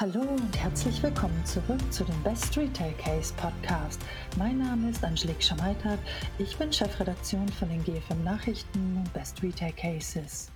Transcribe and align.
Hallo 0.00 0.20
und 0.20 0.56
herzlich 0.56 1.02
willkommen 1.02 1.44
zurück 1.44 1.80
zu 1.90 2.04
dem 2.04 2.22
Best 2.22 2.56
Retail 2.56 2.92
Case 2.98 3.34
Podcast. 3.36 4.00
Mein 4.36 4.58
Name 4.58 4.90
ist 4.90 5.02
Angelique 5.02 5.42
Schamaitert. 5.42 5.98
Ich 6.38 6.56
bin 6.56 6.72
Chefredaktion 6.72 7.48
von 7.48 7.68
den 7.68 7.82
GFM 7.82 8.22
Nachrichten 8.22 8.96
und 8.96 9.12
Best 9.12 9.42
Retail 9.42 9.72
Cases. 9.72 10.52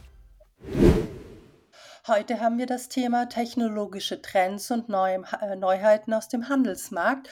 Heute 2.08 2.40
haben 2.40 2.58
wir 2.58 2.66
das 2.66 2.88
Thema 2.88 3.28
technologische 3.28 4.20
Trends 4.20 4.72
und 4.72 4.90
äh, 4.90 5.54
Neuheiten 5.54 6.12
aus 6.12 6.26
dem 6.26 6.48
Handelsmarkt 6.48 7.28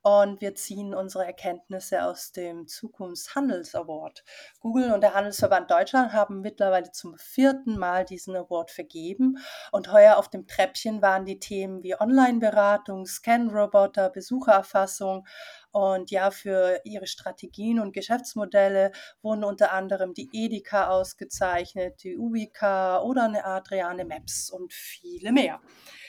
und 0.00 0.40
wir 0.40 0.54
ziehen 0.54 0.94
unsere 0.94 1.26
Erkenntnisse 1.26 2.02
aus 2.02 2.32
dem 2.32 2.66
Zukunftshandels 2.66 3.74
Award. 3.74 4.24
Google 4.60 4.92
und 4.92 5.02
der 5.02 5.12
Handelsverband 5.12 5.70
Deutschland 5.70 6.14
haben 6.14 6.40
mittlerweile 6.40 6.90
zum 6.90 7.18
vierten 7.18 7.76
Mal 7.78 8.06
diesen 8.06 8.34
Award 8.34 8.70
vergeben 8.70 9.36
und 9.72 9.92
heuer 9.92 10.16
auf 10.16 10.30
dem 10.30 10.46
Treppchen 10.46 11.02
waren 11.02 11.26
die 11.26 11.38
Themen 11.38 11.82
wie 11.82 12.00
Online-Beratung, 12.00 13.04
Scan-Roboter, 13.04 14.08
Besuchererfassung 14.08 15.26
und 15.74 16.12
ja, 16.12 16.30
für 16.30 16.80
ihre 16.84 17.08
Strategien 17.08 17.80
und 17.80 17.92
Geschäftsmodelle 17.92 18.92
wurden 19.22 19.42
unter 19.42 19.72
anderem 19.72 20.14
die 20.14 20.30
Edeka 20.32 20.86
ausgezeichnet, 20.86 22.04
die 22.04 22.16
Ubica 22.16 23.02
oder 23.02 23.24
eine 23.24 23.44
Adriane 23.44 24.04
Maps 24.04 24.50
und 24.50 24.72
viele 24.72 25.32
mehr. 25.32 25.60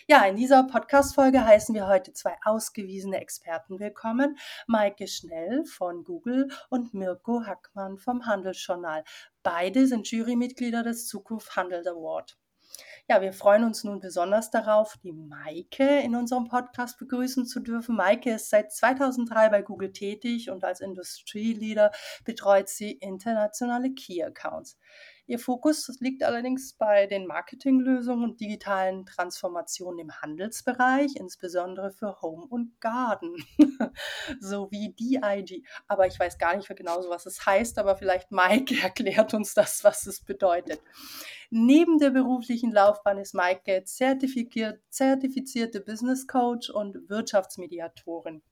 Ja, 0.07 0.23
in 0.25 0.35
dieser 0.35 0.65
Podcast-Folge 0.65 1.43
heißen 1.43 1.73
wir 1.73 1.87
heute 1.87 2.13
zwei 2.13 2.35
ausgewiesene 2.43 3.19
Experten 3.19 3.79
willkommen. 3.79 4.37
Maike 4.67 5.07
Schnell 5.07 5.65
von 5.65 6.03
Google 6.03 6.47
und 6.69 6.93
Mirko 6.93 7.43
Hackmann 7.43 7.97
vom 7.97 8.27
Handelsjournal. 8.27 9.03
Beide 9.41 9.87
sind 9.87 10.11
Jurymitglieder 10.11 10.83
des 10.83 11.07
Zukunft 11.07 11.55
Handel 11.55 11.87
Award. 11.87 12.37
Ja, 13.07 13.21
wir 13.21 13.33
freuen 13.33 13.63
uns 13.63 13.83
nun 13.83 13.99
besonders 13.99 14.49
darauf, 14.49 14.97
die 15.03 15.11
Maike 15.11 15.99
in 15.99 16.15
unserem 16.15 16.47
Podcast 16.47 16.97
begrüßen 16.97 17.45
zu 17.45 17.59
dürfen. 17.59 17.95
Maike 17.95 18.31
ist 18.33 18.49
seit 18.49 18.71
2003 18.71 19.49
bei 19.49 19.61
Google 19.61 19.91
tätig 19.91 20.49
und 20.49 20.63
als 20.63 20.81
Industrieleader 20.81 21.91
betreut 22.23 22.67
sie 22.67 22.93
internationale 22.93 23.93
Key 23.93 24.23
Accounts. 24.23 24.79
Ihr 25.27 25.39
Fokus 25.39 25.91
liegt 25.99 26.23
allerdings 26.23 26.73
bei 26.73 27.07
den 27.07 27.25
Marketinglösungen 27.25 28.23
und 28.23 28.39
digitalen 28.39 29.07
Transformationen 29.07 29.99
im 29.99 30.21
Handelsbereich, 30.21 31.15
insbesondere 31.15 31.91
für 31.91 32.21
Home 32.21 32.45
und 32.45 32.79
Garden, 32.79 33.35
sowie 34.39 34.93
DIG. 34.93 35.65
Aber 35.87 36.05
ich 36.05 36.19
weiß 36.19 36.37
gar 36.37 36.55
nicht 36.55 36.67
genau, 36.75 37.03
was 37.09 37.25
es 37.25 37.43
heißt, 37.43 37.79
aber 37.79 37.95
vielleicht 37.95 38.31
Maike 38.31 38.75
erklärt 38.83 39.33
uns 39.33 39.55
das, 39.55 39.83
was 39.83 40.05
es 40.05 40.21
bedeutet. 40.21 40.79
Neben 41.49 41.97
der 41.97 42.11
beruflichen 42.11 42.71
Laufbahn 42.71 43.17
ist 43.17 43.33
Maike 43.33 43.83
zertifizierte 43.83 45.81
Business 45.81 46.27
Coach 46.27 46.69
und 46.69 47.09
Wirtschaftsmediatorin. 47.09 48.43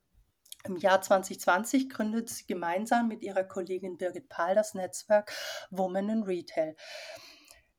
Im 0.66 0.78
Jahr 0.78 1.02
2020 1.02 1.90
gründet 1.90 2.30
sie 2.30 2.46
gemeinsam 2.46 3.10
mit 3.10 3.22
ihrer 3.22 3.44
Kollegin 3.44 3.98
Birgit 3.98 4.30
Pahl 4.30 4.56
das 4.56 4.74
Netzwerk 4.74 5.34
Women 5.72 6.10
in 6.10 6.24
Retail. 6.24 6.78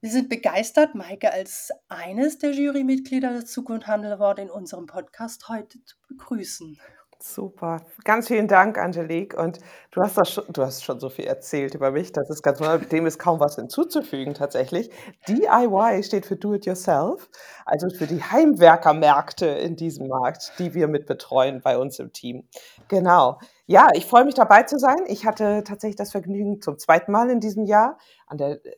Wir 0.02 0.10
sind 0.10 0.28
begeistert, 0.28 0.94
Maike 0.94 1.32
als 1.32 1.70
eines 1.88 2.36
der 2.36 2.52
Jurymitglieder 2.52 3.32
des 3.32 3.50
Zukunft 3.50 3.86
Handel 3.86 4.12
Award 4.12 4.38
in 4.38 4.50
unserem 4.50 4.84
Podcast 4.84 5.48
heute 5.48 5.82
zu 5.82 5.96
begrüßen. 6.08 6.78
Super. 7.20 7.80
Ganz 8.04 8.28
vielen 8.28 8.48
Dank, 8.48 8.76
Angelique. 8.76 9.34
Und 9.34 9.58
du 9.92 10.02
hast, 10.02 10.18
das 10.18 10.32
schon, 10.32 10.44
du 10.48 10.62
hast 10.62 10.84
schon 10.84 11.00
so 11.00 11.08
viel 11.08 11.24
erzählt 11.24 11.74
über 11.74 11.90
mich. 11.90 12.12
Das 12.12 12.28
ist 12.28 12.42
ganz 12.42 12.60
wunderbar. 12.60 12.86
Dem 12.86 13.06
ist 13.06 13.18
kaum 13.18 13.40
was 13.40 13.56
hinzuzufügen, 13.56 14.34
tatsächlich. 14.34 14.90
DIY 15.28 16.02
steht 16.02 16.26
für 16.26 16.36
Do 16.36 16.54
It 16.54 16.66
Yourself, 16.66 17.30
also 17.64 17.88
für 17.88 18.06
die 18.06 18.22
Heimwerkermärkte 18.22 19.46
in 19.46 19.76
diesem 19.76 20.08
Markt, 20.08 20.52
die 20.58 20.74
wir 20.74 20.88
mit 20.88 21.06
betreuen 21.06 21.60
bei 21.62 21.78
uns 21.78 21.98
im 21.98 22.12
Team. 22.12 22.46
Genau. 22.88 23.38
Ja, 23.66 23.88
ich 23.94 24.06
freue 24.06 24.24
mich 24.24 24.34
dabei 24.34 24.64
zu 24.64 24.78
sein. 24.78 24.98
Ich 25.06 25.24
hatte 25.24 25.64
tatsächlich 25.64 25.96
das 25.96 26.12
Vergnügen, 26.12 26.60
zum 26.60 26.78
zweiten 26.78 27.12
Mal 27.12 27.30
in 27.30 27.40
diesem 27.40 27.64
Jahr 27.64 27.98
an 28.26 28.38
der 28.38 28.64
äh, 28.64 28.76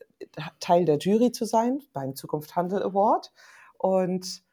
Teil 0.61 0.85
der 0.85 0.99
Jury 0.99 1.33
zu 1.33 1.45
sein 1.45 1.81
beim 1.93 2.15
Zukunft 2.15 2.55
Handel 2.55 2.83
Award. 2.83 3.33
Und 3.79 4.46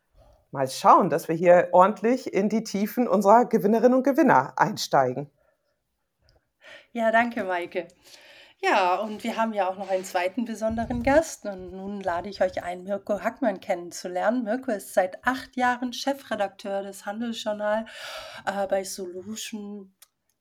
mal 0.53 0.69
schauen, 0.69 1.09
dass 1.09 1.28
wir 1.28 1.36
hier 1.36 1.69
ordentlich 1.72 2.34
in 2.34 2.47
die 2.47 2.64
Tiefen 2.64 3.08
unserer 3.08 3.46
Gewinnerinnen 3.46 3.97
und 3.97 4.03
Gewinner 4.03 4.53
einsteigen. 4.56 5.30
Ja, 6.91 7.12
danke, 7.12 7.44
Maike. 7.44 7.88
Ja, 8.62 8.96
und 8.96 9.25
wir 9.25 9.36
haben 9.36 9.52
ja 9.52 9.68
auch 9.68 9.78
noch 9.78 9.90
einen 9.90 10.06
zweiten 10.06 10.46
besonderen 10.46 11.03
Gast. 11.03 11.46
Und 11.46 11.72
nun 11.72 12.00
lade 12.00 12.30
ich 12.30 12.42
euch 12.42 12.63
ein, 12.63 12.84
Mirko 12.84 13.22
Hackmann 13.22 13.59
kennenzulernen. 13.59 14.46
Mirko 14.46 14.72
ist 14.72 14.94
seit 14.94 15.25
acht 15.25 15.58
Jahren 15.58 15.92
Chefredakteur 15.92 16.81
des 16.84 17.06
Handelsjournal 17.06 17.86
äh, 18.46 18.68
bei 18.68 18.86
Solution 18.86 19.94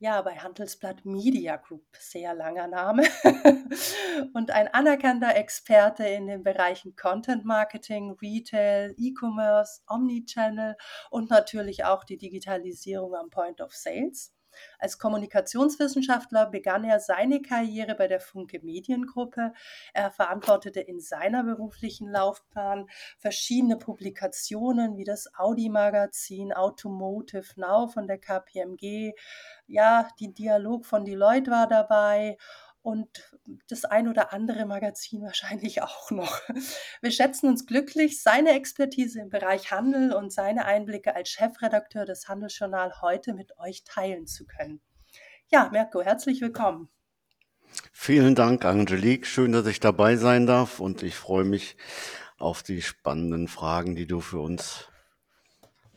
ja, 0.03 0.21
bei 0.21 0.35
Handelsblatt 0.35 1.05
Media 1.05 1.57
Group, 1.59 1.85
sehr 1.97 2.35
langer 2.35 2.67
Name, 2.67 3.05
und 4.35 4.51
ein 4.51 4.67
anerkannter 4.67 5.37
Experte 5.37 6.05
in 6.05 6.27
den 6.27 6.43
Bereichen 6.43 6.97
Content 6.97 7.45
Marketing, 7.45 8.11
Retail, 8.21 8.97
E-Commerce, 8.99 9.81
Omnichannel 9.89 10.77
und 11.11 11.31
natürlich 11.31 11.85
auch 11.85 12.03
die 12.03 12.19
Digitalisierung 12.19 13.15
am 13.15 13.31
Point 13.31 13.61
of 13.61 13.73
Sales. 13.75 14.33
Als 14.79 14.99
Kommunikationswissenschaftler 14.99 16.47
begann 16.47 16.85
er 16.85 17.01
seine 17.01 17.43
Karriere 17.43 17.95
bei 17.95 18.09
der 18.09 18.21
Funke 18.21 18.61
Mediengruppe. 18.63 19.53
Er 19.93 20.11
verantwortete 20.11 20.81
in 20.81 21.01
seiner 21.01 21.45
beruflichen 21.45 22.09
Laufbahn 22.09 22.89
verschiedene 23.19 23.77
Publikationen 23.77 24.97
wie 24.97 25.05
das 25.05 25.35
Audi-Magazin, 25.35 26.53
Automotive 26.53 27.61
Now 27.61 27.89
von 27.89 28.07
der 28.07 28.19
KPMG, 28.19 29.13
ja, 29.67 30.09
die 30.21 30.33
Dialog 30.33 30.87
von 30.87 31.05
Deloitte 31.05 31.51
war 31.51 31.67
dabei 31.67 32.37
und 32.82 33.09
das 33.69 33.84
ein 33.84 34.09
oder 34.09 34.32
andere 34.32 34.66
Magazin 34.66 35.22
wahrscheinlich 35.22 35.82
auch 35.82 36.10
noch. 36.10 36.41
Wir 37.00 37.10
schätzen 37.10 37.48
uns 37.48 37.66
glücklich, 37.66 38.22
seine 38.22 38.50
Expertise 38.50 39.20
im 39.20 39.31
Bereich 39.31 39.70
Handel 39.70 40.12
und 40.12 40.32
seine 40.32 40.65
Einblicke 40.65 41.15
als 41.15 41.31
Chefredakteur 41.31 42.04
des 42.04 42.28
Handelsjournal 42.28 43.00
heute 43.00 43.34
mit 43.34 43.59
euch 43.59 43.84
teilen 43.84 44.26
zu 44.26 44.44
können. 44.47 44.81
Ja, 45.50 45.69
Mirko, 45.71 46.03
herzlich 46.03 46.41
willkommen. 46.41 46.88
Vielen 47.92 48.34
Dank, 48.34 48.65
Angelique. 48.65 49.26
Schön, 49.26 49.53
dass 49.53 49.66
ich 49.66 49.81
dabei 49.81 50.16
sein 50.16 50.47
darf 50.47 50.81
und 50.81 51.03
ich 51.03 51.15
freue 51.15 51.44
mich 51.44 51.76
auf 52.38 52.62
die 52.62 52.82
spannenden 52.82 53.48
Fragen, 53.48 53.94
die 53.94 54.06
du 54.06 54.21
für 54.21 54.41
uns 54.41 54.88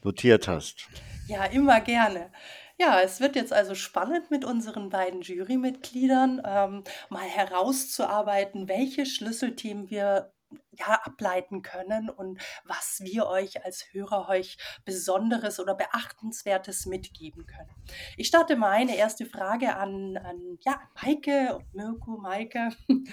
notiert 0.03 0.47
hast. 0.47 0.88
Ja, 1.28 1.45
immer 1.45 1.81
gerne. 1.81 2.31
Ja, 2.78 3.00
es 3.00 3.22
wird 3.22 3.36
jetzt 3.38 3.53
also 3.53 3.74
spannend 3.74 4.31
mit 4.31 4.44
unseren 4.44 4.90
beiden 4.90 5.22
Jurymitgliedern, 5.22 6.41
ähm, 6.46 6.84
mal 7.09 7.24
herauszuarbeiten, 7.24 8.68
welche 8.68 9.06
Schlüsselthemen 9.06 9.90
wir 9.90 10.34
ja, 10.72 11.00
ableiten 11.03 11.62
können 11.62 12.09
und 12.09 12.41
was 12.66 13.00
wir 13.02 13.28
euch 13.28 13.63
als 13.63 13.86
Hörer 13.91 14.30
euch 14.30 14.58
Besonderes 14.84 15.59
oder 15.59 15.74
Beachtenswertes 15.75 16.86
mitgeben 16.86 17.46
können. 17.46 17.74
Ich 18.18 18.28
starte 18.28 18.56
meine 18.56 18.96
erste 18.96 19.25
Frage 19.25 19.75
an, 19.75 20.18
an 20.18 20.57
ja, 20.62 20.80
Maike 21.02 21.56
und 21.56 21.74
Mirko, 21.74 22.18
Maike. 22.18 22.69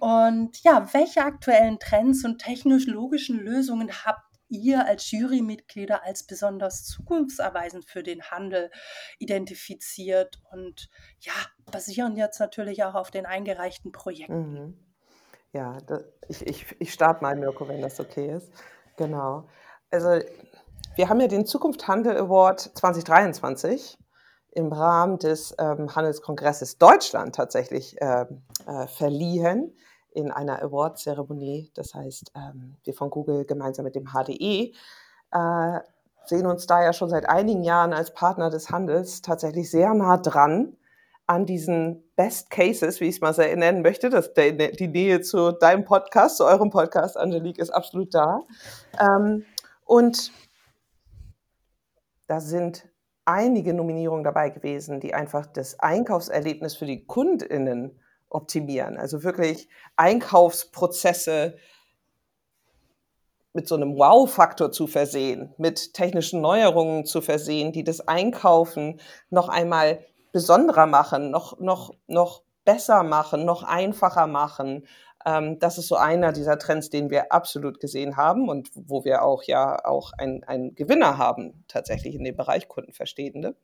Und 0.00 0.62
ja, 0.62 0.92
welche 0.92 1.22
aktuellen 1.24 1.78
Trends 1.78 2.24
und 2.24 2.38
technologischen 2.38 3.38
Lösungen 3.38 3.90
habt 4.04 4.27
ihr 4.48 4.86
als 4.86 5.10
Jurymitglieder 5.10 6.04
als 6.04 6.24
besonders 6.24 6.84
zukunftserweisend 6.84 7.84
für 7.84 8.02
den 8.02 8.22
Handel 8.22 8.70
identifiziert 9.18 10.40
und 10.50 10.88
ja, 11.20 11.32
basieren 11.70 12.16
jetzt 12.16 12.40
natürlich 12.40 12.84
auch 12.84 12.94
auf 12.94 13.10
den 13.10 13.26
eingereichten 13.26 13.92
Projekten. 13.92 14.52
Mhm. 14.52 14.78
Ja, 15.52 15.78
da, 15.86 16.00
ich, 16.28 16.46
ich, 16.46 16.76
ich 16.78 16.92
starte 16.92 17.22
mal, 17.22 17.34
Mirko, 17.36 17.68
wenn 17.68 17.80
das 17.80 18.00
okay 18.00 18.34
ist. 18.36 18.52
Genau. 18.96 19.48
Also, 19.90 20.20
wir 20.96 21.08
haben 21.08 21.20
ja 21.20 21.28
den 21.28 21.46
Zukunft 21.46 21.88
Handel 21.88 22.16
Award 22.16 22.60
2023 22.60 23.98
im 24.52 24.72
Rahmen 24.72 25.18
des 25.18 25.54
ähm, 25.58 25.94
Handelskongresses 25.94 26.78
Deutschland 26.78 27.34
tatsächlich 27.34 27.96
ähm, 28.00 28.42
äh, 28.66 28.86
verliehen 28.88 29.74
in 30.18 30.32
einer 30.32 30.62
Award-Zeremonie. 30.62 31.70
Das 31.74 31.94
heißt, 31.94 32.32
ähm, 32.34 32.76
wir 32.84 32.94
von 32.94 33.10
Google 33.10 33.44
gemeinsam 33.44 33.84
mit 33.84 33.94
dem 33.94 34.08
HDE 34.12 34.72
äh, 35.32 35.80
sehen 36.24 36.46
uns 36.46 36.66
da 36.66 36.82
ja 36.82 36.92
schon 36.92 37.08
seit 37.08 37.28
einigen 37.28 37.62
Jahren 37.62 37.92
als 37.92 38.12
Partner 38.12 38.50
des 38.50 38.70
Handels 38.70 39.22
tatsächlich 39.22 39.70
sehr 39.70 39.94
nah 39.94 40.18
dran 40.18 40.76
an 41.26 41.46
diesen 41.46 42.02
Best 42.16 42.50
Cases, 42.50 43.00
wie 43.00 43.04
ich 43.04 43.16
es 43.16 43.20
mal 43.20 43.34
sehr 43.34 43.54
nennen 43.56 43.82
möchte. 43.82 44.10
Das, 44.10 44.32
die 44.34 44.88
Nähe 44.88 45.20
zu 45.20 45.52
deinem 45.52 45.84
Podcast, 45.84 46.38
zu 46.38 46.44
eurem 46.44 46.70
Podcast, 46.70 47.16
Angelique, 47.16 47.58
ist 47.58 47.70
absolut 47.70 48.14
da. 48.14 48.40
Ähm, 48.98 49.44
und 49.84 50.32
da 52.26 52.40
sind 52.40 52.88
einige 53.24 53.74
Nominierungen 53.74 54.24
dabei 54.24 54.50
gewesen, 54.50 55.00
die 55.00 55.14
einfach 55.14 55.46
das 55.46 55.78
Einkaufserlebnis 55.78 56.74
für 56.74 56.86
die 56.86 57.06
KundInnen 57.06 58.00
optimieren. 58.30 58.96
Also 58.96 59.22
wirklich 59.22 59.68
Einkaufsprozesse 59.96 61.56
mit 63.52 63.66
so 63.66 63.74
einem 63.74 63.96
Wow-Faktor 63.96 64.70
zu 64.70 64.86
versehen, 64.86 65.54
mit 65.58 65.94
technischen 65.94 66.40
Neuerungen 66.40 67.04
zu 67.06 67.20
versehen, 67.20 67.72
die 67.72 67.82
das 67.82 68.06
Einkaufen 68.06 69.00
noch 69.30 69.48
einmal 69.48 70.04
besonderer 70.32 70.86
machen, 70.86 71.30
noch, 71.30 71.58
noch, 71.58 71.92
noch 72.06 72.42
besser 72.64 73.02
machen, 73.02 73.44
noch 73.44 73.62
einfacher 73.62 74.26
machen. 74.26 74.86
Ähm, 75.24 75.58
das 75.58 75.78
ist 75.78 75.88
so 75.88 75.96
einer 75.96 76.32
dieser 76.32 76.58
Trends, 76.58 76.90
den 76.90 77.10
wir 77.10 77.32
absolut 77.32 77.80
gesehen 77.80 78.16
haben 78.16 78.48
und 78.48 78.68
wo 78.74 79.04
wir 79.04 79.22
auch 79.22 79.42
ja 79.42 79.84
auch 79.84 80.12
einen 80.12 80.74
Gewinner 80.74 81.18
haben, 81.18 81.64
tatsächlich 81.66 82.14
in 82.14 82.24
dem 82.24 82.36
Bereich 82.36 82.68
Kundenverstehende. 82.68 83.56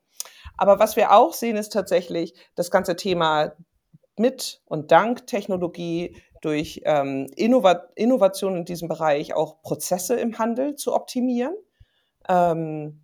Aber 0.57 0.79
was 0.79 0.95
wir 0.95 1.13
auch 1.13 1.33
sehen, 1.33 1.55
ist 1.55 1.71
tatsächlich 1.71 2.33
das 2.55 2.71
ganze 2.71 2.95
Thema 2.95 3.53
mit 4.17 4.61
und 4.65 4.91
dank 4.91 5.27
Technologie 5.27 6.15
durch 6.41 6.81
ähm, 6.85 7.27
Innovat 7.35 7.91
Innovation 7.95 8.55
in 8.55 8.65
diesem 8.65 8.87
Bereich 8.87 9.33
auch 9.33 9.61
Prozesse 9.61 10.15
im 10.15 10.37
Handel 10.37 10.75
zu 10.75 10.93
optimieren. 10.93 11.55
Ähm, 12.29 13.01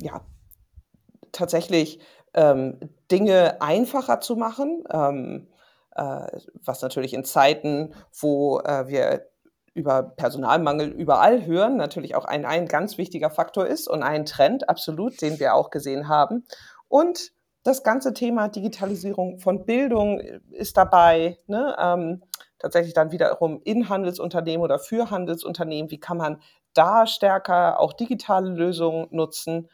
ja, 0.00 0.20
tatsächlich 1.32 2.00
ähm, 2.34 2.78
Dinge 3.10 3.60
einfacher 3.60 4.20
zu 4.20 4.36
machen, 4.36 4.84
ähm, 4.90 5.48
äh, 5.94 6.26
was 6.64 6.82
natürlich 6.82 7.14
in 7.14 7.24
Zeiten, 7.24 7.94
wo 8.12 8.60
äh, 8.60 8.88
wir 8.88 9.28
über 9.74 10.02
Personalmangel 10.02 10.88
überall 10.88 11.46
hören, 11.46 11.76
natürlich 11.76 12.16
auch 12.16 12.24
ein, 12.24 12.44
ein 12.44 12.66
ganz 12.66 12.98
wichtiger 12.98 13.30
Faktor 13.30 13.66
ist 13.66 13.88
und 13.88 14.02
ein 14.02 14.26
Trend, 14.26 14.68
absolut, 14.68 15.22
den 15.22 15.38
wir 15.38 15.54
auch 15.54 15.70
gesehen 15.70 16.08
haben. 16.08 16.44
Und 16.88 17.32
das 17.68 17.82
ganze 17.82 18.14
Thema 18.14 18.48
Digitalisierung 18.48 19.38
von 19.38 19.66
Bildung 19.66 20.20
ist 20.50 20.76
dabei. 20.76 21.38
Ne? 21.46 21.76
Ähm, 21.78 22.22
tatsächlich 22.58 22.94
dann 22.94 23.12
wiederum 23.12 23.60
in 23.62 23.88
Handelsunternehmen 23.88 24.64
oder 24.64 24.78
für 24.78 25.10
Handelsunternehmen. 25.10 25.90
Wie 25.90 26.00
kann 26.00 26.16
man 26.16 26.40
da 26.72 27.06
stärker 27.06 27.78
auch 27.78 27.92
digitale 27.92 28.50
Lösungen 28.50 29.08
nutzen? 29.10 29.68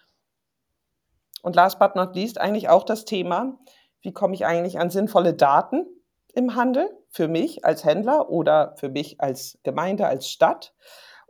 Und 1.42 1.56
last 1.56 1.78
but 1.78 1.94
not 1.94 2.14
least 2.16 2.40
eigentlich 2.40 2.68
auch 2.68 2.84
das 2.84 3.04
Thema, 3.04 3.58
wie 4.02 4.12
komme 4.12 4.34
ich 4.34 4.44
eigentlich 4.44 4.78
an 4.80 4.90
sinnvolle 4.90 5.34
Daten 5.34 5.86
im 6.34 6.56
Handel 6.56 6.90
für 7.10 7.28
mich 7.28 7.64
als 7.64 7.84
Händler 7.84 8.28
oder 8.28 8.74
für 8.76 8.88
mich 8.88 9.20
als 9.20 9.58
Gemeinde, 9.62 10.06
als 10.06 10.28
Stadt, 10.28 10.74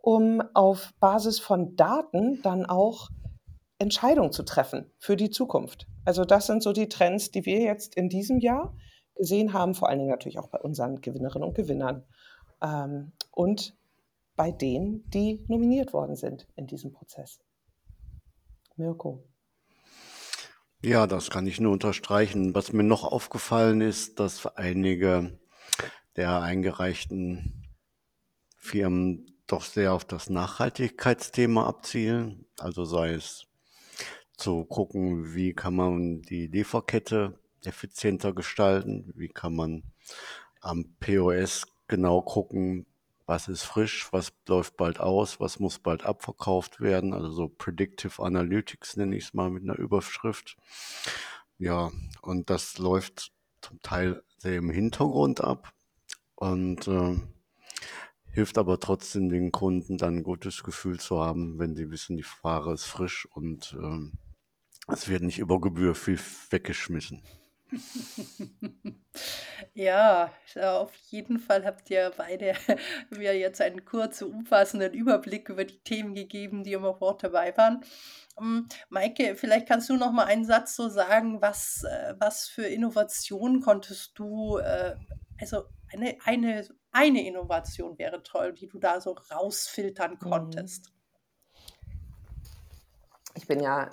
um 0.01 0.43
auf 0.55 0.95
Basis 0.99 1.41
von 1.41 1.77
Daten 1.77 2.41
dann 2.43 2.65
auch 2.65 3.11
Entscheidungen 3.85 4.33
zu 4.33 4.43
treffen 4.43 4.91
für 4.99 5.15
die 5.15 5.31
Zukunft. 5.31 5.87
Also 6.07 6.25
das 6.25 6.47
sind 6.47 6.63
so 6.63 6.73
die 6.73 6.89
Trends, 6.89 7.31
die 7.31 7.45
wir 7.45 7.61
jetzt 7.61 7.95
in 7.95 8.09
diesem 8.09 8.39
Jahr 8.39 8.75
gesehen 9.15 9.53
haben, 9.53 9.75
vor 9.75 9.89
allen 9.89 9.99
Dingen 9.99 10.11
natürlich 10.11 10.39
auch 10.39 10.49
bei 10.49 10.59
unseren 10.59 11.03
Gewinnerinnen 11.03 11.47
und 11.47 11.55
Gewinnern 11.55 12.03
ähm, 12.63 13.13
und 13.31 13.77
bei 14.37 14.51
denen, 14.51 15.09
die 15.11 15.45
nominiert 15.49 15.93
worden 15.93 16.17
sind 16.17 16.49
in 16.57 16.67
diesem 16.67 16.93
Prozess. 16.93 17.39
Mirko. 18.77 19.23
Ja, 20.83 21.07
das 21.07 21.31
kann 21.31 21.47
ich 21.47 21.61
nur 21.61 21.73
unterstreichen. 21.73 22.55
Was 22.55 22.73
mir 22.73 22.83
noch 22.83 23.05
aufgefallen 23.05 23.81
ist, 23.81 24.19
dass 24.19 24.47
einige 24.47 25.39
der 26.17 26.41
eingereichten 26.41 27.67
Firmen 28.57 29.35
doch 29.47 29.63
sehr 29.63 29.93
auf 29.93 30.05
das 30.05 30.31
Nachhaltigkeitsthema 30.31 31.67
abzielen. 31.67 32.47
Also 32.59 32.85
sei 32.85 33.13
es 33.13 33.47
zu 34.37 34.65
gucken, 34.65 35.35
wie 35.35 35.55
kann 35.55 35.77
man 35.77 36.23
die 36.23 36.47
Lieferkette 36.47 37.39
effizienter 37.65 38.33
gestalten, 38.33 39.13
wie 39.17 39.29
kann 39.29 39.55
man 39.55 39.83
am 40.61 40.97
POS 41.01 41.67
genau 41.89 42.23
gucken, 42.23 42.87
was 43.27 43.49
ist 43.49 43.63
frisch, 43.63 44.13
was 44.13 44.33
läuft 44.49 44.77
bald 44.77 45.01
aus, 45.01 45.41
was 45.41 45.59
muss 45.59 45.79
bald 45.79 46.05
abverkauft 46.05 46.81
werden. 46.81 47.15
Also 47.15 47.31
so 47.31 47.49
Predictive 47.49 48.23
Analytics 48.23 48.97
nenne 48.97 49.17
ich 49.17 49.25
es 49.25 49.35
mal 49.35 49.51
mit 49.51 49.63
einer 49.63 49.79
Überschrift. 49.79 50.57
Ja, 51.59 51.91
und 52.23 52.51
das 52.51 52.79
läuft 52.79 53.33
zum 53.63 53.81
Teil 53.83 54.23
sehr 54.37 54.57
im 54.57 54.71
Hintergrund 54.71 55.41
ab 55.41 55.73
und 56.35 56.87
äh, 56.89 57.17
hilft 58.27 58.59
aber 58.59 58.81
trotzdem 58.81 59.29
den 59.29 59.53
Kunden 59.53 59.97
dann 59.97 60.17
ein 60.17 60.23
gutes 60.23 60.63
Gefühl 60.65 60.99
zu 61.01 61.21
haben, 61.21 61.59
wenn 61.59 61.77
sie 61.77 61.91
wissen, 61.91 62.17
die 62.17 62.27
Ware 62.43 62.75
ist 62.75 62.85
frisch 62.85 63.27
und 63.27 63.77
äh, 63.81 64.11
es 64.89 65.09
wird 65.09 65.23
nicht 65.23 65.39
über 65.39 65.61
Gebühr 65.61 65.95
viel 65.95 66.19
weggeschmissen. 66.51 67.23
Ja, 69.77 70.33
auf 70.63 70.95
jeden 71.09 71.41
Fall 71.41 71.65
habt 71.65 71.91
ihr 71.91 72.13
beide 72.17 72.55
mir 73.11 73.37
jetzt 73.37 73.61
einen 73.61 73.85
kurzen, 73.85 74.31
umfassenden 74.33 74.93
Überblick 74.93 75.49
über 75.49 75.65
die 75.65 75.81
Themen 75.81 76.15
gegeben, 76.15 76.63
die 76.63 76.75
im 76.75 76.85
Award 76.85 77.25
dabei 77.25 77.57
waren. 77.57 77.85
Ähm, 78.39 78.69
Maike, 78.89 79.35
vielleicht 79.35 79.67
kannst 79.67 79.89
du 79.89 79.97
noch 79.97 80.13
mal 80.13 80.27
einen 80.27 80.45
Satz 80.45 80.77
so 80.77 80.89
sagen, 80.89 81.43
was, 81.43 81.85
äh, 81.85 82.15
was 82.19 82.47
für 82.47 82.67
Innovationen 82.67 83.61
konntest 83.61 84.17
du, 84.17 84.59
äh, 84.59 84.95
also 85.41 85.65
eine, 85.93 86.17
eine, 86.25 86.69
eine 86.93 87.27
Innovation 87.27 87.99
wäre 87.99 88.23
toll, 88.23 88.53
die 88.53 88.69
du 88.69 88.79
da 88.79 89.01
so 89.01 89.13
rausfiltern 89.13 90.13
mhm. 90.13 90.19
konntest. 90.19 90.93
Ich 93.35 93.49
bin 93.49 93.61
ja 93.61 93.91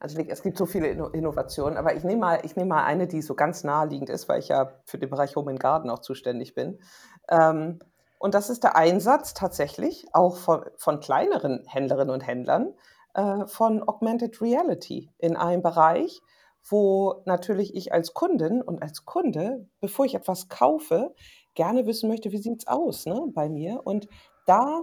also 0.00 0.18
es 0.18 0.42
gibt 0.42 0.56
so 0.56 0.64
viele 0.64 0.88
Innovationen, 0.88 1.76
aber 1.76 1.94
ich 1.94 2.04
nehme 2.04 2.20
mal, 2.20 2.40
ich 2.42 2.56
mal 2.56 2.84
eine, 2.84 3.06
die 3.06 3.20
so 3.20 3.34
ganz 3.34 3.64
naheliegend 3.64 4.08
ist, 4.08 4.28
weil 4.28 4.40
ich 4.40 4.48
ja 4.48 4.72
für 4.86 4.98
den 4.98 5.10
Bereich 5.10 5.36
Home 5.36 5.50
and 5.50 5.60
Garden 5.60 5.90
auch 5.90 5.98
zuständig 5.98 6.54
bin. 6.54 6.80
Ähm, 7.28 7.78
und 8.18 8.34
das 8.34 8.48
ist 8.48 8.64
der 8.64 8.76
Einsatz 8.76 9.34
tatsächlich 9.34 10.06
auch 10.12 10.36
von, 10.36 10.64
von 10.76 11.00
kleineren 11.00 11.64
Händlerinnen 11.66 12.12
und 12.14 12.26
Händlern 12.26 12.74
äh, 13.14 13.46
von 13.46 13.86
Augmented 13.86 14.40
Reality 14.40 15.10
in 15.18 15.36
einem 15.36 15.62
Bereich, 15.62 16.22
wo 16.66 17.22
natürlich 17.26 17.74
ich 17.74 17.92
als 17.92 18.14
Kundin 18.14 18.62
und 18.62 18.82
als 18.82 19.04
Kunde, 19.04 19.66
bevor 19.80 20.06
ich 20.06 20.14
etwas 20.14 20.48
kaufe, 20.48 21.14
gerne 21.54 21.86
wissen 21.86 22.08
möchte, 22.08 22.32
wie 22.32 22.38
sieht 22.38 22.60
es 22.60 22.66
aus 22.66 23.04
ne, 23.04 23.22
bei 23.34 23.50
mir. 23.50 23.82
Und 23.84 24.08
da 24.46 24.82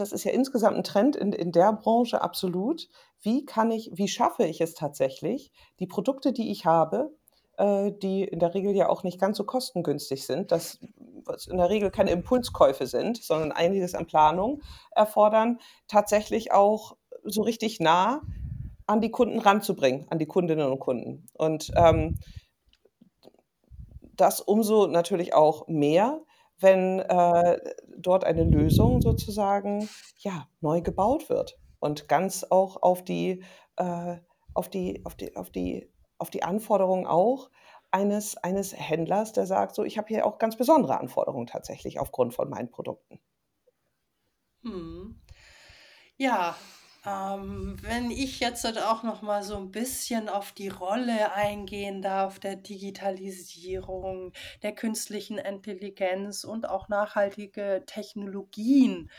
das 0.00 0.12
ist 0.12 0.24
ja 0.24 0.32
insgesamt 0.32 0.76
ein 0.76 0.84
Trend 0.84 1.16
in, 1.16 1.32
in 1.32 1.52
der 1.52 1.72
Branche 1.72 2.20
absolut. 2.20 2.88
Wie 3.20 3.44
kann 3.44 3.70
ich, 3.70 3.90
wie 3.94 4.08
schaffe 4.08 4.44
ich 4.44 4.60
es 4.60 4.74
tatsächlich, 4.74 5.52
die 5.80 5.86
Produkte, 5.86 6.32
die 6.32 6.50
ich 6.50 6.66
habe, 6.66 7.12
äh, 7.56 7.92
die 7.92 8.24
in 8.24 8.38
der 8.38 8.54
Regel 8.54 8.74
ja 8.74 8.88
auch 8.88 9.02
nicht 9.02 9.20
ganz 9.20 9.36
so 9.36 9.44
kostengünstig 9.44 10.26
sind, 10.26 10.52
das 10.52 10.78
was 11.28 11.46
in 11.46 11.58
der 11.58 11.68
Regel 11.68 11.90
keine 11.90 12.10
Impulskäufe 12.10 12.86
sind, 12.86 13.22
sondern 13.22 13.52
einiges 13.52 13.94
an 13.94 14.06
Planung 14.06 14.62
erfordern, 14.92 15.58
tatsächlich 15.86 16.52
auch 16.52 16.96
so 17.22 17.42
richtig 17.42 17.80
nah 17.80 18.22
an 18.86 19.00
die 19.00 19.10
Kunden 19.10 19.38
ranzubringen, 19.38 20.06
an 20.08 20.18
die 20.18 20.26
Kundinnen 20.26 20.70
und 20.70 20.78
Kunden. 20.78 21.26
Und 21.34 21.70
ähm, 21.76 22.18
das 24.16 24.40
umso 24.40 24.86
natürlich 24.86 25.34
auch 25.34 25.68
mehr, 25.68 26.22
wenn 26.60 27.00
äh, 27.00 27.60
dort 27.96 28.24
eine 28.24 28.44
Lösung 28.44 29.00
sozusagen 29.00 29.88
ja, 30.18 30.48
neu 30.60 30.80
gebaut 30.80 31.28
wird 31.28 31.58
und 31.78 32.08
ganz 32.08 32.44
auch 32.44 32.82
auf 32.82 33.04
die, 33.04 33.44
äh, 33.76 34.16
auf 34.54 34.68
die, 34.68 35.04
auf 35.04 35.14
die, 35.14 35.36
auf 35.36 35.50
die, 35.50 35.92
auf 36.18 36.30
die 36.30 36.42
Anforderungen 36.42 37.06
auch 37.06 37.50
eines, 37.90 38.36
eines 38.36 38.74
Händlers, 38.76 39.32
der 39.32 39.46
sagt, 39.46 39.74
so, 39.74 39.84
ich 39.84 39.98
habe 39.98 40.08
hier 40.08 40.26
auch 40.26 40.38
ganz 40.38 40.56
besondere 40.56 40.98
Anforderungen 40.98 41.46
tatsächlich 41.46 41.98
aufgrund 41.98 42.34
von 42.34 42.50
meinen 42.50 42.70
Produkten. 42.70 43.20
Hm. 44.62 45.20
Ja, 46.16 46.56
ähm, 47.08 47.76
wenn 47.80 48.10
ich 48.10 48.40
jetzt 48.40 48.66
auch 48.66 49.02
noch 49.02 49.22
mal 49.22 49.42
so 49.42 49.56
ein 49.56 49.70
bisschen 49.70 50.28
auf 50.28 50.52
die 50.52 50.68
Rolle 50.68 51.32
eingehen 51.32 52.02
darf 52.02 52.38
der 52.38 52.56
Digitalisierung, 52.56 54.32
der 54.62 54.74
künstlichen 54.74 55.38
Intelligenz 55.38 56.44
und 56.44 56.68
auch 56.68 56.88
nachhaltige 56.88 57.82
Technologien, 57.86 59.10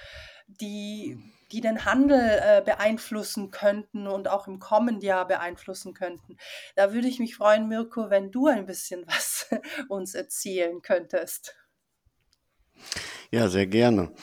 die 0.47 1.17
die 1.51 1.61
den 1.61 1.83
Handel, 1.83 2.19
äh, 2.19 2.61
beeinflussen 2.63 3.49
könnten 3.49 4.05
und 4.05 4.27
auch 4.27 4.47
im 4.47 4.59
kommenden 4.59 5.01
Jahr 5.01 5.27
beeinflussen 5.27 5.95
könnten. 5.95 6.37
Da 6.75 6.93
würde 6.93 7.07
ich 7.07 7.17
mich 7.17 7.35
freuen, 7.35 7.67
Mirko, 7.67 8.11
wenn 8.11 8.29
du 8.29 8.45
ein 8.45 8.67
bisschen 8.67 9.03
was 9.07 9.49
uns 9.87 10.13
erzählen 10.13 10.79
könntest. 10.83 11.55
Ja, 13.31 13.47
sehr 13.47 13.65
gerne. 13.65 14.13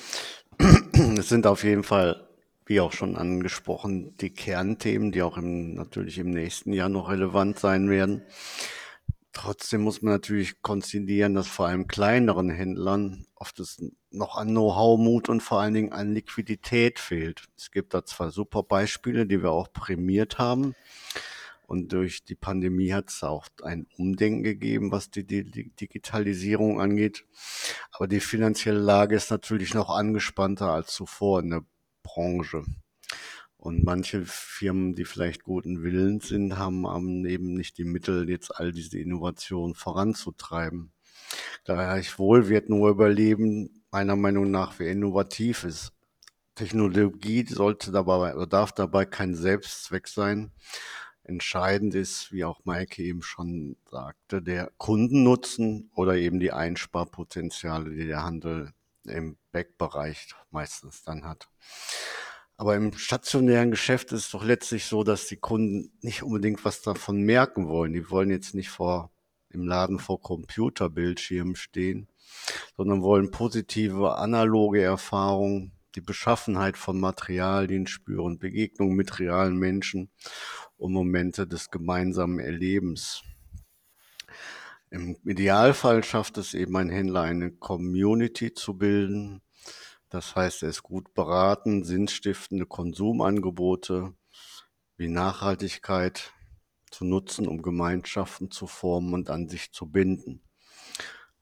Es 1.19 1.29
sind 1.29 1.47
auf 1.47 1.63
jeden 1.63 1.83
Fall 1.83 2.26
wie 2.67 2.81
auch 2.81 2.93
schon 2.93 3.17
angesprochen, 3.17 4.17
die 4.19 4.31
Kernthemen, 4.31 5.13
die 5.13 5.23
auch 5.23 5.39
im, 5.39 5.75
natürlich 5.75 6.19
im 6.19 6.31
nächsten 6.31 6.73
Jahr 6.73 6.89
noch 6.89 7.09
relevant 7.09 7.59
sein 7.59 7.89
werden. 7.89 8.23
Trotzdem 9.33 9.83
muss 9.83 10.03
man 10.03 10.15
natürlich 10.15 10.63
konzidieren, 10.63 11.35
dass 11.35 11.47
vor 11.47 11.67
allem 11.67 11.87
kleineren 11.87 12.51
Händlern 12.51 13.27
oft 13.35 13.61
es 13.61 13.83
noch 14.11 14.37
an 14.37 14.49
Know-how, 14.49 14.99
Mut 14.99 15.29
und 15.29 15.43
vor 15.43 15.61
allen 15.61 15.75
Dingen 15.75 15.93
an 15.93 16.15
Liquidität 16.15 16.99
fehlt. 16.99 17.45
Es 17.57 17.71
gibt 17.71 17.95
da 17.95 18.05
zwar 18.05 18.31
super 18.31 18.63
Beispiele, 18.63 19.27
die 19.27 19.43
wir 19.43 19.53
auch 19.53 19.73
prämiert 19.73 20.39
haben, 20.39 20.75
Und 21.67 21.93
durch 21.93 22.25
die 22.25 22.37
Pandemie 22.37 22.93
hat 22.93 23.11
es 23.11 23.23
auch 23.23 23.49
ein 23.63 23.87
Umdenken 23.99 24.43
gegeben, 24.43 24.93
was 24.93 25.11
die, 25.11 25.27
die, 25.27 25.71
Digitalisierung 25.71 26.81
angeht. 26.81 27.27
Aber 27.93 28.07
die 28.09 28.21
finanzielle 28.21 28.79
Lage 28.79 29.17
ist 29.17 29.31
natürlich 29.31 29.75
noch 29.75 29.91
angespannter 29.91 30.71
als 30.71 30.95
zuvor 30.95 31.41
in 31.41 31.51
der 31.51 31.65
Branche. 32.07 32.65
Und 33.59 33.85
manche 33.85 34.25
Firmen, 34.25 34.95
die 34.95 35.05
vielleicht 35.05 35.43
guten 35.43 35.83
Willens 35.83 36.29
sind, 36.29 36.57
haben 36.57 37.27
eben 37.27 37.55
nicht 37.55 37.79
die 37.79 37.85
Mittel, 37.85 38.31
jetzt 38.31 38.55
all 38.55 38.71
diese 38.71 38.99
Innovationen 38.99 39.75
voranzutreiben. 39.75 40.93
Gleichwohl 41.65 42.49
wird 42.49 42.69
nur 42.69 42.91
überleben, 42.91 43.83
meiner 43.91 44.15
Meinung 44.15 44.53
nach, 44.53 44.79
wer 44.79 44.93
innovativ 44.93 45.65
ist. 45.65 45.93
Technologie 46.55 47.45
sollte 47.47 47.91
dabei 47.91 48.35
oder 48.37 48.47
darf 48.47 48.73
dabei 48.73 49.05
kein 49.05 49.35
Selbstzweck 49.35 50.07
sein. 50.07 50.53
Entscheidend 51.25 51.95
ist, 51.97 52.31
wie 52.31 52.45
auch 52.45 52.65
Maike 52.65 53.03
eben 53.03 53.21
schon 53.21 53.77
sagte, 53.91 54.41
der 54.41 54.71
Kundennutzen 54.79 55.91
oder 55.97 56.15
eben 56.15 56.39
die 56.39 56.53
Einsparpotenziale, 56.53 57.91
die 57.91 58.07
der 58.07 58.23
Handel 58.23 58.73
im 59.09 59.39
Backbereich 59.53 60.29
meistens 60.51 61.03
dann 61.03 61.25
hat. 61.25 61.49
Aber 62.57 62.75
im 62.75 62.97
stationären 62.97 63.71
Geschäft 63.71 64.13
ist 64.13 64.27
es 64.27 64.31
doch 64.31 64.45
letztlich 64.45 64.87
so, 64.87 65.05
dass 65.05 65.27
die 65.27 65.37
Kunden 65.37 65.93
nicht 66.01 66.23
unbedingt 66.23 66.65
was 66.65 66.81
davon 66.81 67.23
merken 67.23 67.69
wollen. 67.69 67.93
Die 67.93 68.11
wollen 68.11 68.31
jetzt 68.31 68.55
nicht 68.55 68.71
vor 68.71 69.11
im 69.51 69.67
Laden 69.67 69.99
vor 69.99 70.21
Computerbildschirmen 70.21 71.57
stehen, 71.57 72.09
sondern 72.77 73.03
wollen 73.03 73.31
positive 73.31 74.17
analoge 74.17 74.83
Erfahrungen, 74.83 75.73
die 75.95 76.01
Beschaffenheit 76.01 76.77
von 76.77 77.01
Materialien 77.01 77.87
spüren, 77.87 78.39
Begegnungen 78.39 78.97
mit 78.97 79.19
realen 79.19 79.57
Menschen 79.57 80.11
und 80.77 80.93
Momente 80.93 81.47
des 81.47 81.71
gemeinsamen 81.71 82.39
Erlebens. 82.39 83.23
Im 84.97 85.17
Idealfall 85.25 86.03
schafft 86.03 86.39
es 86.39 86.55
eben 86.55 86.75
ein 86.77 86.89
Händler, 86.89 87.21
eine 87.21 87.51
Community 87.51 88.55
zu 88.55 88.79
bilden, 88.79 89.43
das 90.09 90.35
heißt, 90.35 90.63
er 90.63 90.71
ist 90.71 90.83
gut 90.83 91.13
beraten, 91.13 91.85
sinnstiftende 91.85 92.65
Konsumangebote 92.65 94.15
wie 94.97 95.09
Nachhaltigkeit 95.09 96.33
zu 96.91 97.05
nutzen, 97.05 97.47
um 97.47 97.61
Gemeinschaften 97.61 98.51
zu 98.51 98.67
formen 98.67 99.13
und 99.13 99.29
an 99.29 99.51
sich 99.51 99.71
zu 99.71 99.85
binden. 99.85 100.41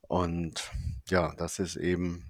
Und 0.01 0.73
ja, 1.09 1.33
das 1.37 1.61
ist 1.61 1.77
eben 1.77 2.25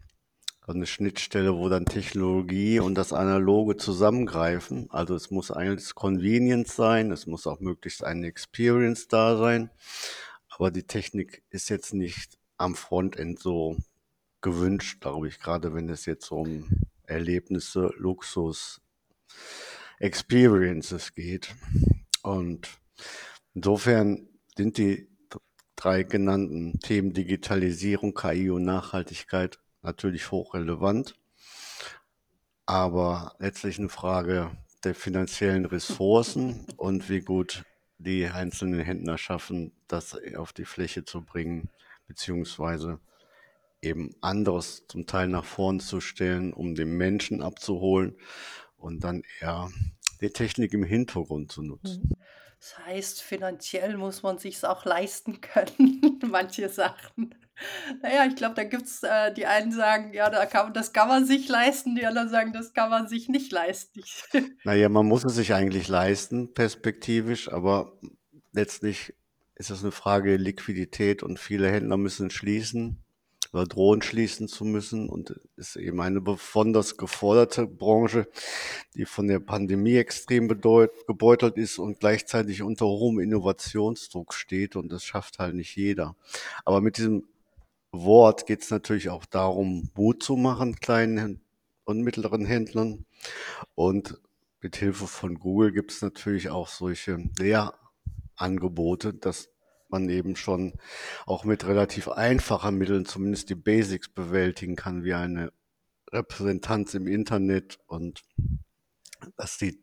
eine 0.67 0.87
Schnittstelle, 0.87 1.57
wo 1.57 1.71
dann 1.71 1.87
Technologie 1.87 2.81
und 2.81 2.97
das 2.97 3.15
Analoge 3.15 3.79
zusammengreifen. 3.79 4.91
Also 4.91 5.15
es 5.15 5.31
muss 5.31 5.51
eigentlich 5.51 5.95
Convenience 5.95 6.77
sein, 6.77 7.11
es 7.13 7.27
muss 7.27 7.47
auch 7.47 7.61
möglichst 7.61 8.05
eine 8.05 8.27
Experience 8.27 9.09
da 9.09 9.39
sein. 9.39 9.71
Aber 10.57 10.71
die 10.71 10.85
Technik 10.85 11.43
ist 11.51 11.69
jetzt 11.69 11.95
nicht 11.95 12.39
am 12.57 12.75
Frontend 12.77 13.41
so 13.41 13.77
gewünscht, 14.41 15.01
glaube 15.01 15.29
ich, 15.29 15.41
gerade 15.41 15.75
wenn 15.75 15.89
es 15.89 16.07
jetzt 16.07 16.31
um 16.31 16.69
Erlebnisse, 17.03 17.93
Luxus, 17.97 18.81
Experiences 19.99 21.15
geht. 21.15 21.55
Und 22.23 22.69
insofern 23.55 24.29
sind 24.57 24.79
die 24.79 25.09
drei 25.77 26.05
genannten 26.05 26.79
Themen 26.81 27.13
Digitalisierung, 27.13 28.15
KI 28.15 28.51
und 28.51 28.65
Nachhaltigkeit 28.65 29.59
natürlich 29.83 30.31
hochrelevant, 30.31 31.17
aber 32.65 33.35
letztlich 33.39 33.79
eine 33.79 33.89
Frage 33.89 34.51
der 34.85 34.95
finanziellen 34.95 35.67
Ressourcen 35.67 36.67
und 36.77 37.11
wie 37.11 37.21
gut 37.21 37.65
die 38.05 38.27
einzelnen 38.27 38.81
Händler 38.81 39.19
schaffen, 39.19 39.73
das 39.89 40.17
auf 40.37 40.53
die 40.53 40.65
Fläche 40.65 41.05
zu 41.05 41.23
bringen, 41.23 41.71
beziehungsweise 42.07 43.01
eben 43.83 44.15
anderes 44.21 44.87
zum 44.89 45.07
Teil 45.07 45.29
nach 45.29 45.45
vorn 45.45 45.81
zu 45.81 46.01
stellen, 46.01 46.53
um 46.53 46.75
den 46.75 46.97
Menschen 46.97 47.43
abzuholen 47.43 48.17
und 48.77 49.05
dann 49.05 49.23
eher 49.41 49.71
die 50.21 50.31
Technik 50.31 50.73
im 50.73 50.85
Hintergrund 50.85 51.53
zu 51.53 51.63
nutzen. 51.63 52.03
Mhm. 52.09 52.17
Das 52.59 52.79
heißt, 52.79 53.23
finanziell 53.23 53.99
muss 53.99 54.23
man 54.23 54.39
sich 54.39 54.65
auch 54.65 54.87
leisten 54.87 55.41
können, 55.43 56.19
manche 56.31 56.69
Sachen. 56.71 57.35
Naja, 58.03 58.27
ich 58.27 58.37
glaube, 58.37 58.55
da 58.55 58.65
gibt's 58.65 59.03
äh, 59.03 59.33
die 59.33 59.47
einen 59.47 59.73
sagen, 59.73 60.13
ja, 60.13 60.29
da 60.31 60.47
kann, 60.47 60.73
das 60.73 60.93
kann 60.93 61.09
man 61.09 61.25
sich 61.25 61.49
leisten, 61.49 61.95
die 61.95 62.07
anderen 62.07 62.29
sagen, 62.29 62.53
das 62.53 62.73
kann 62.73 62.91
man 62.91 63.09
sich 63.09 63.29
nicht 63.29 63.53
leisten. 63.53 64.03
naja, 64.65 64.89
man 64.89 65.07
muss 65.07 65.25
es 65.25 65.35
sich 65.35 65.55
eigentlich 65.55 65.89
leisten, 65.89 66.53
perspektivisch, 66.53 67.53
aber 67.53 67.93
letztlich 68.53 69.15
ist 69.55 69.71
es 69.71 69.83
eine 69.83 69.93
Frage 69.93 70.31
der 70.31 70.39
Liquidität 70.39 71.23
und 71.23 71.39
viele 71.39 71.71
Händler 71.71 71.97
müssen 71.97 72.31
schließen 72.31 73.05
oder 73.53 73.67
drohen 73.67 74.03
schließen 74.03 74.49
zu 74.49 74.65
müssen 74.65 75.09
und 75.09 75.41
ist 75.57 75.77
eben 75.77 76.01
eine 76.01 76.21
besonders 76.21 76.97
geforderte 76.97 77.69
Branche, 77.69 78.27
die 78.95 79.05
von 79.05 79.29
der 79.29 79.39
Pandemie 79.39 79.95
extrem 79.95 80.49
gebeutelt 80.49 81.57
ist 81.57 81.79
und 81.79 82.01
gleichzeitig 82.01 82.63
unter 82.63 82.87
hohem 82.87 83.21
Innovationsdruck 83.21 84.35
steht 84.35 84.75
und 84.75 84.91
das 84.91 85.05
schafft 85.05 85.39
halt 85.39 85.55
nicht 85.55 85.77
jeder. 85.77 86.17
Aber 86.65 86.81
mit 86.81 86.99
diesem 86.99 87.29
Wort 88.03 88.47
geht 88.47 88.63
es 88.63 88.71
natürlich 88.71 89.09
auch 89.09 89.25
darum, 89.25 89.91
Mut 89.95 90.23
zu 90.23 90.37
machen, 90.37 90.77
kleinen 90.77 91.41
und 91.85 92.03
mittleren 92.03 92.45
Händlern. 92.45 93.07
Und 93.75 94.21
mit 94.61 94.77
Hilfe 94.77 95.07
von 95.07 95.39
Google 95.39 95.73
gibt 95.73 95.93
es 95.93 96.03
natürlich 96.03 96.51
auch 96.51 96.69
solche 96.69 97.31
Lehrangebote, 97.39 99.15
dass 99.15 99.51
man 99.89 100.09
eben 100.09 100.37
schon 100.37 100.75
auch 101.27 101.45
mit 101.45 101.67
relativ 101.67 102.09
einfachen 102.09 102.77
Mitteln 102.77 103.05
zumindest 103.05 103.51
die 103.51 103.55
Basics 103.55 104.09
bewältigen 104.09 104.77
kann, 104.77 105.05
wie 105.05 105.15
eine 105.15 105.53
Repräsentanz 106.11 106.95
im 106.95 107.07
Internet 107.07 107.79
und 107.87 108.23
dass 109.37 109.59
die, 109.59 109.81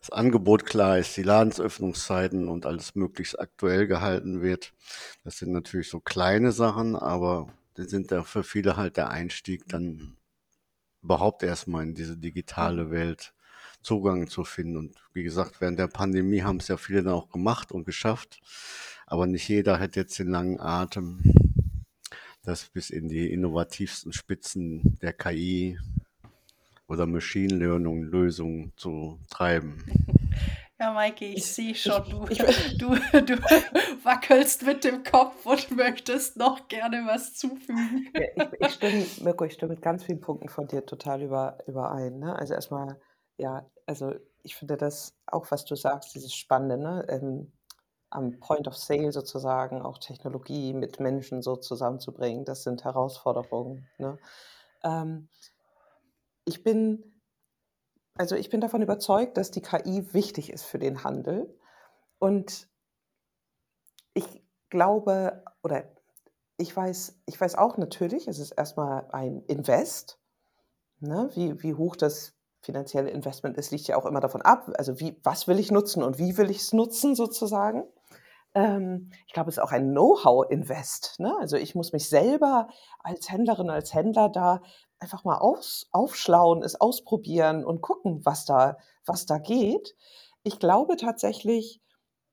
das 0.00 0.10
Angebot 0.10 0.66
klar 0.66 0.98
ist, 0.98 1.16
die 1.16 1.22
Ladensöffnungszeiten 1.22 2.48
und 2.48 2.66
alles 2.66 2.94
möglichst 2.94 3.38
aktuell 3.38 3.86
gehalten 3.86 4.42
wird. 4.42 4.72
Das 5.24 5.38
sind 5.38 5.52
natürlich 5.52 5.88
so 5.88 6.00
kleine 6.00 6.52
Sachen, 6.52 6.96
aber 6.96 7.52
die 7.76 7.84
sind 7.84 8.12
da 8.12 8.22
für 8.22 8.44
viele 8.44 8.76
halt 8.76 8.96
der 8.96 9.10
Einstieg, 9.10 9.66
dann 9.68 10.16
überhaupt 11.02 11.42
erstmal 11.42 11.82
in 11.84 11.94
diese 11.94 12.16
digitale. 12.16 12.90
Welt 12.90 13.32
Zugang 13.82 14.28
zu 14.28 14.44
finden. 14.44 14.76
Und 14.76 14.96
wie 15.12 15.22
gesagt, 15.22 15.60
während 15.60 15.78
der 15.78 15.88
Pandemie 15.88 16.42
haben 16.42 16.58
es 16.58 16.68
ja 16.68 16.76
viele 16.76 17.02
dann 17.02 17.14
auch 17.14 17.30
gemacht 17.30 17.72
und 17.72 17.84
geschafft. 17.84 18.40
Aber 19.06 19.26
nicht 19.26 19.48
jeder 19.48 19.80
hat 19.80 19.96
jetzt 19.96 20.18
den 20.18 20.28
langen 20.28 20.60
Atem, 20.60 21.22
das 22.42 22.68
bis 22.68 22.90
in 22.90 23.08
die 23.08 23.32
innovativsten 23.32 24.12
Spitzen 24.12 24.98
der 25.00 25.12
KI 25.12 25.78
oder 26.90 27.06
Machine 27.06 27.54
Learning 27.54 28.02
Lösungen 28.02 28.72
zu 28.76 29.18
treiben. 29.30 29.84
Ja, 30.82 30.94
Maike, 30.94 31.26
ich, 31.26 31.44
sehe 31.44 31.74
schon, 31.74 32.02
du, 32.08 32.24
du, 32.78 32.94
du 33.20 33.34
wackelst 34.02 34.64
mit 34.64 34.82
dem 34.82 35.04
Kopf 35.04 35.44
und 35.44 35.76
möchtest 35.76 36.38
noch 36.38 36.68
gerne 36.68 37.02
was 37.06 37.34
zufügen. 37.34 38.08
Ja, 38.14 38.50
ich, 38.58 38.66
ich, 38.66 38.72
stimme, 38.72 39.06
Mirko, 39.20 39.44
ich 39.44 39.52
stimme 39.52 39.74
mit 39.74 39.82
ganz 39.82 40.04
vielen 40.04 40.22
Punkten 40.22 40.48
von 40.48 40.68
dir 40.68 40.86
total 40.86 41.20
über, 41.20 41.58
überein. 41.66 42.18
Ne? 42.18 42.34
Also 42.34 42.54
erstmal, 42.54 42.98
ja, 43.36 43.70
also 43.84 44.14
ich 44.42 44.56
finde 44.56 44.78
das 44.78 45.14
auch, 45.26 45.50
was 45.50 45.66
du 45.66 45.76
sagst, 45.76 46.14
dieses 46.14 46.34
Spannende, 46.34 46.78
ne? 46.78 47.04
Ähm, 47.10 47.52
am 48.08 48.40
Point 48.40 48.66
of 48.66 48.76
Sale 48.76 49.12
sozusagen 49.12 49.82
auch 49.82 49.98
Technologie 49.98 50.72
mit 50.72 50.98
Menschen 50.98 51.42
so 51.42 51.56
zusammenzubringen, 51.56 52.46
das 52.46 52.62
sind 52.62 52.84
Herausforderungen. 52.84 53.86
Ne? 53.98 54.18
Ähm, 54.82 55.28
ich 56.44 56.62
bin, 56.62 57.20
also 58.16 58.36
ich 58.36 58.50
bin 58.50 58.60
davon 58.60 58.82
überzeugt, 58.82 59.36
dass 59.36 59.50
die 59.50 59.62
KI 59.62 60.12
wichtig 60.12 60.52
ist 60.52 60.64
für 60.64 60.78
den 60.78 61.04
Handel. 61.04 61.58
Und 62.18 62.68
ich 64.14 64.42
glaube, 64.68 65.44
oder 65.62 65.84
ich 66.56 66.76
weiß, 66.76 67.22
ich 67.26 67.40
weiß 67.40 67.54
auch 67.56 67.78
natürlich, 67.78 68.28
es 68.28 68.38
ist 68.38 68.52
erstmal 68.52 69.08
ein 69.10 69.42
Invest. 69.46 70.20
Ne? 71.00 71.30
Wie, 71.34 71.62
wie 71.62 71.74
hoch 71.74 71.96
das 71.96 72.34
finanzielle 72.62 73.10
Investment 73.10 73.56
ist, 73.56 73.70
liegt 73.70 73.88
ja 73.88 73.96
auch 73.96 74.04
immer 74.04 74.20
davon 74.20 74.42
ab. 74.42 74.70
Also 74.76 75.00
wie, 75.00 75.18
was 75.22 75.48
will 75.48 75.58
ich 75.58 75.70
nutzen 75.70 76.02
und 76.02 76.18
wie 76.18 76.36
will 76.36 76.50
ich 76.50 76.58
es 76.58 76.72
nutzen 76.72 77.14
sozusagen. 77.14 77.84
Ähm, 78.54 79.10
ich 79.26 79.32
glaube, 79.32 79.48
es 79.48 79.56
ist 79.56 79.62
auch 79.62 79.72
ein 79.72 79.90
Know-how-Invest. 79.90 81.20
Ne? 81.20 81.34
Also 81.40 81.56
ich 81.56 81.74
muss 81.74 81.92
mich 81.92 82.08
selber 82.08 82.68
als 82.98 83.30
Händlerin, 83.30 83.70
als 83.70 83.94
Händler 83.94 84.28
da 84.28 84.60
einfach 85.00 85.24
mal 85.24 85.38
aus, 85.38 85.86
aufschlauen, 85.90 86.62
es 86.62 86.80
ausprobieren 86.80 87.64
und 87.64 87.80
gucken, 87.80 88.24
was 88.24 88.44
da, 88.44 88.76
was 89.06 89.26
da 89.26 89.38
geht. 89.38 89.96
Ich 90.42 90.58
glaube 90.58 90.96
tatsächlich, 90.96 91.80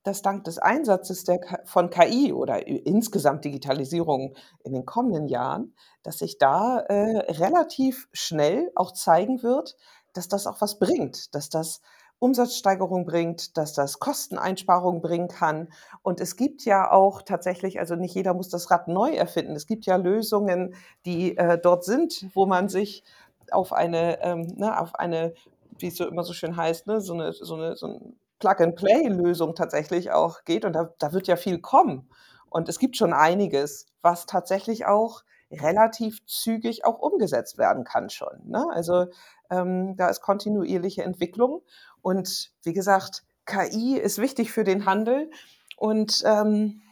dass 0.04 0.22
dank 0.22 0.44
des 0.44 0.58
Einsatzes 0.58 1.24
der, 1.24 1.40
von 1.64 1.90
KI 1.90 2.32
oder 2.32 2.66
insgesamt 2.66 3.44
Digitalisierung 3.44 4.36
in 4.64 4.72
den 4.72 4.86
kommenden 4.86 5.28
Jahren, 5.28 5.74
dass 6.02 6.18
sich 6.18 6.38
da 6.38 6.78
äh, 6.80 7.32
relativ 7.32 8.08
schnell 8.12 8.70
auch 8.74 8.92
zeigen 8.92 9.42
wird, 9.42 9.76
dass 10.12 10.28
das 10.28 10.46
auch 10.46 10.60
was 10.60 10.78
bringt, 10.78 11.34
dass 11.34 11.48
das 11.48 11.80
Umsatzsteigerung 12.20 13.04
bringt, 13.04 13.56
dass 13.56 13.72
das 13.74 14.00
Kosteneinsparungen 14.00 15.00
bringen 15.00 15.28
kann. 15.28 15.68
Und 16.02 16.20
es 16.20 16.36
gibt 16.36 16.64
ja 16.64 16.90
auch 16.90 17.22
tatsächlich, 17.22 17.78
also 17.78 17.94
nicht 17.94 18.14
jeder 18.14 18.34
muss 18.34 18.48
das 18.48 18.70
Rad 18.70 18.88
neu 18.88 19.10
erfinden. 19.10 19.54
Es 19.54 19.66
gibt 19.66 19.86
ja 19.86 19.96
Lösungen, 19.96 20.74
die 21.04 21.36
äh, 21.36 21.58
dort 21.58 21.84
sind, 21.84 22.26
wo 22.34 22.46
man 22.46 22.68
sich 22.68 23.04
auf 23.50 23.72
eine, 23.72 24.20
ähm, 24.22 24.52
ne, 24.56 24.78
auf 24.80 24.94
eine, 24.96 25.34
wie 25.78 25.88
es 25.88 25.96
so 25.96 26.06
immer 26.06 26.24
so 26.24 26.32
schön 26.32 26.56
heißt, 26.56 26.86
ne, 26.86 27.00
so 27.00 27.14
eine, 27.14 27.32
so 27.32 27.54
eine, 27.54 27.76
so 27.76 27.86
eine 27.86 28.00
Plug-and-Play-Lösung 28.40 29.54
tatsächlich 29.54 30.10
auch 30.10 30.44
geht. 30.44 30.64
Und 30.64 30.72
da, 30.72 30.92
da 30.98 31.12
wird 31.12 31.28
ja 31.28 31.36
viel 31.36 31.60
kommen. 31.60 32.08
Und 32.50 32.68
es 32.68 32.78
gibt 32.78 32.96
schon 32.96 33.12
einiges, 33.12 33.86
was 34.02 34.26
tatsächlich 34.26 34.86
auch 34.86 35.22
relativ 35.50 36.24
zügig 36.26 36.84
auch 36.84 36.98
umgesetzt 36.98 37.58
werden 37.58 37.84
kann 37.84 38.10
schon. 38.10 38.40
Ne? 38.44 38.66
Also 38.72 39.06
ähm, 39.50 39.96
da 39.96 40.08
ist 40.08 40.20
kontinuierliche 40.20 41.02
Entwicklung. 41.02 41.62
Und 42.02 42.52
wie 42.62 42.72
gesagt, 42.72 43.24
KI 43.46 43.96
ist 43.96 44.18
wichtig 44.18 44.52
für 44.52 44.64
den 44.64 44.84
Handel. 44.84 45.30
Und 45.76 46.22
ähm, 46.26 46.82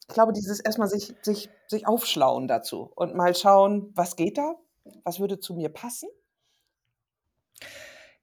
ich 0.00 0.14
glaube, 0.14 0.32
dieses 0.32 0.60
erstmal 0.60 0.88
sich, 0.88 1.14
sich, 1.22 1.48
sich 1.68 1.86
aufschlauen 1.86 2.48
dazu 2.48 2.90
und 2.94 3.14
mal 3.14 3.34
schauen, 3.34 3.90
was 3.94 4.16
geht 4.16 4.36
da? 4.36 4.56
Was 5.04 5.20
würde 5.20 5.38
zu 5.38 5.54
mir 5.54 5.68
passen? 5.68 6.08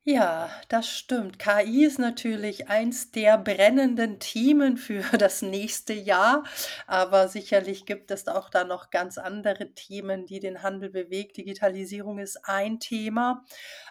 Ja, 0.06 0.50
das 0.70 0.88
stimmt. 0.90 1.38
KI 1.40 1.86
ist 1.86 2.00
natürlich 2.00 2.68
eins 2.70 3.12
der 3.12 3.38
brennenden 3.38 4.20
Themen 4.20 4.78
für 4.78 5.02
das 5.18 5.42
nächste 5.42 5.94
Jahr, 5.94 6.44
aber 6.88 7.28
sicherlich 7.28 7.86
gibt 7.86 8.10
es 8.10 8.28
auch 8.28 8.50
da 8.50 8.64
noch 8.64 8.90
ganz 8.92 9.18
andere 9.18 9.74
Themen, 9.74 10.26
die 10.26 10.40
den 10.40 10.64
Handel 10.64 10.90
bewegt. 10.90 11.38
Digitalisierung 11.38 12.18
ist 12.20 12.38
ein 12.46 12.80
Thema, 12.80 13.44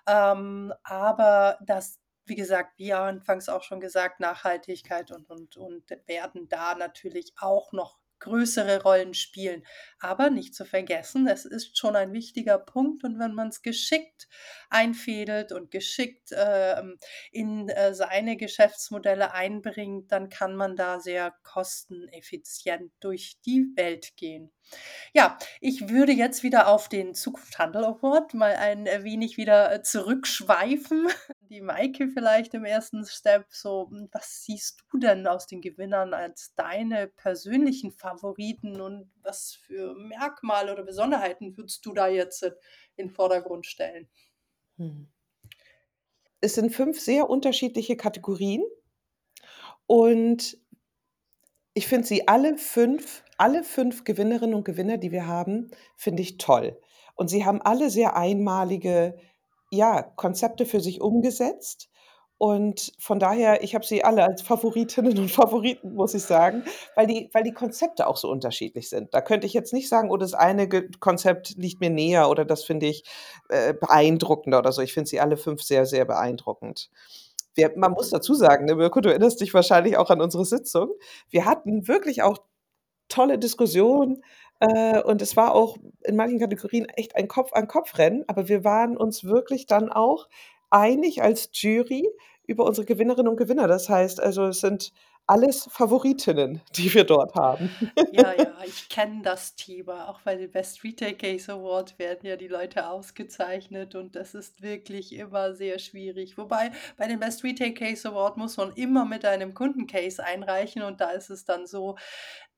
ähm, 0.07 0.73
aber 0.83 1.59
das 1.65 2.00
wie 2.27 2.35
gesagt, 2.35 2.79
wie 2.79 2.93
anfangs 2.93 3.49
auch 3.49 3.62
schon 3.62 3.81
gesagt, 3.81 4.21
Nachhaltigkeit 4.21 5.11
und 5.12 5.31
und 5.31 5.57
und 5.57 5.85
werden 6.07 6.47
da 6.49 6.75
natürlich 6.75 7.33
auch 7.41 7.73
noch 7.73 7.99
größere 8.20 8.82
Rollen 8.82 9.14
spielen. 9.14 9.64
Aber 9.98 10.30
nicht 10.30 10.54
zu 10.54 10.64
vergessen, 10.64 11.26
es 11.26 11.44
ist 11.44 11.76
schon 11.78 11.96
ein 11.96 12.12
wichtiger 12.12 12.58
Punkt 12.58 13.04
und 13.04 13.18
wenn 13.18 13.34
man 13.34 13.48
es 13.48 13.62
geschickt 13.62 14.28
einfädelt 14.70 15.52
und 15.52 15.70
geschickt 15.70 16.30
ähm, 16.32 16.98
in 17.32 17.68
äh, 17.68 17.94
seine 17.94 18.37
Geschäftsmodelle 18.37 19.32
einbringt, 19.32 20.12
dann 20.12 20.28
kann 20.28 20.54
man 20.54 20.76
da 20.76 21.00
sehr 21.00 21.34
kosteneffizient 21.42 22.92
durch 23.00 23.40
die 23.44 23.66
Welt 23.76 24.16
gehen. 24.16 24.50
Ja, 25.14 25.38
ich 25.60 25.88
würde 25.88 26.12
jetzt 26.12 26.42
wieder 26.42 26.68
auf 26.68 26.88
den 26.88 27.14
Zukunft 27.14 27.58
Handel 27.58 27.84
Award 27.84 28.34
mal 28.34 28.54
ein 28.56 28.87
äh, 28.87 29.02
wenig 29.04 29.37
wieder 29.37 29.72
äh, 29.72 29.82
zurückschweifen. 29.82 31.08
Die 31.50 31.61
Maike 31.61 32.09
vielleicht 32.09 32.55
im 32.55 32.64
ersten 32.64 33.05
Step 33.07 33.47
so, 33.50 33.88
hm, 33.90 34.09
was 34.12 34.45
siehst 34.45 34.85
du 34.90 34.99
denn 34.99 35.26
aus 35.26 35.47
den 35.47 35.61
Gewinnern 35.61 36.14
als 36.14 36.55
deine 36.55 37.07
persönlichen 37.07 37.90
Favoriten 37.90 38.81
und 38.81 39.11
was 39.23 39.55
für 39.55 39.95
Merkmale 39.95 40.73
oder 40.73 40.83
Besonderheiten 40.83 41.57
würdest 41.57 41.85
du 41.87 41.95
da 41.95 42.09
jetzt 42.09 42.43
in 42.43 43.09
den 43.09 43.11
Vordergrund 43.11 43.67
stellen? 43.67 44.09
Hm. 44.76 45.09
Es 46.40 46.55
sind 46.55 46.71
fünf 46.71 47.00
sehr 47.00 47.28
unterschiedliche 47.28 47.97
Kategorien 47.97 48.62
und 49.87 50.59
ich 51.75 51.87
finde 51.87 52.07
sie 52.07 52.28
alle 52.28 52.57
fünf 52.59 53.25
alle 53.38 53.62
fünf 53.62 54.05
Gewinnerinnen 54.05 54.55
und 54.55 54.64
Gewinner, 54.64 54.99
die 54.99 55.12
wir 55.12 55.26
haben, 55.26 55.71
finde 55.97 56.23
ich 56.23 56.37
toll. 56.37 56.78
Und 57.14 57.28
sie 57.28 57.45
haben 57.45 57.62
alle 57.62 57.88
sehr 57.88 58.17
einmalige, 58.17 59.17
ja, 59.70 60.02
Konzepte 60.16 60.66
für 60.66 60.80
sich 60.80 61.00
umgesetzt. 61.00 61.88
Und 62.40 62.92
von 63.00 63.18
daher, 63.18 63.64
ich 63.64 63.75
habe 63.75 63.84
sie 63.84 64.04
alle 64.04 64.22
als 64.25 64.42
Favoritinnen 64.42 65.18
und 65.18 65.30
Favoriten, 65.30 65.94
muss 65.94 66.14
ich 66.14 66.22
sagen, 66.22 66.62
weil 66.94 67.08
die 67.08 67.28
weil 67.32 67.42
die 67.42 67.52
Konzepte 67.52 68.06
auch 68.06 68.16
so 68.16 68.30
unterschiedlich 68.30 68.88
sind. 68.88 69.12
Da 69.12 69.20
könnte 69.20 69.46
ich 69.48 69.54
jetzt 69.54 69.72
nicht 69.72 69.88
sagen: 69.88 70.10
„Oh, 70.12 70.16
das 70.16 70.34
eine 70.34 70.68
Konzept 71.00 71.56
liegt 71.56 71.80
mir 71.80 71.90
näher“ 71.90 72.30
oder 72.30 72.44
„das 72.44 72.62
finde 72.64 72.87
ich, 72.87 73.02
äh, 73.48 73.74
beeindruckender“ 73.74 74.59
oder 74.61 74.70
so. 74.72 74.83
Ich 74.83 74.92
finde 74.94 75.11
sie 75.11 75.18
alle 75.20 75.37
fünf 75.37 75.62
sehr, 75.62 75.85
sehr 75.85 76.04
beeindruckend. 76.04 76.90
Wir 77.54 77.72
man 77.76 77.92
muss 77.92 78.11
dazu 78.11 78.35
sagen, 78.35 78.66
ne, 78.66 78.76
Mirko, 78.76 79.00
du 79.00 79.09
erinnerst 79.11 79.40
dich 79.40 79.52
wahrscheinlich 79.54 79.96
auch 79.96 80.11
an 80.11 80.20
unsere 80.20 80.44
Sitzung. 80.44 80.90
Wir 81.31 81.44
hatten 81.44 81.88
wirklich 81.88 82.22
auch 82.22 82.38
tolle 83.09 83.38
Diskussion, 83.38 84.22
äh, 84.61 85.01
und 85.03 85.23
es 85.23 85.37
war 85.37 85.55
auch 85.55 85.77
in 86.05 86.16
manchen 86.16 86.38
Kategorien 86.40 86.87
echt 86.87 87.16
ein 87.16 87.29
Kopf-an-Kopf-Rennen, 87.29 88.25
aber 88.27 88.49
wir 88.49 88.64
waren 88.64 88.97
uns 88.97 89.25
wirklich 89.25 89.66
dann 89.66 89.90
auch 89.90 90.29
einig 90.71 91.23
als 91.23 91.51
Jury 91.53 92.09
über 92.47 92.64
unsere 92.64 92.87
Gewinnerinnen 92.87 93.29
und 93.29 93.37
Gewinner. 93.37 93.68
Das 93.68 93.88
heißt 93.88 94.21
also, 94.21 94.47
es 94.47 94.61
sind 94.61 94.92
alles 95.29 95.69
Favoritinnen, 95.71 96.62
die 96.75 96.93
wir 96.93 97.05
dort 97.05 97.35
haben. 97.35 97.71
Ja, 98.12 98.33
ja, 98.33 98.55
ich 98.64 98.88
kenne 98.88 99.21
das 99.23 99.55
Thema. 99.55 100.09
Auch 100.09 100.23
bei 100.23 100.37
den 100.37 100.51
Best 100.51 100.83
Retail 100.83 101.14
Case 101.14 101.53
Award 101.53 101.99
werden 101.99 102.27
ja 102.27 102.37
die 102.37 102.49
Leute 102.49 102.88
ausgezeichnet 102.88 103.95
und 103.95 104.17
das 104.17 104.35
ist 104.35 104.62
wirklich 104.62 105.12
immer 105.12 105.55
sehr 105.55 105.79
schwierig. 105.79 106.38
Wobei 106.38 106.73
bei 106.97 107.07
dem 107.07 107.21
Best 107.21 107.45
Retail 107.45 107.75
Case 107.75 108.09
Award 108.09 108.38
muss 108.38 108.57
man 108.57 108.73
immer 108.73 109.05
mit 109.05 109.27
einem 109.27 109.53
Kundencase 109.53 110.25
einreichen 110.25 110.83
und 110.83 111.03
da 111.03 111.11
ist 111.11 111.29
es 111.29 111.45
dann 111.45 111.67
so, 111.67 111.97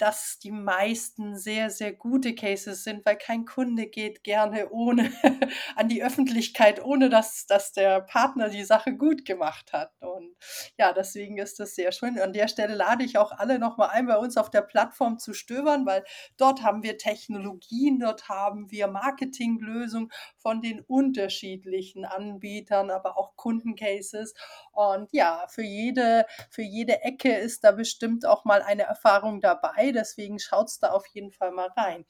dass 0.00 0.38
die 0.38 0.50
meisten 0.50 1.36
sehr, 1.36 1.68
sehr 1.68 1.92
gute 1.92 2.34
Cases 2.34 2.82
sind, 2.82 3.04
weil 3.04 3.16
kein 3.16 3.44
Kunde 3.44 3.86
geht 3.86 4.24
gerne 4.24 4.70
ohne 4.70 5.12
an 5.76 5.88
die 5.88 6.02
Öffentlichkeit, 6.02 6.82
ohne 6.82 7.10
dass, 7.10 7.46
dass 7.46 7.72
der 7.72 8.00
Partner 8.00 8.48
die 8.48 8.64
Sache 8.64 8.94
gut 8.94 9.26
gemacht 9.26 9.74
hat. 9.74 9.92
Und 10.00 10.34
ja, 10.78 10.94
deswegen 10.94 11.36
ist 11.36 11.60
das 11.60 11.74
sehr 11.74 11.92
schön. 11.92 12.18
An 12.18 12.32
der 12.32 12.48
Stelle 12.48 12.59
lade 12.66 13.04
ich 13.04 13.18
auch 13.18 13.32
alle 13.32 13.58
nochmal 13.58 13.90
ein, 13.90 14.06
bei 14.06 14.16
uns 14.16 14.36
auf 14.36 14.50
der 14.50 14.62
Plattform 14.62 15.18
zu 15.18 15.34
stöbern, 15.34 15.86
weil 15.86 16.04
dort 16.36 16.62
haben 16.62 16.82
wir 16.82 16.98
Technologien, 16.98 18.00
dort 18.00 18.28
haben 18.28 18.70
wir 18.70 18.86
Marketinglösungen 18.86 20.10
von 20.36 20.62
den 20.62 20.80
unterschiedlichen 20.80 22.04
Anbietern, 22.04 22.90
aber 22.90 23.18
auch 23.18 23.36
Kundencases. 23.36 24.34
Und 24.72 25.12
ja, 25.12 25.46
für 25.48 25.62
jede, 25.62 26.26
für 26.48 26.62
jede 26.62 27.02
Ecke 27.02 27.34
ist 27.34 27.64
da 27.64 27.72
bestimmt 27.72 28.26
auch 28.26 28.44
mal 28.44 28.62
eine 28.62 28.84
Erfahrung 28.84 29.40
dabei 29.40 29.92
deswegen 29.92 30.38
schaut's 30.38 30.78
da 30.78 30.90
auf 30.90 31.06
jeden 31.06 31.30
Fall 31.30 31.52
mal 31.52 31.68
rein. 31.76 32.04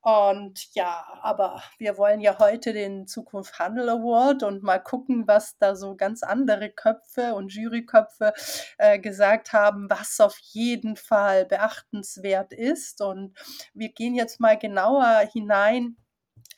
Und 0.00 0.74
ja, 0.74 1.04
aber 1.22 1.62
wir 1.78 1.98
wollen 1.98 2.20
ja 2.20 2.38
heute 2.38 2.72
den 2.72 3.06
Zukunft 3.06 3.58
Handel 3.58 3.88
Award 3.88 4.44
und 4.44 4.62
mal 4.62 4.78
gucken, 4.78 5.26
was 5.26 5.58
da 5.58 5.74
so 5.74 5.96
ganz 5.96 6.22
andere 6.22 6.70
Köpfe 6.70 7.34
und 7.34 7.52
Juryköpfe 7.52 8.32
äh, 8.78 8.98
gesagt 9.00 9.52
haben, 9.52 9.90
was 9.90 10.20
auf 10.20 10.38
jeden 10.38 10.96
Fall 10.96 11.46
beachtenswert 11.46 12.52
ist. 12.52 13.02
Und 13.02 13.36
wir 13.74 13.90
gehen 13.90 14.14
jetzt 14.14 14.40
mal 14.40 14.56
genauer 14.56 15.28
hinein 15.32 15.96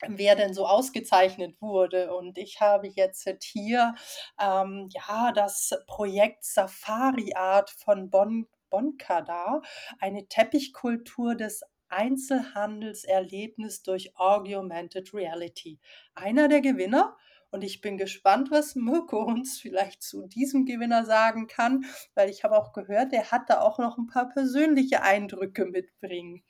wer 0.07 0.35
denn 0.35 0.53
so 0.53 0.65
ausgezeichnet 0.65 1.61
wurde. 1.61 2.13
Und 2.15 2.37
ich 2.37 2.59
habe 2.59 2.87
jetzt 2.87 3.27
hier 3.43 3.93
ähm, 4.39 4.89
ja 4.91 5.31
das 5.31 5.71
Projekt 5.87 6.43
Safari 6.43 7.33
Art 7.35 7.69
von 7.69 8.09
Bonn 8.09 8.47
Bonkada 8.71 9.61
eine 9.99 10.27
Teppichkultur 10.27 11.35
des 11.35 11.61
Einzelhandelserlebnis 11.91 13.83
durch 13.83 14.17
Augmented 14.17 15.13
Reality. 15.13 15.79
Einer 16.15 16.47
der 16.47 16.61
Gewinner 16.61 17.17
und 17.51 17.63
ich 17.63 17.81
bin 17.81 17.97
gespannt, 17.97 18.49
was 18.49 18.75
Mirko 18.75 19.21
uns 19.23 19.59
vielleicht 19.59 20.01
zu 20.01 20.25
diesem 20.25 20.65
Gewinner 20.65 21.05
sagen 21.05 21.47
kann, 21.47 21.83
weil 22.15 22.29
ich 22.29 22.45
habe 22.45 22.57
auch 22.57 22.71
gehört, 22.71 23.11
er 23.11 23.29
hat 23.31 23.49
da 23.49 23.59
auch 23.59 23.77
noch 23.77 23.97
ein 23.97 24.07
paar 24.07 24.29
persönliche 24.29 25.03
Eindrücke 25.03 25.65
mitbringen 25.65 26.43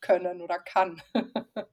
können 0.00 0.42
oder 0.42 0.58
kann. 0.58 1.00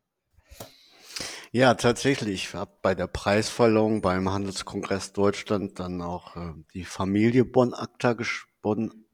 Ja, 1.52 1.76
tatsächlich. 1.76 2.48
Ich 2.48 2.54
habe 2.54 2.78
bei 2.82 2.96
der 2.96 3.08
Preisverleihung 3.08 4.02
beim 4.02 4.30
Handelskongress 4.30 5.14
Deutschland 5.14 5.80
dann 5.80 6.02
auch 6.02 6.36
äh, 6.36 6.52
die 6.74 6.84
Familie 6.84 7.46
Bonn-Akta 7.46 8.18
Bonn 8.62 9.06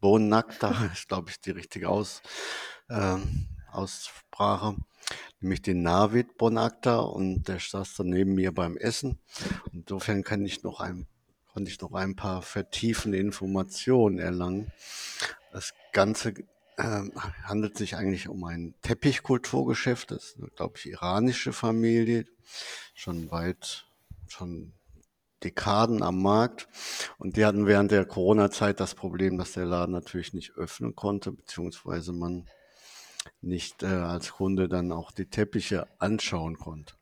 Bonakta 0.00 0.72
ist, 0.92 1.08
glaube 1.08 1.30
ich, 1.30 1.40
die 1.40 1.50
richtige 1.50 1.88
Aus, 1.88 2.22
äh, 2.88 3.18
Aussprache, 3.70 4.76
nämlich 5.40 5.62
den 5.62 5.82
Navid 5.82 6.36
Bonakta 6.36 7.00
und 7.00 7.48
der 7.48 7.58
saß 7.58 7.94
dann 7.96 8.10
neben 8.10 8.34
mir 8.34 8.52
beim 8.52 8.76
Essen. 8.76 9.18
Insofern 9.72 10.22
kann 10.22 10.44
ich 10.44 10.62
noch 10.62 10.80
ein, 10.80 11.06
konnte 11.52 11.70
ich 11.70 11.80
noch 11.80 11.92
ein 11.92 12.16
paar 12.16 12.42
vertiefende 12.42 13.18
Informationen 13.18 14.18
erlangen. 14.18 14.72
Das 15.52 15.74
Ganze 15.92 16.34
äh, 16.76 17.02
handelt 17.44 17.76
sich 17.76 17.96
eigentlich 17.96 18.28
um 18.28 18.44
ein 18.44 18.74
Teppichkulturgeschäft. 18.82 20.10
Das 20.10 20.24
ist, 20.24 20.56
glaube 20.56 20.74
ich, 20.76 20.86
iranische 20.86 21.52
Familie, 21.52 22.26
schon 22.94 23.30
weit, 23.30 23.86
schon 24.26 24.72
Dekaden 25.42 26.02
am 26.02 26.22
Markt. 26.22 26.68
Und 27.18 27.36
die 27.36 27.44
hatten 27.44 27.66
während 27.66 27.90
der 27.90 28.04
Corona-Zeit 28.04 28.80
das 28.80 28.94
Problem, 28.94 29.38
dass 29.38 29.52
der 29.52 29.66
Laden 29.66 29.92
natürlich 29.92 30.34
nicht 30.34 30.52
öffnen 30.56 30.94
konnte, 30.94 31.32
beziehungsweise 31.32 32.12
man 32.12 32.48
nicht 33.40 33.82
äh, 33.82 33.86
als 33.86 34.32
Kunde 34.32 34.68
dann 34.68 34.92
auch 34.92 35.10
die 35.10 35.26
Teppiche 35.26 35.86
anschauen 35.98 36.58
konnte. 36.58 36.94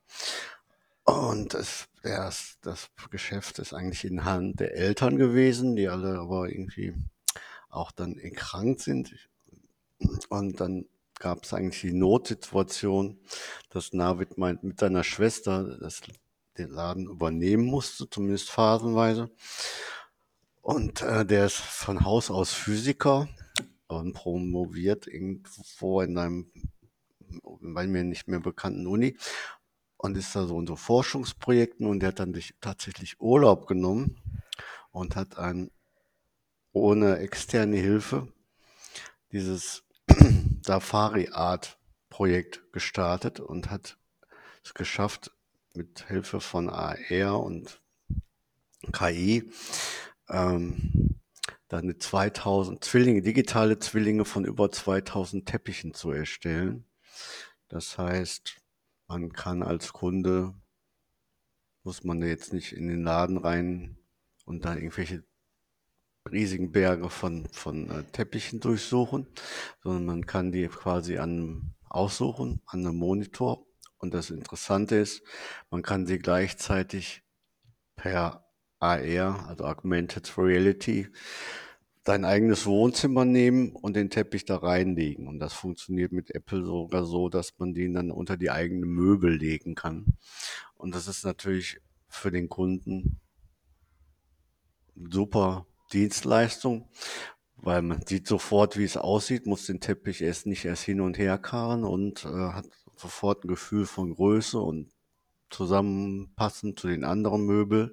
Und 1.05 1.55
es, 1.55 1.89
das, 2.03 2.59
das 2.63 2.91
Geschäft 3.11 3.59
ist 3.59 3.75
eigentlich 3.75 4.05
in 4.05 4.25
Hand 4.25 4.61
der 4.61 4.77
Eltern 4.77 5.17
gewesen, 5.17 5.77
die 5.77 5.89
alle 5.89 6.19
aber 6.19 6.49
irgendwie 6.49 6.95
auch 7.69 7.91
dann 7.91 8.19
erkrankt 8.19 8.81
sind. 8.81 9.15
Und 10.29 10.61
dann 10.61 10.87
gab 11.19 11.45
es 11.45 11.53
eigentlich 11.53 11.81
die 11.83 11.93
Notsituation, 11.93 13.19
dass 13.71 13.93
Navid 13.93 14.39
meint, 14.39 14.63
mit 14.63 14.81
seiner 14.81 15.05
Schwester 15.05 15.79
das, 15.79 16.01
den 16.59 16.71
Laden 16.71 17.07
übernehmen 17.07 17.65
musste, 17.65 18.09
zumindest 18.09 18.51
phasenweise. 18.51 19.31
Und 20.63 21.03
äh, 21.03 21.25
der 21.25 21.47
ist 21.47 21.57
von 21.57 22.05
Haus 22.05 22.31
aus 22.31 22.53
Physiker 22.53 23.29
und 23.99 24.13
promoviert 24.13 25.07
irgendwo 25.07 26.01
in 26.01 26.19
einem, 26.19 26.53
bei 27.61 27.87
mir 27.87 28.05
nicht 28.05 28.29
mehr 28.29 28.41
bekannten 28.41 28.87
Uni 28.87 29.17
und 29.97 30.17
ist 30.17 30.35
da 30.35 30.47
so 30.47 30.57
unter 30.57 30.77
Forschungsprojekten 30.77 31.87
und 31.87 32.01
der 32.01 32.09
hat 32.09 32.21
dann 32.21 32.35
sich 32.35 32.55
tatsächlich 32.61 33.21
Urlaub 33.21 33.67
genommen 33.67 34.21
und 34.91 35.17
hat 35.17 35.39
ein 35.39 35.71
ohne 36.73 37.19
externe 37.19 37.77
Hilfe 37.77 38.29
dieses 39.33 39.85
Safari-Art-Projekt 40.63 42.73
gestartet 42.73 43.41
und 43.41 43.71
hat 43.71 43.99
es 44.65 44.75
geschafft, 44.75 45.33
mit 45.75 46.09
Hilfe 46.09 46.41
von 46.41 46.69
AR 46.69 47.41
und 47.41 47.81
KI 48.93 49.51
ähm, 50.29 51.10
dann 51.71 52.01
2000 52.01 52.85
Zwillinge, 52.85 53.23
digitale 53.23 53.79
Zwillinge 53.79 54.25
von 54.25 54.45
über 54.45 54.73
2000 54.73 55.47
Teppichen 55.47 55.95
zu 55.95 56.11
erstellen. 56.11 56.85
Das 57.69 57.97
heißt, 57.97 58.61
man 59.07 59.33
kann 59.33 59.63
als 59.63 59.93
Kunde, 59.93 60.53
muss 61.85 62.03
man 62.03 62.23
jetzt 62.23 62.53
nicht 62.53 62.73
in 62.73 62.89
den 62.89 63.05
Laden 63.05 63.39
rein 63.39 63.97
und 64.45 64.65
da 64.65 64.75
irgendwelche 64.75 65.23
riesigen 66.29 66.73
Berge 66.73 67.09
von, 67.09 67.47
von 67.53 67.89
äh, 67.89 68.03
Teppichen 68.03 68.59
durchsuchen, 68.59 69.29
sondern 69.81 70.05
man 70.05 70.27
kann 70.27 70.51
die 70.51 70.67
quasi 70.67 71.19
an, 71.19 71.77
aussuchen 71.89 72.61
an 72.67 72.85
einem 72.85 72.97
Monitor. 72.97 73.65
Und 73.99 74.13
das 74.13 74.31
Interessante 74.31 74.97
ist, 74.97 75.23
man 75.71 75.83
kann 75.83 76.05
sie 76.05 76.19
gleichzeitig 76.19 77.23
per 77.95 78.50
AR, 78.81 79.47
also 79.49 79.65
Augmented 79.65 80.37
Reality, 80.37 81.09
dein 82.05 82.25
eigenes 82.25 82.67
Wohnzimmer 82.67 83.25
nehmen 83.25 83.73
und 83.73 83.95
den 83.95 84.11
Teppich 84.11 84.47
da 84.47 84.57
reinlegen. 84.57 85.29
Und 85.29 85.39
das 85.39 85.53
funktioniert 85.53 86.13
mit 86.13 86.35
Apple 86.35 86.65
sogar 86.65 87.05
so, 87.05 87.29
dass 87.29 87.59
man 87.59 87.75
den 87.75 87.95
dann 87.95 88.11
unter 88.11 88.37
die 88.37 88.51
eigenen 88.51 88.91
Möbel 88.91 89.37
legen 89.37 89.75
kann. 89.75 90.17
Und 90.77 90.95
das 90.95 91.09
ist 91.09 91.25
natürlich 91.25 91.79
für 92.09 92.31
den 92.31 92.49
Kunden 92.49 93.21
super 94.97 95.67
Dienstleistung, 95.93 96.89
weil 97.57 97.83
man 97.83 98.05
sieht 98.07 98.27
sofort, 98.27 98.79
wie 98.79 98.85
es 98.85 98.97
aussieht, 98.97 99.47
muss 99.47 99.67
den 99.67 99.81
Teppich 99.81 100.23
erst 100.23 100.47
nicht 100.47 100.65
erst 100.65 100.83
hin 100.83 101.01
und 101.01 101.19
her 101.19 101.37
karren 101.37 101.85
und 101.85 102.25
äh, 102.25 102.29
hat 102.29 102.67
sofort 102.97 103.45
ein 103.45 103.49
Gefühl 103.49 103.87
von 103.87 104.15
Größe 104.15 104.59
und 104.59 104.91
zusammenpassen 105.51 106.77
zu 106.77 106.89
den 106.89 107.05
anderen 107.05 107.45
Möbeln 107.45 107.91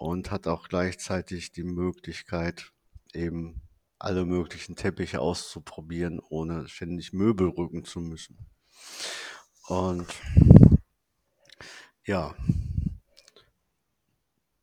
und 0.00 0.30
hat 0.30 0.46
auch 0.46 0.68
gleichzeitig 0.68 1.52
die 1.52 1.62
Möglichkeit, 1.62 2.72
eben 3.12 3.60
alle 3.98 4.24
möglichen 4.24 4.74
Teppiche 4.74 5.20
auszuprobieren, 5.20 6.20
ohne 6.30 6.66
ständig 6.68 7.12
Möbel 7.12 7.50
rücken 7.50 7.84
zu 7.84 8.00
müssen. 8.00 8.38
Und 9.68 10.06
ja, 12.06 12.34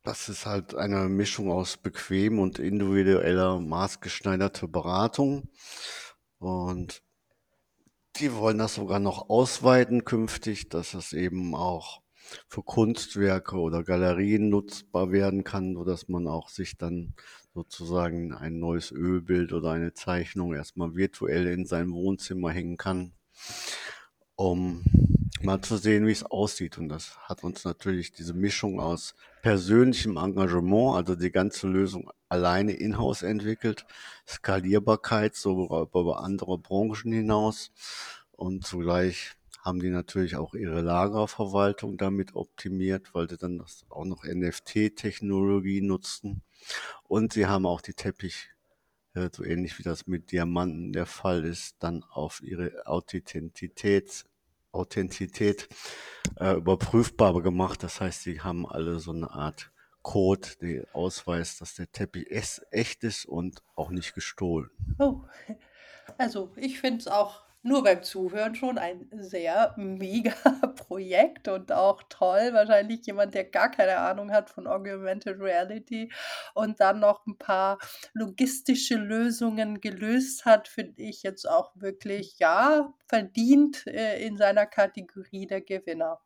das 0.02 0.28
ist 0.28 0.44
halt 0.44 0.74
eine 0.74 1.08
Mischung 1.08 1.52
aus 1.52 1.76
bequem 1.76 2.40
und 2.40 2.58
individueller, 2.58 3.60
maßgeschneiderter 3.60 4.66
Beratung. 4.66 5.48
Und 6.40 7.00
die 8.16 8.34
wollen 8.34 8.58
das 8.58 8.74
sogar 8.74 8.98
noch 8.98 9.30
ausweiten 9.30 10.04
künftig, 10.04 10.68
dass 10.68 10.94
es 10.94 11.12
eben 11.12 11.54
auch 11.54 12.02
für 12.48 12.62
Kunstwerke 12.62 13.56
oder 13.56 13.82
Galerien 13.82 14.48
nutzbar 14.48 15.12
werden 15.12 15.44
kann, 15.44 15.74
sodass 15.74 16.08
man 16.08 16.26
auch 16.26 16.48
sich 16.48 16.76
dann 16.76 17.14
sozusagen 17.54 18.32
ein 18.32 18.58
neues 18.58 18.92
Ölbild 18.92 19.52
oder 19.52 19.72
eine 19.72 19.94
Zeichnung 19.94 20.54
erstmal 20.54 20.94
virtuell 20.94 21.46
in 21.46 21.66
sein 21.66 21.90
Wohnzimmer 21.90 22.50
hängen 22.50 22.76
kann, 22.76 23.12
um 24.36 24.84
mal 25.42 25.60
zu 25.60 25.76
sehen, 25.76 26.06
wie 26.06 26.12
es 26.12 26.24
aussieht. 26.24 26.78
Und 26.78 26.88
das 26.88 27.16
hat 27.20 27.44
uns 27.44 27.64
natürlich 27.64 28.12
diese 28.12 28.34
Mischung 28.34 28.80
aus 28.80 29.14
persönlichem 29.42 30.16
Engagement, 30.16 30.96
also 30.96 31.14
die 31.14 31.30
ganze 31.30 31.68
Lösung 31.68 32.10
alleine 32.28 32.72
in-house 32.72 33.22
entwickelt, 33.22 33.86
Skalierbarkeit 34.26 35.34
so 35.34 35.64
über 35.64 36.22
andere 36.22 36.58
Branchen 36.58 37.12
hinaus 37.12 37.72
und 38.32 38.66
zugleich 38.66 39.37
haben 39.68 39.80
die 39.80 39.90
natürlich 39.90 40.36
auch 40.36 40.54
ihre 40.54 40.80
Lagerverwaltung 40.80 41.98
damit 41.98 42.34
optimiert, 42.34 43.12
weil 43.12 43.28
sie 43.28 43.36
dann 43.36 43.62
auch 43.90 44.04
noch 44.06 44.24
NFT-Technologie 44.24 45.82
nutzten. 45.82 46.42
Und 47.04 47.34
sie 47.34 47.46
haben 47.46 47.66
auch 47.66 47.82
die 47.82 47.92
Teppich, 47.92 48.48
äh, 49.12 49.28
so 49.30 49.44
ähnlich 49.44 49.78
wie 49.78 49.82
das 49.82 50.06
mit 50.06 50.32
Diamanten 50.32 50.94
der 50.94 51.04
Fall 51.04 51.44
ist, 51.44 51.76
dann 51.80 52.02
auf 52.02 52.42
ihre 52.42 52.86
Authentizität, 52.86 54.24
Authentizität 54.72 55.68
äh, 56.36 56.54
überprüfbar 56.54 57.42
gemacht. 57.42 57.82
Das 57.82 58.00
heißt, 58.00 58.22
sie 58.22 58.40
haben 58.40 58.66
alle 58.66 59.00
so 59.00 59.12
eine 59.12 59.30
Art 59.30 59.70
Code, 60.00 60.48
der 60.62 60.86
ausweist, 60.94 61.60
dass 61.60 61.74
der 61.74 61.92
Teppich 61.92 62.30
echt 62.30 63.04
ist 63.04 63.26
und 63.26 63.62
auch 63.76 63.90
nicht 63.90 64.14
gestohlen. 64.14 64.70
Oh, 64.98 65.20
also 66.16 66.50
ich 66.56 66.80
finde 66.80 67.00
es 67.00 67.06
auch 67.06 67.47
nur 67.68 67.84
beim 67.84 68.02
Zuhören 68.02 68.54
schon 68.54 68.78
ein 68.78 69.08
sehr 69.12 69.74
mega 69.76 70.32
Projekt 70.76 71.48
und 71.48 71.70
auch 71.72 72.02
toll. 72.08 72.50
Wahrscheinlich 72.52 73.06
jemand, 73.06 73.34
der 73.34 73.44
gar 73.44 73.70
keine 73.70 73.98
Ahnung 73.98 74.32
hat 74.32 74.50
von 74.50 74.66
Augmented 74.66 75.38
Reality 75.38 76.10
und 76.54 76.80
dann 76.80 77.00
noch 77.00 77.26
ein 77.26 77.38
paar 77.38 77.78
logistische 78.14 78.96
Lösungen 78.96 79.80
gelöst 79.80 80.44
hat, 80.44 80.68
finde 80.68 81.02
ich 81.02 81.22
jetzt 81.22 81.48
auch 81.48 81.72
wirklich, 81.76 82.38
ja, 82.38 82.92
verdient 83.06 83.86
äh, 83.86 84.24
in 84.24 84.36
seiner 84.36 84.66
Kategorie 84.66 85.46
der 85.46 85.60
Gewinner. 85.60 86.20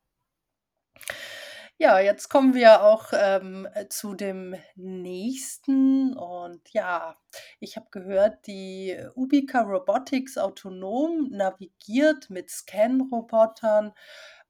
Ja, 1.82 1.98
jetzt 1.98 2.28
kommen 2.28 2.54
wir 2.54 2.84
auch 2.84 3.08
ähm, 3.12 3.66
äh, 3.74 3.88
zu 3.88 4.14
dem 4.14 4.54
nächsten. 4.76 6.16
Und 6.16 6.60
ja, 6.72 7.16
ich 7.58 7.74
habe 7.74 7.88
gehört, 7.90 8.46
die 8.46 8.96
Ubica 9.16 9.62
Robotics 9.62 10.38
autonom 10.38 11.28
navigiert 11.32 12.30
mit 12.30 12.50
Scan-Robotern 12.50 13.94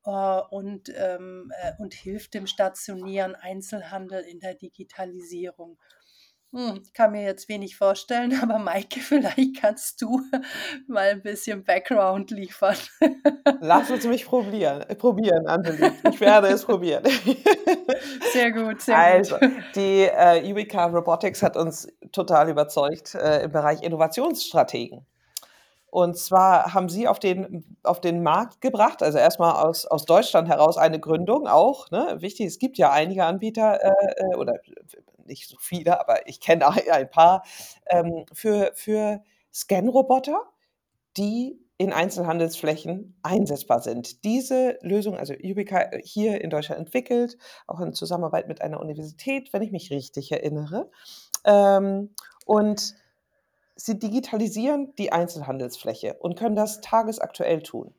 äh, 0.04 0.10
und, 0.10 0.92
ähm, 0.94 1.50
äh, 1.62 1.72
und 1.78 1.94
hilft 1.94 2.34
dem 2.34 2.46
stationären 2.46 3.34
Einzelhandel 3.34 4.20
in 4.24 4.38
der 4.38 4.52
Digitalisierung. 4.52 5.78
Hm, 6.54 6.80
ich 6.82 6.92
kann 6.92 7.12
mir 7.12 7.22
jetzt 7.22 7.48
wenig 7.48 7.76
vorstellen, 7.76 8.38
aber 8.42 8.58
Maike, 8.58 9.00
vielleicht 9.00 9.60
kannst 9.60 10.02
du 10.02 10.20
mal 10.86 11.08
ein 11.08 11.22
bisschen 11.22 11.64
Background 11.64 12.30
liefern. 12.30 12.76
Lass 13.60 13.90
uns 13.90 14.06
mich 14.06 14.26
probieren, 14.26 14.82
äh, 14.82 14.94
probieren, 14.94 15.46
Annelie. 15.46 15.92
Ich 16.10 16.20
werde 16.20 16.48
es 16.48 16.64
probieren. 16.64 17.04
Sehr 18.32 18.52
gut, 18.52 18.80
sehr 18.80 18.96
Also, 18.96 19.36
gut. 19.38 19.50
die 19.74 20.02
äh, 20.02 20.50
Ubica 20.50 20.86
Robotics 20.86 21.42
hat 21.42 21.56
uns 21.56 21.88
total 22.12 22.48
überzeugt 22.48 23.14
äh, 23.14 23.44
im 23.44 23.52
Bereich 23.52 23.82
Innovationsstrategen. 23.82 25.06
Und 25.86 26.16
zwar 26.16 26.72
haben 26.72 26.88
sie 26.88 27.06
auf 27.06 27.18
den, 27.18 27.76
auf 27.82 28.00
den 28.00 28.22
Markt 28.22 28.62
gebracht, 28.62 29.02
also 29.02 29.18
erstmal 29.18 29.62
aus, 29.62 29.84
aus 29.84 30.06
Deutschland 30.06 30.48
heraus 30.48 30.78
eine 30.78 30.98
Gründung 30.98 31.46
auch. 31.46 31.90
Ne? 31.90 32.16
Wichtig, 32.20 32.46
es 32.46 32.58
gibt 32.58 32.78
ja 32.78 32.90
einige 32.90 33.24
Anbieter 33.24 33.78
äh, 33.82 33.90
äh 34.16 34.36
oder 34.36 34.54
nicht 35.26 35.48
so 35.48 35.56
viele, 35.58 36.00
aber 36.00 36.28
ich 36.28 36.40
kenne 36.40 36.66
ein 36.92 37.11
paar, 37.11 37.44
ähm, 37.87 38.26
für, 38.32 38.72
für 38.74 39.22
Scan-Roboter, 39.52 40.42
die 41.16 41.58
in 41.78 41.92
Einzelhandelsflächen 41.92 43.18
einsetzbar 43.22 43.80
sind. 43.80 44.24
Diese 44.24 44.78
Lösung, 44.82 45.16
also 45.16 45.35
Ubica 45.35 45.90
hier 46.04 46.40
in 46.40 46.48
Deutschland 46.48 46.78
entwickelt, 46.78 47.37
auch 47.66 47.80
in 47.80 47.92
Zusammenarbeit 47.92 48.46
mit 48.46 48.62
einer 48.62 48.78
Universität, 48.78 49.52
wenn 49.52 49.62
ich 49.62 49.72
mich 49.72 49.90
richtig 49.90 50.30
erinnere. 50.30 50.90
Ähm, 51.44 52.14
und 52.46 52.94
sie 53.74 53.98
digitalisieren 53.98 54.94
die 54.96 55.12
Einzelhandelsfläche 55.12 56.14
und 56.20 56.38
können 56.38 56.54
das 56.54 56.80
tagesaktuell 56.82 57.62
tun. 57.62 57.92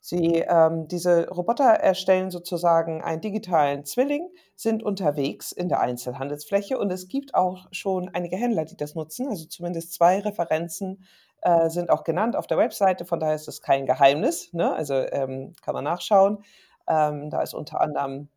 Sie, 0.00 0.44
ähm, 0.48 0.88
diese 0.88 1.28
Roboter 1.28 1.64
erstellen 1.64 2.30
sozusagen 2.30 3.02
einen 3.02 3.20
digitalen 3.20 3.84
Zwilling, 3.84 4.28
sind 4.54 4.82
unterwegs 4.82 5.52
in 5.52 5.68
der 5.68 5.80
Einzelhandelsfläche 5.80 6.78
und 6.78 6.90
es 6.90 7.08
gibt 7.08 7.34
auch 7.34 7.66
schon 7.72 8.08
einige 8.14 8.36
Händler, 8.36 8.64
die 8.64 8.76
das 8.76 8.94
nutzen. 8.94 9.28
Also 9.28 9.46
zumindest 9.46 9.92
zwei 9.92 10.20
Referenzen 10.20 11.04
äh, 11.42 11.68
sind 11.68 11.90
auch 11.90 12.04
genannt 12.04 12.36
auf 12.36 12.46
der 12.46 12.58
Webseite, 12.58 13.04
von 13.04 13.20
daher 13.20 13.34
ist 13.34 13.48
es 13.48 13.60
kein 13.60 13.86
Geheimnis. 13.86 14.52
Ne? 14.52 14.72
Also 14.72 14.94
ähm, 14.94 15.54
kann 15.62 15.74
man 15.74 15.84
nachschauen. 15.84 16.44
Ähm, 16.88 17.30
da 17.30 17.42
ist 17.42 17.54
unter 17.54 17.80
anderem 17.80 18.28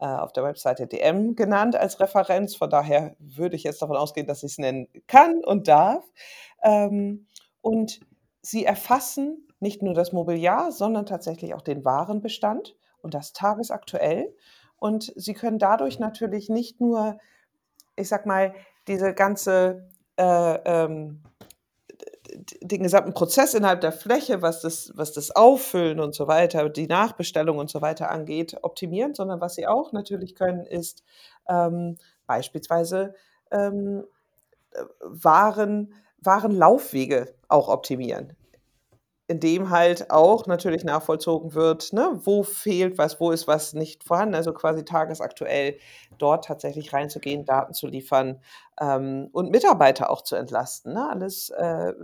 äh, 0.00 0.06
auf 0.06 0.32
der 0.32 0.44
Webseite 0.44 0.86
DM 0.86 1.36
genannt 1.36 1.76
als 1.76 2.00
Referenz. 2.00 2.54
Von 2.54 2.70
daher 2.70 3.16
würde 3.18 3.56
ich 3.56 3.62
jetzt 3.62 3.80
davon 3.80 3.96
ausgehen, 3.96 4.26
dass 4.26 4.42
ich 4.42 4.52
es 4.52 4.58
nennen 4.58 4.88
kann 5.06 5.42
und 5.44 5.68
darf. 5.68 6.04
Ähm, 6.62 7.26
und 7.60 8.00
sie 8.42 8.64
erfassen 8.64 9.43
nicht 9.64 9.82
nur 9.82 9.94
das 9.94 10.12
Mobiliar, 10.12 10.70
sondern 10.70 11.06
tatsächlich 11.06 11.54
auch 11.54 11.62
den 11.62 11.84
Warenbestand 11.84 12.76
und 13.00 13.14
das 13.14 13.32
tagesaktuell. 13.32 14.32
Und 14.76 15.10
sie 15.16 15.32
können 15.32 15.58
dadurch 15.58 15.98
natürlich 15.98 16.50
nicht 16.50 16.80
nur, 16.80 17.18
ich 17.96 18.08
sag 18.08 18.26
mal, 18.26 18.54
diese 18.86 19.14
ganze 19.14 19.88
äh, 20.16 20.58
ähm, 20.64 21.22
den 22.60 22.82
gesamten 22.82 23.14
Prozess 23.14 23.54
innerhalb 23.54 23.80
der 23.80 23.92
Fläche, 23.92 24.42
was 24.42 24.60
das, 24.60 24.92
was 24.96 25.12
das 25.12 25.30
Auffüllen 25.34 25.98
und 25.98 26.14
so 26.14 26.28
weiter, 26.28 26.68
die 26.68 26.86
Nachbestellung 26.86 27.56
und 27.56 27.70
so 27.70 27.80
weiter 27.80 28.10
angeht, 28.10 28.58
optimieren, 28.62 29.14
sondern 29.14 29.40
was 29.40 29.54
sie 29.54 29.66
auch 29.66 29.92
natürlich 29.92 30.34
können, 30.34 30.66
ist 30.66 31.04
ähm, 31.48 31.96
beispielsweise 32.26 33.14
ähm, 33.50 34.04
äh, 34.72 34.82
Waren, 35.00 35.94
Warenlaufwege 36.18 37.34
auch 37.48 37.68
optimieren 37.68 38.36
in 39.26 39.40
dem 39.40 39.70
halt 39.70 40.10
auch 40.10 40.46
natürlich 40.46 40.84
nachvollzogen 40.84 41.54
wird, 41.54 41.92
ne, 41.92 42.20
wo 42.24 42.42
fehlt 42.42 42.98
was, 42.98 43.20
wo 43.20 43.30
ist 43.30 43.48
was 43.48 43.72
nicht 43.72 44.04
vorhanden, 44.04 44.34
also 44.34 44.52
quasi 44.52 44.84
tagesaktuell 44.84 45.78
dort 46.18 46.44
tatsächlich 46.44 46.92
reinzugehen, 46.92 47.46
Daten 47.46 47.72
zu 47.72 47.86
liefern 47.86 48.40
ähm, 48.80 49.30
und 49.32 49.50
Mitarbeiter 49.50 50.10
auch 50.10 50.22
zu 50.22 50.36
entlasten. 50.36 50.92
Ne? 50.92 51.08
Alles, 51.08 51.48
äh, 51.50 51.94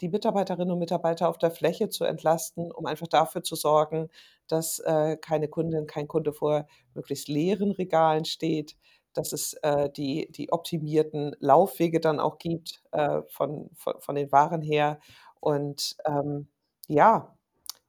die 0.00 0.08
Mitarbeiterinnen 0.08 0.72
und 0.72 0.78
Mitarbeiter 0.78 1.28
auf 1.28 1.38
der 1.38 1.50
Fläche 1.50 1.88
zu 1.88 2.04
entlasten, 2.04 2.72
um 2.72 2.86
einfach 2.86 3.08
dafür 3.08 3.42
zu 3.42 3.56
sorgen, 3.56 4.08
dass 4.48 4.78
äh, 4.80 5.16
keine 5.18 5.48
Kundin, 5.48 5.86
kein 5.86 6.08
Kunde 6.08 6.32
vor 6.32 6.66
möglichst 6.94 7.28
leeren 7.28 7.72
Regalen 7.72 8.24
steht, 8.24 8.76
dass 9.12 9.32
es 9.32 9.54
äh, 9.62 9.90
die, 9.90 10.28
die 10.32 10.50
optimierten 10.52 11.36
Laufwege 11.40 12.00
dann 12.00 12.20
auch 12.20 12.38
gibt 12.38 12.82
äh, 12.92 13.20
von, 13.28 13.70
von, 13.74 14.00
von 14.00 14.14
den 14.14 14.32
Waren 14.32 14.62
her 14.62 14.98
und 15.40 15.96
ähm, 16.06 16.48
ja, 16.88 17.34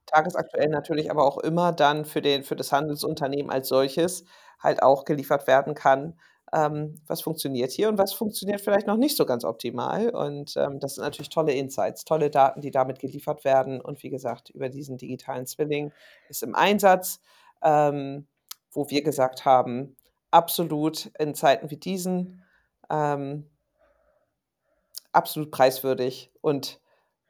tagesaktuell 0.06 0.68
natürlich 0.68 1.10
aber 1.10 1.24
auch 1.26 1.38
immer 1.38 1.72
dann 1.72 2.04
für 2.04 2.22
den 2.22 2.44
für 2.44 2.56
das 2.56 2.72
Handelsunternehmen 2.72 3.50
als 3.50 3.68
solches 3.68 4.24
halt 4.60 4.82
auch 4.82 5.04
geliefert 5.04 5.46
werden 5.48 5.74
kann, 5.74 6.18
ähm, 6.52 6.96
was 7.08 7.22
funktioniert 7.22 7.72
hier 7.72 7.88
und 7.88 7.98
was 7.98 8.12
funktioniert 8.14 8.60
vielleicht 8.60 8.86
noch 8.86 8.96
nicht 8.96 9.16
so 9.16 9.26
ganz 9.26 9.44
optimal. 9.44 10.10
Und, 10.10 10.56
ähm, 10.56 10.80
das 10.80 10.94
sind 10.96 11.04
natürlich 11.04 11.28
tolle 11.30 11.52
Insights, 11.54 12.04
tolle 12.04 12.30
Daten, 12.30 12.60
die 12.62 12.70
damit 12.70 12.98
geliefert 13.00 13.44
werden. 13.44 13.80
Und 13.80 14.02
wie 14.02 14.10
gesagt, 14.10 14.50
über 14.50 14.68
diesen 14.68 14.96
digitalen 14.98 15.46
Zwilling 15.46 15.92
ist 16.28 16.42
im 16.42 16.54
Einsatz, 16.54 17.20
ähm, 17.62 18.26
wo 18.72 18.88
wir 18.90 19.02
gesagt 19.02 19.44
haben, 19.44 19.96
absolut 20.30 21.06
in 21.18 21.34
Zeiten 21.34 21.70
wie 21.70 21.76
diesen, 21.78 22.42
ähm 22.90 23.46
absolut 25.12 25.50
preiswürdig 25.50 26.30
und 26.40 26.80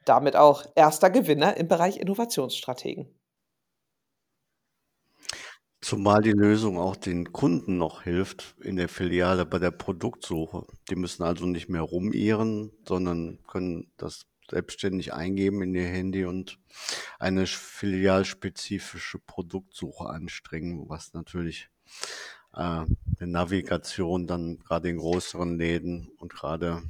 damit 0.09 0.35
auch 0.35 0.65
erster 0.75 1.09
Gewinner 1.09 1.57
im 1.57 1.67
Bereich 1.67 1.97
Innovationsstrategen. 1.97 3.07
Zumal 5.79 6.21
die 6.21 6.31
Lösung 6.31 6.79
auch 6.79 6.95
den 6.95 7.31
Kunden 7.31 7.77
noch 7.77 8.01
hilft 8.01 8.55
in 8.61 8.77
der 8.77 8.89
Filiale 8.89 9.45
bei 9.45 9.59
der 9.59 9.71
Produktsuche. 9.71 10.65
Die 10.89 10.95
müssen 10.95 11.23
also 11.23 11.45
nicht 11.45 11.69
mehr 11.69 11.83
rumirren, 11.83 12.71
sondern 12.85 13.39
können 13.47 13.91
das 13.95 14.25
selbstständig 14.49 15.13
eingeben 15.13 15.61
in 15.61 15.75
ihr 15.75 15.87
Handy 15.87 16.25
und 16.25 16.59
eine 17.19 17.45
filialspezifische 17.45 19.19
Produktsuche 19.19 20.09
anstrengen, 20.09 20.89
was 20.89 21.13
natürlich 21.13 21.69
äh, 22.53 22.85
der 23.19 23.27
Navigation 23.27 24.25
dann 24.27 24.59
gerade 24.59 24.89
in 24.89 24.97
größeren 24.97 25.57
Läden 25.57 26.09
und 26.17 26.33
gerade 26.33 26.81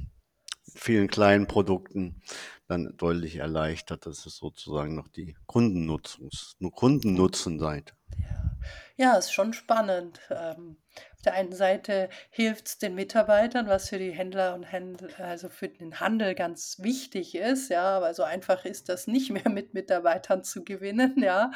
vielen 0.78 1.08
kleinen 1.08 1.46
Produkten 1.46 2.22
dann 2.66 2.94
deutlich 2.96 3.36
erleichtert. 3.36 4.06
Das 4.06 4.26
ist 4.26 4.36
sozusagen 4.36 4.94
noch 4.94 5.08
die 5.08 5.36
Kundennutzungs 5.46 6.56
Kundennutzenseite. 6.72 7.94
Ja, 8.18 8.57
ist 8.96 9.32
schon 9.32 9.52
spannend. 9.52 10.20
Ähm, 10.30 10.76
auf 11.18 11.22
der 11.22 11.32
einen 11.32 11.52
Seite 11.52 12.10
hilft 12.30 12.68
es 12.68 12.78
den 12.78 12.94
Mitarbeitern, 12.94 13.66
was 13.66 13.88
für 13.88 13.98
die 13.98 14.12
Händler 14.12 14.54
und 14.54 14.62
Händler, 14.62 15.08
also 15.18 15.48
für 15.48 15.68
den 15.68 15.98
Handel 15.98 16.36
ganz 16.36 16.76
wichtig 16.78 17.34
ist, 17.34 17.70
ja, 17.70 17.96
aber 17.96 18.14
so 18.14 18.22
einfach 18.22 18.64
ist 18.64 18.88
das 18.88 19.08
nicht 19.08 19.30
mehr 19.30 19.48
mit 19.50 19.74
Mitarbeitern 19.74 20.44
zu 20.44 20.62
gewinnen, 20.62 21.20
ja. 21.20 21.50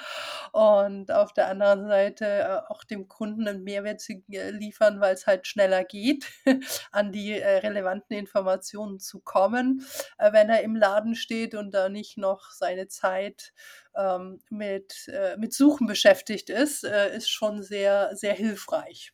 Und 0.51 1.13
auf 1.13 1.33
der 1.33 1.47
anderen 1.47 1.87
Seite 1.87 2.27
äh, 2.27 2.73
auch 2.73 2.83
dem 2.83 3.07
Kunden 3.07 3.47
einen 3.47 3.63
Mehrwert 3.63 4.01
zu 4.01 4.15
äh, 4.33 4.51
liefern, 4.51 5.01
weil 5.01 5.15
es 5.15 5.29
halt 5.29 5.47
schneller 5.47 5.85
geht, 5.85 6.27
an 6.91 7.13
die 7.13 7.39
äh, 7.39 7.59
relevanten 7.59 8.17
Informationen 8.17 8.99
zu 8.99 9.21
kommen, 9.21 9.87
äh, 10.19 10.33
wenn 10.33 10.51
er 10.51 10.63
im 10.63 10.75
Laden 10.75 11.15
steht 11.15 11.55
und 11.55 11.73
da 11.73 11.89
nicht 11.89 12.19
noch 12.19 12.51
seine 12.51 12.89
Zeit 12.89 13.53
ähm, 13.97 14.41
mit, 14.51 15.09
äh, 15.09 15.37
mit 15.37 15.53
Suchen 15.53 15.87
beschäftigt 15.87 16.51
ist, 16.51 16.85
äh, 16.85 17.02
ist 17.11 17.29
schon 17.29 17.63
sehr, 17.63 18.15
sehr 18.17 18.35
hilfreich. 18.35 19.13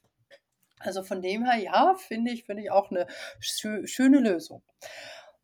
Also 0.81 1.03
von 1.03 1.23
dem 1.23 1.45
her, 1.45 1.57
ja, 1.57 1.95
finde 1.97 2.31
ich, 2.31 2.45
finde 2.45 2.63
ich 2.63 2.71
auch 2.71 2.91
eine 2.91 3.07
schö 3.41 3.87
schöne 3.87 4.21
Lösung. 4.21 4.63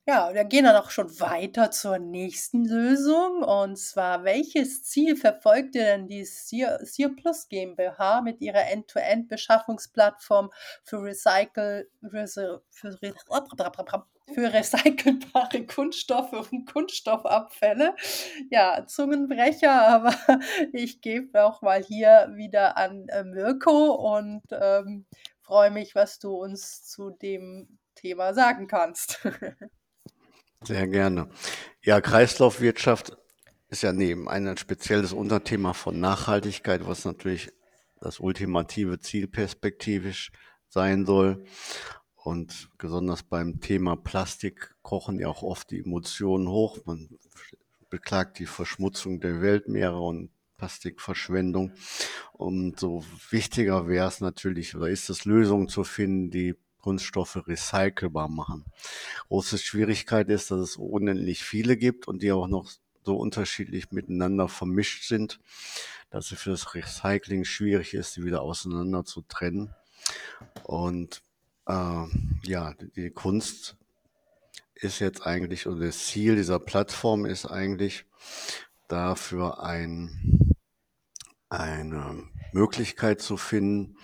Ja, 0.07 0.35
wir 0.35 0.45
gehen 0.45 0.65
dann 0.65 0.77
auch 0.77 0.91
schon 0.91 1.19
weiter 1.19 1.71
zur 1.71 1.99
nächsten 1.99 2.67
Lösung. 2.67 3.43
Und 3.43 3.79
zwar, 3.79 4.23
welches 4.25 4.83
Ziel 4.83 5.17
verfolgt 5.17 5.75
ihr 5.75 5.85
denn 5.85 6.09
die 6.09 6.27
Sear, 6.27 6.79
Plus 7.17 7.49
GmbH 7.49 8.21
mit 8.21 8.43
ihrer 8.43 8.69
End-to-End-Beschaffungsplattform 8.71 10.51
für 10.83 11.03
Recycle, 11.03 11.89
für, 12.03 12.29
für, 12.69 13.01
für 14.35 14.53
recycelbare 14.53 15.67
Kunststoffe 15.67 16.51
und 16.53 16.71
Kunststoffabfälle. 16.71 17.95
Ja, 18.51 18.85
Zungenbrecher, 18.87 19.89
aber 19.89 20.15
ich 20.75 21.01
gebe 21.01 21.45
auch 21.45 21.63
mal 21.63 21.83
hier 21.83 22.31
wieder 22.35 22.77
an 22.77 23.09
äh, 23.09 23.25
Mirko 23.25 23.95
und 23.95 24.43
ähm, 24.51 25.07
freue 25.41 25.71
mich, 25.71 25.95
was 25.95 26.19
du 26.19 26.35
uns 26.35 26.85
zu 26.85 27.09
dem 27.09 27.79
Thema 27.95 28.35
sagen 28.35 28.67
kannst. 28.67 29.21
Sehr 30.67 30.89
gerne. 30.89 31.29
Ja, 31.83 32.01
Kreislaufwirtschaft 32.01 33.17
ist 33.69 33.83
ja 33.83 33.93
neben 33.93 34.29
ein 34.29 34.57
spezielles 34.57 35.13
Unterthema 35.13 35.75
von 35.75 36.01
Nachhaltigkeit, 36.01 36.87
was 36.87 37.05
natürlich 37.05 37.51
das 38.01 38.19
ultimative 38.19 38.99
Ziel 38.99 39.29
perspektivisch 39.29 40.33
sein 40.69 41.05
soll. 41.05 41.45
Und 42.15 42.71
besonders 42.79 43.23
beim 43.23 43.61
Thema 43.61 43.97
Plastik 43.97 44.75
kochen 44.81 45.19
ja 45.19 45.29
auch 45.29 45.43
oft 45.43 45.71
die 45.71 45.81
Emotionen 45.81 46.49
hoch. 46.49 46.79
Man 46.87 47.11
beklagt 47.91 48.39
die 48.39 48.47
Verschmutzung 48.47 49.21
der 49.21 49.43
Weltmeere 49.43 50.01
und 50.01 50.31
Plastikverschwendung. 50.57 51.73
Umso 52.33 53.05
wichtiger 53.29 53.87
wäre 53.87 54.09
es 54.09 54.21
natürlich, 54.21 54.75
oder 54.75 54.89
ist 54.89 55.11
es 55.11 55.27
Lösungen 55.27 55.69
zu 55.69 55.85
finden, 55.85 56.31
die 56.31 56.55
Kunststoffe 56.85 57.49
recycelbar 57.49 58.29
machen. 58.29 58.67
Große 59.29 59.57
Schwierigkeit 59.57 60.29
ist, 60.29 60.51
dass 60.51 60.61
es 60.61 60.77
unendlich 60.77 61.43
viele 61.43 61.79
gibt 61.79 62.09
und 62.09 62.23
die 62.23 62.31
auch 62.31 62.47
noch 62.47 62.71
so 63.05 63.17
unterschiedlich 63.17 63.91
miteinander 63.91 64.49
vermischt 64.49 65.09
sind, 65.09 65.41
dass 66.11 66.31
es 66.31 66.39
für 66.39 66.51
das 66.51 66.75
Recycling 66.75 67.45
schwierig 67.47 67.95
ist, 67.95 68.17
die 68.17 68.25
wieder 68.25 68.43
auseinander 68.43 69.03
zu 69.07 69.23
trennen. 69.23 69.75
Und 70.65 71.23
äh, 71.67 72.05
ja, 72.45 72.75
die 72.97 73.09
Kunst 73.09 73.79
ist 74.75 74.99
jetzt 74.99 75.27
eigentlich, 75.27 75.67
oder 75.67 75.87
das 75.87 76.05
Ziel 76.05 76.37
dieser 76.37 76.59
Plattform 76.59 77.25
ist 77.25 77.47
eigentlich 77.47 78.05
dafür 78.89 79.63
ein, 79.63 80.55
eine 81.49 82.29
Möglichkeit 82.53 83.23
zu 83.23 83.39
finden, 83.39 83.97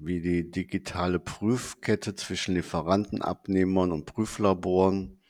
wie 0.00 0.20
die 0.20 0.50
digitale 0.50 1.18
Prüfkette 1.18 2.14
zwischen 2.14 2.54
Lieferanten, 2.54 3.22
Abnehmern 3.22 3.92
und 3.92 4.06
Prüflaboren 4.06 5.20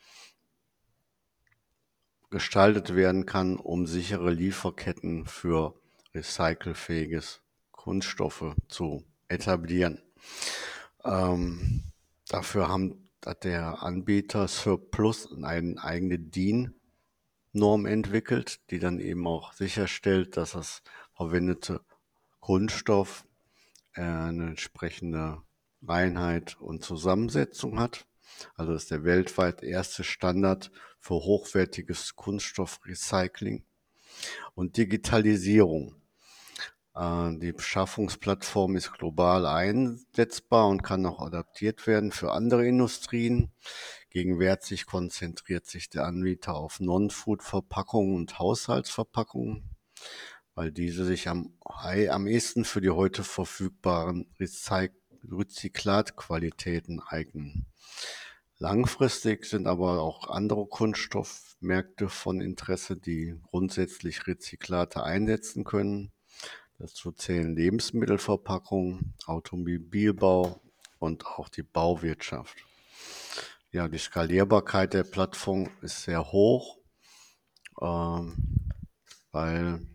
gestaltet 2.30 2.94
werden 2.94 3.24
kann, 3.24 3.56
um 3.56 3.86
sichere 3.86 4.30
Lieferketten 4.30 5.26
für 5.26 5.80
recycelfähiges 6.14 7.42
Kunststoffe 7.72 8.54
zu 8.68 9.04
etablieren. 9.28 10.02
Ähm, 11.04 11.84
dafür 12.28 12.68
haben, 12.68 13.08
hat 13.24 13.44
der 13.44 13.82
Anbieter 13.82 14.48
Surplus 14.48 15.32
eine 15.32 15.82
eigene 15.82 16.18
DIN-Norm 16.18 17.86
entwickelt, 17.86 18.60
die 18.70 18.78
dann 18.78 19.00
eben 19.00 19.26
auch 19.26 19.54
sicherstellt, 19.54 20.36
dass 20.36 20.52
das 20.52 20.82
verwendete 21.14 21.80
Kunststoff 22.40 23.24
eine 23.94 24.48
entsprechende 24.48 25.42
Reinheit 25.86 26.60
und 26.60 26.84
Zusammensetzung 26.84 27.78
hat. 27.78 28.06
Also 28.54 28.74
ist 28.74 28.90
der 28.90 29.04
weltweit 29.04 29.62
erste 29.62 30.04
Standard 30.04 30.70
für 30.98 31.14
hochwertiges 31.14 32.16
Kunststoffrecycling 32.16 33.64
und 34.54 34.76
Digitalisierung. 34.76 35.94
Äh, 36.94 37.38
die 37.38 37.52
Beschaffungsplattform 37.52 38.76
ist 38.76 38.92
global 38.92 39.46
einsetzbar 39.46 40.68
und 40.68 40.82
kann 40.82 41.06
auch 41.06 41.20
adaptiert 41.20 41.86
werden 41.86 42.12
für 42.12 42.32
andere 42.32 42.66
Industrien. 42.66 43.52
Gegenwärtig 44.10 44.86
konzentriert 44.86 45.66
sich 45.66 45.90
der 45.90 46.06
Anbieter 46.06 46.54
auf 46.54 46.80
Non-Food-Verpackungen 46.80 48.16
und 48.16 48.38
Haushaltsverpackungen, 48.38 49.70
weil 50.58 50.72
diese 50.72 51.04
sich 51.04 51.28
am, 51.28 51.52
am 51.62 52.26
ehesten 52.26 52.64
für 52.64 52.80
die 52.80 52.90
heute 52.90 53.22
verfügbaren 53.22 54.26
Rezyklatqualitäten 55.30 56.98
eignen. 56.98 57.66
Langfristig 58.58 59.44
sind 59.44 59.68
aber 59.68 60.02
auch 60.02 60.26
andere 60.26 60.66
Kunststoffmärkte 60.66 62.08
von 62.08 62.40
Interesse, 62.40 62.96
die 62.96 63.36
grundsätzlich 63.40 64.26
Rezyklate 64.26 65.04
einsetzen 65.04 65.62
können. 65.62 66.10
Dazu 66.80 67.12
zählen 67.12 67.54
Lebensmittelverpackung, 67.54 69.14
Automobilbau 69.26 70.60
und 70.98 71.24
auch 71.24 71.48
die 71.48 71.62
Bauwirtschaft. 71.62 72.56
Ja, 73.70 73.86
die 73.86 73.98
Skalierbarkeit 73.98 74.92
der 74.92 75.04
Plattform 75.04 75.70
ist 75.82 76.02
sehr 76.02 76.32
hoch, 76.32 76.78
ähm, 77.80 78.34
weil 79.30 79.86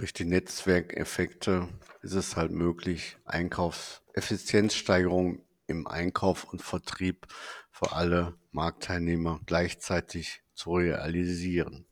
durch 0.00 0.12
die 0.14 0.24
Netzwerkeffekte 0.24 1.68
ist 2.00 2.14
es 2.14 2.34
halt 2.34 2.52
möglich, 2.52 3.18
Einkaufseffizienzsteigerung 3.26 5.42
im 5.66 5.86
Einkauf 5.86 6.44
und 6.44 6.62
Vertrieb 6.62 7.26
für 7.70 7.92
alle 7.92 8.38
Marktteilnehmer 8.50 9.40
gleichzeitig 9.44 10.40
zu 10.54 10.76
realisieren. 10.76 11.84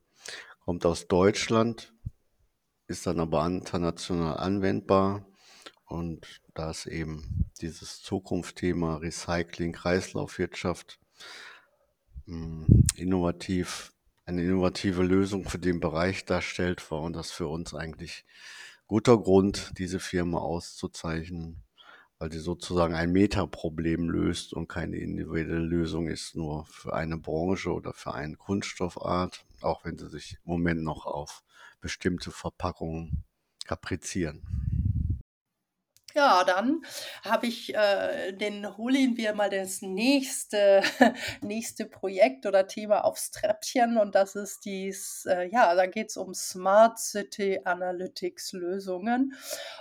Kommt 0.60 0.86
aus 0.86 1.06
Deutschland, 1.06 1.92
ist 2.86 3.06
dann 3.06 3.20
aber 3.20 3.44
international 3.44 4.38
anwendbar. 4.38 5.26
Und 5.84 6.40
da 6.54 6.70
ist 6.70 6.86
eben 6.86 7.50
dieses 7.60 8.00
Zukunftsthema 8.00 8.96
Recycling, 8.96 9.74
Kreislaufwirtschaft 9.74 10.98
hm, 12.24 12.64
innovativ, 12.96 13.92
eine 14.28 14.42
innovative 14.42 15.02
Lösung 15.02 15.48
für 15.48 15.58
den 15.58 15.80
Bereich 15.80 16.26
darstellt, 16.26 16.90
war 16.90 17.10
das 17.10 17.30
für 17.30 17.48
uns 17.48 17.74
eigentlich 17.74 18.26
guter 18.86 19.16
Grund, 19.16 19.72
diese 19.78 20.00
Firma 20.00 20.36
auszuzeichnen, 20.36 21.62
weil 22.18 22.30
sie 22.30 22.38
sozusagen 22.38 22.94
ein 22.94 23.10
Metaproblem 23.10 24.10
löst 24.10 24.52
und 24.52 24.68
keine 24.68 24.98
individuelle 24.98 25.60
Lösung 25.60 26.08
ist, 26.08 26.36
nur 26.36 26.66
für 26.66 26.92
eine 26.92 27.16
Branche 27.16 27.72
oder 27.72 27.94
für 27.94 28.12
eine 28.12 28.36
Kunststoffart, 28.36 29.46
auch 29.62 29.86
wenn 29.86 29.96
sie 29.96 30.10
sich 30.10 30.34
im 30.44 30.50
Moment 30.50 30.82
noch 30.82 31.06
auf 31.06 31.42
bestimmte 31.80 32.30
Verpackungen 32.30 33.24
kaprizieren. 33.64 34.42
Ja, 36.18 36.42
dann 36.42 36.82
habe 37.24 37.46
ich, 37.46 37.76
äh, 37.76 38.32
den 38.32 38.76
holen 38.76 39.16
wir 39.16 39.34
mal 39.34 39.50
das 39.50 39.82
nächste 39.82 40.82
nächste 41.42 41.86
Projekt 41.86 42.44
oder 42.44 42.66
Thema 42.66 43.04
aufs 43.04 43.30
Treppchen 43.30 43.96
und 43.98 44.16
das 44.16 44.34
ist 44.34 44.64
dies 44.64 45.26
äh, 45.30 45.48
ja, 45.48 45.76
da 45.76 45.86
geht 45.86 46.08
es 46.08 46.16
um 46.16 46.34
Smart 46.34 46.98
City 46.98 47.60
Analytics 47.62 48.52
Lösungen. 48.52 49.32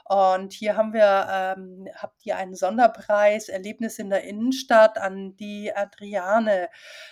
Und 0.06 0.54
hier 0.54 0.78
haben 0.78 0.94
wir 0.94 1.28
ähm, 1.28 1.88
habt 1.96 2.24
ihr 2.24 2.38
einen 2.38 2.54
Sonderpreis 2.54 3.50
Erlebnis 3.50 3.98
in 3.98 4.12
der 4.12 4.24
Innenstadt 4.24 5.00
an 5.00 5.36
die 5.38 5.76
Adriane 5.76 6.70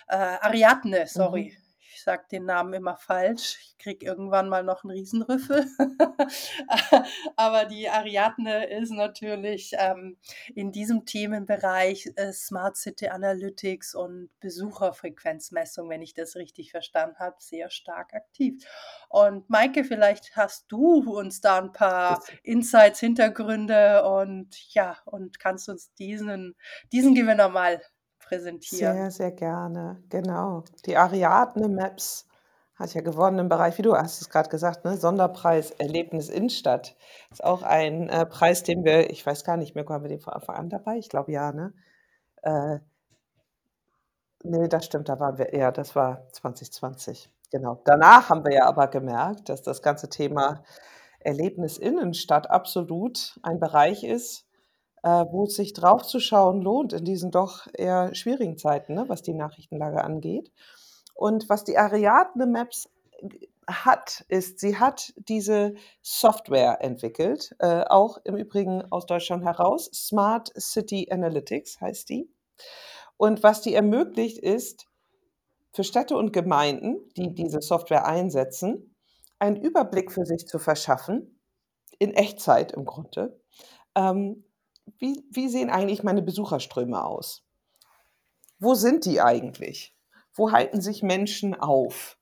äh, 0.08 0.16
Ariadne, 0.16 1.08
sorry. 1.08 1.56
Mhm 1.58 1.65
sage 2.06 2.26
den 2.32 2.46
Namen 2.46 2.74
immer 2.74 2.96
falsch. 2.96 3.58
Ich 3.62 3.78
kriege 3.80 4.06
irgendwann 4.06 4.48
mal 4.48 4.64
noch 4.64 4.84
einen 4.84 4.92
Riesenrüffel. 4.92 5.66
Aber 7.36 7.66
die 7.66 7.90
Ariadne 7.90 8.66
ist 8.70 8.92
natürlich 8.92 9.74
ähm, 9.78 10.18
in 10.54 10.72
diesem 10.72 11.06
Themenbereich 11.06 12.12
äh, 12.16 12.32
Smart 12.32 12.78
City 12.78 13.10
Analytics 13.10 13.96
und 13.96 14.30
Besucherfrequenzmessung, 14.40 15.90
wenn 15.90 16.02
ich 16.02 16.14
das 16.14 16.36
richtig 16.36 16.72
verstanden 16.72 17.18
habe, 17.20 17.36
sehr 17.40 17.70
stark 17.70 18.14
aktiv. 18.14 18.64
Und 19.10 19.50
Maike, 19.50 19.84
vielleicht 19.84 20.36
hast 20.36 20.66
du 20.72 21.18
uns 21.18 21.42
da 21.42 21.58
ein 21.58 21.72
paar 21.72 22.24
Insights, 22.44 23.00
Hintergründe 23.00 24.06
und 24.06 24.74
ja, 24.74 24.98
und 25.06 25.40
kannst 25.40 25.70
uns 25.70 25.94
diesen, 25.96 26.56
diesen 26.92 27.16
Gewinner 27.16 27.50
mal 27.50 27.82
präsentieren. 28.28 28.96
Sehr, 28.96 29.12
sehr 29.12 29.32
gerne, 29.32 30.04
genau. 30.10 30.64
Die 30.86 30.98
Ariadne 30.98 31.68
Maps 31.68 32.28
hat 32.76 32.94
ja 32.94 33.02
gewonnen 33.02 33.40
im 33.40 33.50
Bereich, 33.50 33.78
wie 33.78 33.84
du 33.84 33.96
hast 33.96 34.22
es 34.22 34.30
gerade 34.30 34.50
gesagt, 34.50 34.84
ne, 34.84 34.98
Sonderpreis 34.98 35.72
Erlebnis 35.72 36.30
Innenstadt. 36.30 36.96
Ist 37.32 37.44
auch 37.44 37.64
ein 37.64 38.10
äh, 38.10 38.26
Preis, 38.26 38.64
den 38.64 38.84
wir, 38.84 39.10
ich 39.10 39.26
weiß 39.26 39.44
gar 39.44 39.58
nicht 39.58 39.76
mehr, 39.76 39.88
waren 39.88 40.04
wir 40.04 40.10
den 40.10 40.20
von 40.20 40.34
Anfang 40.34 40.56
an 40.56 40.70
dabei? 40.70 40.98
Ich 40.98 41.10
glaube 41.10 41.32
ja, 41.32 41.54
ne? 41.54 41.74
Äh, 42.42 42.80
nee, 44.44 44.68
das 44.68 44.86
stimmt, 44.86 45.08
da 45.08 45.20
waren 45.20 45.38
wir, 45.38 45.56
ja, 45.56 45.72
das 45.72 45.96
war 45.96 46.28
2020, 46.34 47.30
genau. 47.50 47.82
Danach 47.86 48.30
haben 48.30 48.44
wir 48.44 48.54
ja 48.54 48.66
aber 48.66 48.88
gemerkt, 48.88 49.48
dass 49.48 49.62
das 49.62 49.82
ganze 49.82 50.10
Thema 50.10 50.64
Erlebnis 51.20 51.78
Innenstadt 51.78 52.50
absolut 52.50 53.40
ein 53.42 53.60
Bereich 53.60 54.04
ist, 54.04 54.45
äh, 55.06 55.26
wo 55.32 55.44
es 55.44 55.56
sich 55.56 55.74
draufzuschauen 55.74 56.64
lohnt 56.64 56.92
in 56.92 57.06
diesen 57.06 57.30
doch 57.30 57.68
eher 57.72 58.16
schwierigen 58.16 58.58
Zeiten, 58.58 58.96
ne, 58.96 59.08
was 59.08 59.22
die 59.22 59.36
Nachrichtenlage 59.36 60.04
angeht. 60.04 60.52
Und 61.14 61.48
was 61.48 61.64
die 61.64 61.78
Ariadne 61.78 62.48
Maps 62.48 62.90
hat, 63.68 64.26
ist, 64.30 64.60
sie 64.60 64.80
hat 64.80 65.14
diese 65.18 65.76
Software 66.02 66.80
entwickelt, 66.82 67.56
äh, 67.60 67.84
auch 67.84 68.18
im 68.24 68.36
Übrigen 68.36 68.84
aus 68.92 69.06
Deutschland 69.06 69.44
heraus. 69.44 69.92
Smart 69.94 70.52
City 70.60 71.08
Analytics 71.12 71.80
heißt 71.82 72.10
die. 72.10 72.28
Und 73.16 73.44
was 73.44 73.62
die 73.62 73.76
ermöglicht, 73.76 74.40
ist 74.40 74.88
für 75.72 75.84
Städte 75.84 76.18
und 76.18 76.34
Gemeinden, 76.34 76.98
die 77.16 77.36
diese 77.36 77.62
Software 77.62 78.08
einsetzen, 78.08 78.96
einen 79.38 79.58
Überblick 79.58 80.12
für 80.12 80.26
sich 80.26 80.48
zu 80.48 80.58
verschaffen, 80.58 81.40
in 82.00 82.12
Echtzeit 82.12 82.72
im 82.72 82.86
Grunde, 82.86 83.40
ähm, 83.96 84.45
wie, 85.00 85.24
wie 85.32 85.50
sehen 85.50 85.70
eigentlich 85.70 86.04
meine 86.04 86.22
Besucherströme 86.22 87.04
aus? 87.04 87.44
Wo 88.60 88.74
sind 88.74 89.06
die 89.06 89.22
eigentlich? 89.22 89.96
Wo 90.34 90.52
halten 90.52 90.82
sich 90.82 91.04
Menschen 91.04 91.56
auf? 91.56 92.18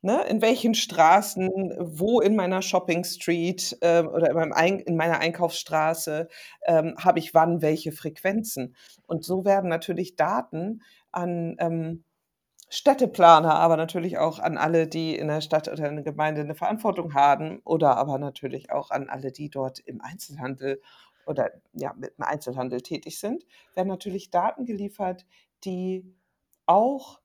Ne, 0.00 0.22
in 0.28 0.40
welchen 0.40 0.74
Straßen, 0.74 1.50
wo 1.80 2.20
in 2.20 2.36
meiner 2.36 2.62
Shopping 2.62 3.02
Street 3.02 3.76
äh, 3.80 4.02
oder 4.02 4.30
in, 4.30 4.52
Ein 4.52 4.78
in 4.78 4.96
meiner 4.96 5.18
Einkaufsstraße 5.18 6.28
ähm, 6.66 6.94
habe 6.98 7.18
ich 7.18 7.34
wann 7.34 7.62
welche 7.62 7.90
Frequenzen? 7.90 8.76
Und 9.06 9.24
so 9.24 9.44
werden 9.44 9.68
natürlich 9.68 10.14
Daten 10.14 10.82
an 11.10 11.56
ähm, 11.58 12.04
Städteplaner, 12.70 13.54
aber 13.54 13.76
natürlich 13.76 14.18
auch 14.18 14.38
an 14.38 14.58
alle, 14.58 14.86
die 14.86 15.16
in 15.16 15.28
der 15.28 15.40
Stadt 15.40 15.68
oder 15.68 15.88
in 15.88 15.96
der 15.96 16.04
Gemeinde 16.04 16.42
eine 16.42 16.54
Verantwortung 16.54 17.14
haben 17.14 17.60
oder 17.64 17.96
aber 17.96 18.18
natürlich 18.18 18.70
auch 18.70 18.90
an 18.90 19.08
alle, 19.08 19.32
die 19.32 19.48
dort 19.48 19.80
im 19.80 20.00
Einzelhandel 20.00 20.80
oder 21.28 21.50
ja, 21.72 21.92
mit 21.94 22.16
dem 22.18 22.24
Einzelhandel 22.24 22.80
tätig 22.80 23.20
sind, 23.20 23.44
werden 23.74 23.88
natürlich 23.88 24.30
Daten 24.30 24.64
geliefert, 24.64 25.26
die 25.64 26.14
auch 26.66 27.20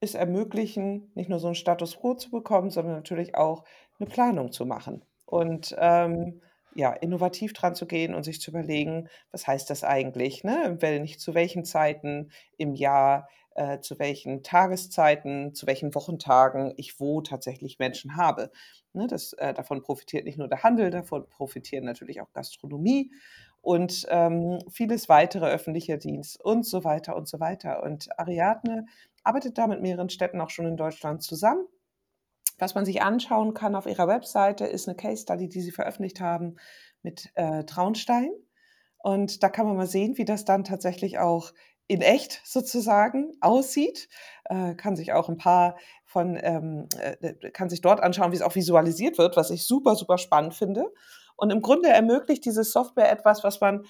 es 0.00 0.14
ermöglichen, 0.14 1.10
nicht 1.14 1.28
nur 1.28 1.38
so 1.38 1.46
einen 1.48 1.54
Status 1.54 1.98
quo 1.98 2.14
zu 2.14 2.30
bekommen, 2.30 2.70
sondern 2.70 2.94
natürlich 2.94 3.34
auch 3.34 3.64
eine 3.98 4.08
Planung 4.08 4.52
zu 4.52 4.66
machen 4.66 5.04
und 5.24 5.74
ähm, 5.78 6.40
ja, 6.74 6.92
innovativ 6.92 7.54
dran 7.54 7.74
zu 7.74 7.86
gehen 7.86 8.14
und 8.14 8.22
sich 8.22 8.40
zu 8.40 8.50
überlegen, 8.50 9.08
was 9.32 9.46
heißt 9.46 9.70
das 9.70 9.82
eigentlich, 9.82 10.44
ne? 10.44 10.76
Wenn 10.80 11.04
ich 11.04 11.18
zu 11.18 11.34
welchen 11.34 11.64
Zeiten 11.64 12.30
im 12.58 12.74
Jahr, 12.74 13.28
äh, 13.56 13.80
zu 13.80 13.98
welchen 13.98 14.42
Tageszeiten, 14.42 15.54
zu 15.54 15.66
welchen 15.66 15.94
Wochentagen 15.94 16.74
ich 16.76 17.00
wo 17.00 17.22
tatsächlich 17.22 17.78
Menschen 17.78 18.16
habe. 18.16 18.50
Ne, 18.92 19.06
das, 19.06 19.32
äh, 19.34 19.54
davon 19.54 19.82
profitiert 19.82 20.24
nicht 20.24 20.38
nur 20.38 20.48
der 20.48 20.62
Handel, 20.62 20.90
davon 20.90 21.28
profitieren 21.28 21.84
natürlich 21.84 22.20
auch 22.20 22.32
Gastronomie 22.32 23.10
und 23.62 24.06
ähm, 24.10 24.58
vieles 24.70 25.08
weitere 25.08 25.46
öffentlicher 25.46 25.96
Dienst 25.96 26.42
und 26.44 26.64
so 26.64 26.84
weiter 26.84 27.16
und 27.16 27.28
so 27.28 27.40
weiter. 27.40 27.82
Und 27.82 28.08
Ariadne 28.18 28.86
arbeitet 29.24 29.58
da 29.58 29.66
mit 29.66 29.80
mehreren 29.80 30.10
Städten 30.10 30.40
auch 30.40 30.50
schon 30.50 30.66
in 30.66 30.76
Deutschland 30.76 31.22
zusammen. 31.22 31.66
Was 32.58 32.74
man 32.74 32.84
sich 32.84 33.02
anschauen 33.02 33.54
kann 33.54 33.74
auf 33.74 33.86
ihrer 33.86 34.06
Webseite, 34.06 34.66
ist 34.66 34.88
eine 34.88 34.96
Case 34.96 35.22
Study, 35.22 35.48
die 35.48 35.60
sie 35.60 35.72
veröffentlicht 35.72 36.20
haben 36.20 36.56
mit 37.02 37.30
äh, 37.34 37.64
Traunstein. 37.64 38.30
Und 38.98 39.42
da 39.42 39.48
kann 39.48 39.66
man 39.66 39.76
mal 39.76 39.86
sehen, 39.86 40.16
wie 40.16 40.24
das 40.24 40.44
dann 40.44 40.64
tatsächlich 40.64 41.18
auch 41.18 41.52
in 41.88 42.00
echt 42.02 42.40
sozusagen 42.44 43.32
aussieht. 43.40 44.08
Äh, 44.44 44.74
kann 44.74 44.96
sich 44.96 45.12
auch 45.12 45.28
ein 45.28 45.38
paar 45.38 45.76
von, 46.04 46.38
ähm, 46.42 46.88
äh, 46.98 47.34
kann 47.50 47.68
sich 47.68 47.80
dort 47.80 48.00
anschauen, 48.00 48.32
wie 48.32 48.36
es 48.36 48.42
auch 48.42 48.54
visualisiert 48.54 49.18
wird, 49.18 49.36
was 49.36 49.50
ich 49.50 49.66
super, 49.66 49.94
super 49.94 50.18
spannend 50.18 50.54
finde. 50.54 50.92
Und 51.36 51.50
im 51.50 51.62
Grunde 51.62 51.88
ermöglicht 51.90 52.44
diese 52.44 52.64
Software 52.64 53.10
etwas, 53.10 53.44
was 53.44 53.60
man 53.60 53.84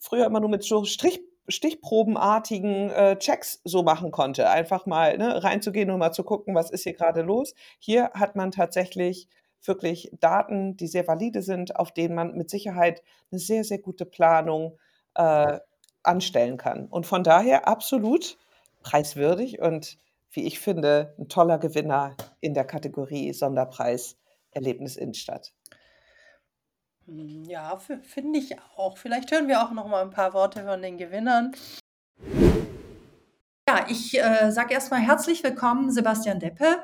früher 0.00 0.26
immer 0.26 0.40
nur 0.40 0.50
mit 0.50 0.64
so 0.64 0.84
Strich, 0.84 1.20
stichprobenartigen 1.48 2.90
äh, 2.90 3.18
Checks 3.18 3.60
so 3.64 3.82
machen 3.82 4.10
konnte. 4.10 4.48
Einfach 4.50 4.86
mal 4.86 5.16
ne, 5.18 5.42
reinzugehen 5.42 5.90
und 5.90 5.98
mal 5.98 6.12
zu 6.12 6.24
gucken, 6.24 6.54
was 6.54 6.70
ist 6.70 6.82
hier 6.82 6.94
gerade 6.94 7.22
los. 7.22 7.54
Hier 7.78 8.10
hat 8.14 8.36
man 8.36 8.50
tatsächlich 8.50 9.28
wirklich 9.64 10.10
Daten, 10.20 10.76
die 10.76 10.86
sehr 10.86 11.06
valide 11.06 11.42
sind, 11.42 11.76
auf 11.76 11.92
denen 11.92 12.14
man 12.14 12.34
mit 12.36 12.50
Sicherheit 12.50 13.02
eine 13.30 13.38
sehr, 13.38 13.64
sehr 13.64 13.78
gute 13.78 14.06
Planung 14.06 14.78
äh, 15.14 15.58
anstellen 16.02 16.56
kann. 16.56 16.86
Und 16.86 17.06
von 17.06 17.22
daher 17.22 17.68
absolut 17.68 18.38
preiswürdig 18.82 19.60
und 19.60 19.98
wie 20.32 20.46
ich 20.46 20.60
finde, 20.60 21.14
ein 21.18 21.28
toller 21.28 21.58
Gewinner 21.58 22.16
in 22.40 22.54
der 22.54 22.64
Kategorie 22.64 23.32
Sonderpreis 23.32 24.16
Erlebnis 24.52 24.96
Innenstadt. 24.96 25.52
Ja, 27.06 27.76
finde 27.76 28.38
ich 28.38 28.56
auch. 28.76 28.96
Vielleicht 28.96 29.32
hören 29.32 29.48
wir 29.48 29.62
auch 29.62 29.72
noch 29.72 29.88
mal 29.88 30.02
ein 30.02 30.10
paar 30.10 30.32
Worte 30.32 30.64
von 30.64 30.80
den 30.80 30.96
Gewinnern. 30.96 31.52
Ja, 33.68 33.86
ich 33.88 34.16
äh, 34.18 34.50
sage 34.50 34.74
erstmal 34.74 35.00
herzlich 35.00 35.42
willkommen, 35.42 35.90
Sebastian 35.90 36.38
Deppe 36.38 36.82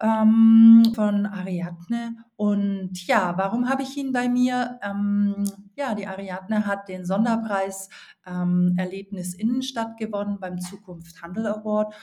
ähm, 0.00 0.92
von 0.94 1.26
Ariadne. 1.26 2.16
Und 2.36 3.06
ja, 3.06 3.34
warum 3.36 3.68
habe 3.68 3.82
ich 3.82 3.96
ihn 3.96 4.12
bei 4.12 4.28
mir? 4.28 4.78
Ähm, 4.82 5.44
ja, 5.74 5.94
die 5.94 6.06
Ariadne 6.06 6.66
hat 6.66 6.88
den 6.88 7.04
Sonderpreis 7.04 7.88
ähm, 8.26 8.74
Erlebnis 8.76 9.34
Innenstadt 9.34 9.96
gewonnen 9.96 10.38
beim 10.40 10.58
Zukunft 10.60 11.22
Handel 11.22 11.46
Award. 11.46 11.94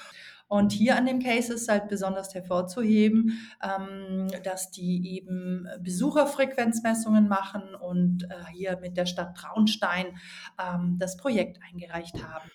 Und 0.48 0.72
hier 0.72 0.98
an 0.98 1.06
dem 1.06 1.20
Case 1.20 1.52
ist 1.54 1.68
halt 1.68 1.88
besonders 1.88 2.34
hervorzuheben, 2.36 3.40
ähm, 3.64 4.28
dass 4.44 4.70
die 4.70 5.16
eben 5.16 5.68
Besucherfrequenzmessungen 5.82 7.28
machen 7.28 7.74
und 7.74 8.24
äh, 8.24 8.52
hier 8.52 8.78
mit 8.80 8.98
der 8.98 9.08
Stadt 9.08 9.36
Traunstein 9.36 10.18
ähm, 10.62 10.98
das 11.00 11.18
Projekt 11.18 11.60
eingereicht 11.68 12.24
haben. 12.24 12.50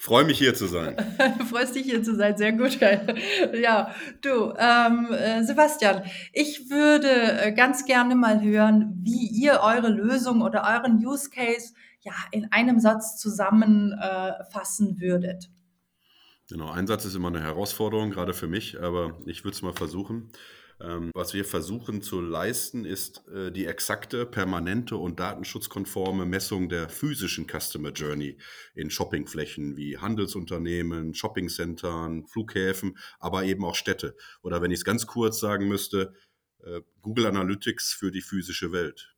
Freue 0.00 0.24
mich 0.24 0.38
hier 0.38 0.54
zu 0.54 0.68
sein. 0.68 0.96
du 1.38 1.44
freust 1.46 1.74
dich 1.74 1.82
hier 1.82 2.04
zu 2.04 2.14
sein, 2.14 2.36
sehr 2.36 2.52
gut. 2.52 2.78
ja, 2.80 3.92
du, 4.22 4.54
ähm, 4.56 5.12
äh, 5.12 5.42
Sebastian, 5.42 6.02
ich 6.32 6.70
würde 6.70 7.10
äh, 7.10 7.52
ganz 7.52 7.84
gerne 7.84 8.14
mal 8.14 8.40
hören, 8.40 8.96
wie 9.02 9.26
ihr 9.26 9.60
eure 9.60 9.88
Lösung 9.88 10.42
oder 10.42 10.62
euren 10.62 11.04
Use 11.04 11.30
Case 11.30 11.74
ja 12.00 12.12
in 12.30 12.52
einem 12.52 12.78
Satz 12.78 13.16
zusammenfassen 13.16 14.96
äh, 14.96 15.00
würdet. 15.00 15.50
Genau, 16.48 16.70
Einsatz 16.70 17.04
ist 17.04 17.16
immer 17.16 17.28
eine 17.28 17.42
Herausforderung, 17.42 18.10
gerade 18.10 18.34
für 18.34 18.46
mich, 18.46 18.80
aber 18.80 19.18
ich 19.26 19.44
würde 19.44 19.56
es 19.56 19.62
mal 19.62 19.74
versuchen. 19.74 20.30
Ähm, 20.80 21.10
was 21.12 21.34
wir 21.34 21.44
versuchen 21.44 22.02
zu 22.02 22.20
leisten, 22.20 22.84
ist 22.84 23.26
äh, 23.28 23.50
die 23.50 23.66
exakte, 23.66 24.24
permanente 24.26 24.96
und 24.96 25.18
datenschutzkonforme 25.18 26.24
Messung 26.24 26.68
der 26.68 26.88
physischen 26.88 27.46
Customer 27.48 27.90
Journey 27.90 28.38
in 28.74 28.90
Shoppingflächen 28.90 29.76
wie 29.76 29.98
Handelsunternehmen, 29.98 31.14
Shoppingcentern, 31.14 32.26
Flughäfen, 32.26 32.96
aber 33.18 33.44
eben 33.44 33.64
auch 33.64 33.74
Städte. 33.74 34.16
Oder 34.42 34.62
wenn 34.62 34.70
ich 34.70 34.78
es 34.78 34.84
ganz 34.84 35.06
kurz 35.06 35.40
sagen 35.40 35.66
müsste, 35.66 36.14
äh, 36.62 36.80
Google 37.02 37.26
Analytics 37.26 37.92
für 37.92 38.12
die 38.12 38.22
physische 38.22 38.70
Welt. 38.70 39.16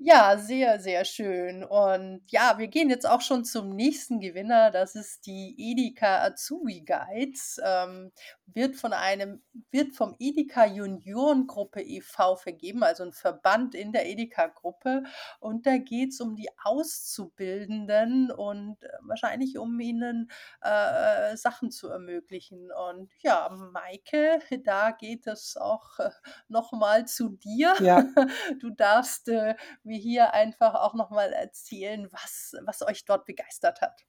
Ja, 0.00 0.36
sehr, 0.38 0.80
sehr 0.80 1.04
schön. 1.04 1.64
Und 1.64 2.22
ja, 2.28 2.58
wir 2.58 2.68
gehen 2.68 2.90
jetzt 2.90 3.08
auch 3.08 3.20
schon 3.20 3.44
zum 3.44 3.74
nächsten 3.74 4.20
Gewinner. 4.20 4.70
Das 4.70 4.94
ist 4.94 5.26
die 5.26 5.54
Edeka 5.58 6.22
Azubi 6.24 6.82
Guides. 6.82 7.60
Ähm, 7.64 8.10
wird 8.54 8.76
von 8.76 8.92
einem, 8.92 9.42
wird 9.70 9.94
vom 9.94 10.16
Edeka 10.18 10.66
Juniorengruppe 10.66 11.82
e.V. 11.82 12.36
vergeben, 12.36 12.82
also 12.82 13.04
ein 13.04 13.12
Verband 13.12 13.74
in 13.74 13.92
der 13.92 14.08
Edeka-Gruppe. 14.08 15.04
Und 15.38 15.66
da 15.66 15.78
geht 15.78 16.10
es 16.10 16.20
um 16.20 16.34
die 16.36 16.48
Auszubildenden 16.64 18.30
und 18.30 18.82
äh, 18.82 18.88
wahrscheinlich 19.02 19.58
um 19.58 19.78
ihnen 19.80 20.30
äh, 20.62 21.36
Sachen 21.36 21.70
zu 21.70 21.88
ermöglichen. 21.88 22.70
Und 22.72 23.10
ja, 23.20 23.48
Maike, 23.72 24.40
da 24.64 24.90
geht 24.90 25.26
es 25.26 25.56
auch 25.56 25.98
äh, 25.98 26.10
nochmal 26.48 27.06
zu 27.06 27.30
dir. 27.30 27.74
Ja. 27.80 28.04
Du 28.60 28.70
darfst 28.70 29.28
äh, 29.28 29.54
mir 29.82 29.98
hier 29.98 30.34
einfach 30.34 30.74
auch 30.74 30.94
nochmal 30.94 31.32
erzählen, 31.32 32.08
was, 32.12 32.54
was 32.64 32.82
euch 32.82 33.04
dort 33.04 33.24
begeistert 33.24 33.80
hat. 33.80 34.04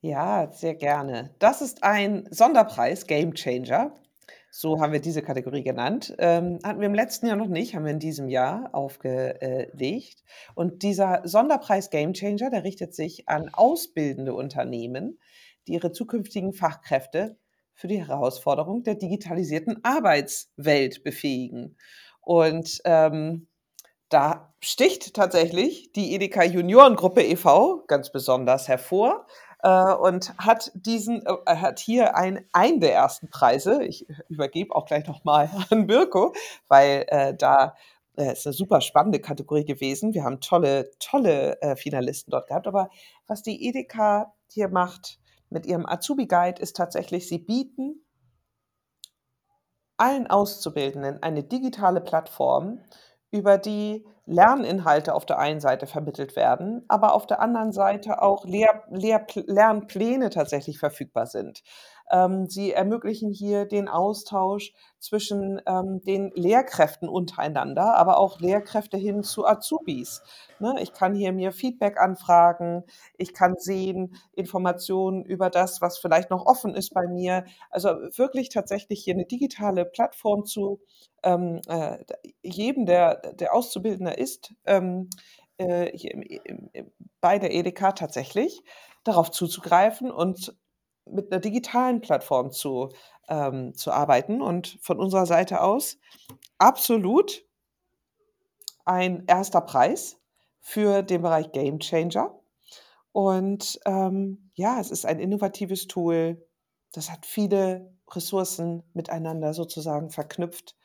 Ja, 0.00 0.50
sehr 0.52 0.74
gerne. 0.74 1.34
Das 1.38 1.62
ist 1.62 1.82
ein 1.82 2.28
Sonderpreis, 2.30 3.06
Game 3.06 3.34
Changer. 3.34 3.92
So 4.50 4.80
haben 4.80 4.92
wir 4.92 5.00
diese 5.00 5.20
Kategorie 5.20 5.62
genannt. 5.62 6.14
Ähm, 6.18 6.60
hatten 6.64 6.80
wir 6.80 6.86
im 6.86 6.94
letzten 6.94 7.26
Jahr 7.26 7.36
noch 7.36 7.48
nicht, 7.48 7.74
haben 7.74 7.84
wir 7.84 7.92
in 7.92 7.98
diesem 7.98 8.28
Jahr 8.28 8.70
aufgelegt. 8.72 10.24
Und 10.54 10.82
dieser 10.82 11.20
Sonderpreis 11.24 11.90
Game 11.90 12.14
Changer, 12.14 12.50
der 12.50 12.64
richtet 12.64 12.94
sich 12.94 13.28
an 13.28 13.50
ausbildende 13.52 14.32
Unternehmen, 14.32 15.18
die 15.66 15.72
ihre 15.74 15.92
zukünftigen 15.92 16.52
Fachkräfte 16.52 17.36
für 17.74 17.88
die 17.88 17.98
Herausforderung 17.98 18.82
der 18.82 18.94
digitalisierten 18.94 19.84
Arbeitswelt 19.84 21.04
befähigen. 21.04 21.76
Und 22.22 22.80
ähm, 22.84 23.48
da 24.08 24.54
sticht 24.60 25.14
tatsächlich 25.14 25.92
die 25.92 26.14
Edeka 26.14 26.44
Juniorengruppe 26.44 27.22
e.V. 27.22 27.84
ganz 27.86 28.10
besonders 28.10 28.68
hervor 28.68 29.26
äh, 29.62 29.94
und 29.94 30.36
hat 30.38 30.70
diesen, 30.74 31.24
äh, 31.26 31.56
hat 31.56 31.78
hier 31.78 32.16
ein, 32.16 32.44
einen 32.52 32.80
der 32.80 32.94
ersten 32.94 33.28
Preise. 33.28 33.82
Ich 33.82 34.06
übergebe 34.28 34.74
auch 34.74 34.86
gleich 34.86 35.06
nochmal 35.06 35.50
an 35.70 35.86
Mirko, 35.86 36.34
weil 36.68 37.04
äh, 37.08 37.34
da 37.34 37.74
äh, 38.16 38.32
ist 38.32 38.46
eine 38.46 38.52
super 38.52 38.80
spannende 38.80 39.20
Kategorie 39.20 39.64
gewesen. 39.64 40.14
Wir 40.14 40.24
haben 40.24 40.40
tolle, 40.40 40.90
tolle 40.98 41.60
äh, 41.60 41.76
Finalisten 41.76 42.30
dort 42.30 42.48
gehabt. 42.48 42.66
Aber 42.66 42.90
was 43.26 43.42
die 43.42 43.68
Edeka 43.68 44.34
hier 44.50 44.68
macht 44.68 45.18
mit 45.50 45.66
ihrem 45.66 45.86
Azubi 45.86 46.26
Guide 46.26 46.60
ist 46.60 46.76
tatsächlich, 46.76 47.28
sie 47.28 47.38
bieten 47.38 48.02
allen 49.96 50.26
Auszubildenden 50.26 51.22
eine 51.22 51.42
digitale 51.42 52.00
Plattform, 52.00 52.80
über 53.30 53.58
die 53.58 54.04
Lerninhalte 54.26 55.14
auf 55.14 55.24
der 55.24 55.38
einen 55.38 55.60
Seite 55.60 55.86
vermittelt 55.86 56.34
werden, 56.36 56.84
aber 56.88 57.14
auf 57.14 57.26
der 57.26 57.40
anderen 57.40 57.72
Seite 57.72 58.22
auch 58.22 58.44
Lehr 58.44 58.82
Lehr 58.90 59.24
Lernpläne 59.34 60.30
tatsächlich 60.30 60.78
verfügbar 60.78 61.26
sind. 61.26 61.62
Ähm, 62.10 62.48
sie 62.48 62.72
ermöglichen 62.72 63.30
hier 63.32 63.66
den 63.66 63.88
Austausch 63.88 64.72
zwischen 64.98 65.60
ähm, 65.66 66.00
den 66.02 66.30
Lehrkräften 66.34 67.08
untereinander, 67.08 67.94
aber 67.94 68.18
auch 68.18 68.40
Lehrkräfte 68.40 68.96
hin 68.96 69.22
zu 69.22 69.46
Azubis. 69.46 70.22
Ne? 70.58 70.76
Ich 70.80 70.92
kann 70.92 71.14
hier 71.14 71.32
mir 71.32 71.52
Feedback 71.52 71.98
anfragen, 71.98 72.84
ich 73.16 73.34
kann 73.34 73.56
sehen 73.56 74.16
Informationen 74.32 75.24
über 75.24 75.50
das, 75.50 75.80
was 75.80 75.98
vielleicht 75.98 76.30
noch 76.30 76.46
offen 76.46 76.74
ist 76.74 76.94
bei 76.94 77.06
mir. 77.06 77.44
Also 77.70 77.88
wirklich 78.16 78.48
tatsächlich 78.48 79.02
hier 79.02 79.14
eine 79.14 79.26
digitale 79.26 79.84
Plattform 79.84 80.44
zu 80.44 80.80
ähm, 81.22 81.60
äh, 81.68 81.98
jedem, 82.42 82.86
der, 82.86 83.34
der 83.34 83.54
Auszubildender 83.54 84.16
ist, 84.16 84.54
ähm, 84.64 85.10
äh, 85.58 85.90
bei 87.20 87.38
der 87.38 87.52
EDK 87.52 87.94
tatsächlich 87.96 88.62
darauf 89.04 89.30
zuzugreifen 89.30 90.10
und 90.10 90.54
mit 91.10 91.32
einer 91.32 91.40
digitalen 91.40 92.00
Plattform 92.00 92.50
zu, 92.50 92.90
ähm, 93.28 93.74
zu 93.74 93.92
arbeiten. 93.92 94.42
Und 94.42 94.78
von 94.80 94.98
unserer 94.98 95.26
Seite 95.26 95.60
aus 95.60 95.98
absolut 96.58 97.44
ein 98.84 99.24
erster 99.26 99.60
Preis 99.60 100.18
für 100.60 101.02
den 101.02 101.22
Bereich 101.22 101.52
Game 101.52 101.78
Changer. 101.80 102.38
Und 103.12 103.80
ähm, 103.86 104.50
ja, 104.54 104.78
es 104.80 104.90
ist 104.90 105.06
ein 105.06 105.20
innovatives 105.20 105.86
Tool, 105.86 106.46
das 106.92 107.10
hat 107.10 107.26
viele 107.26 107.94
Ressourcen 108.10 108.82
miteinander 108.92 109.54
sozusagen 109.54 110.10
verknüpft 110.10 110.76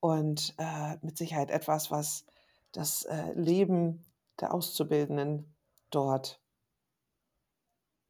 und 0.00 0.54
äh, 0.58 0.96
mit 1.02 1.16
Sicherheit 1.16 1.50
etwas, 1.50 1.90
was 1.90 2.26
das 2.72 3.04
äh, 3.04 3.32
Leben 3.34 4.04
der 4.40 4.52
Auszubildenden 4.52 5.54
dort 5.90 6.40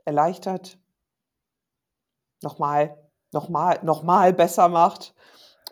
erleichtert, 0.04 0.78
nochmal, 2.44 2.96
nochmal, 3.32 3.80
nochmal 3.82 4.32
besser 4.32 4.68
macht. 4.68 5.14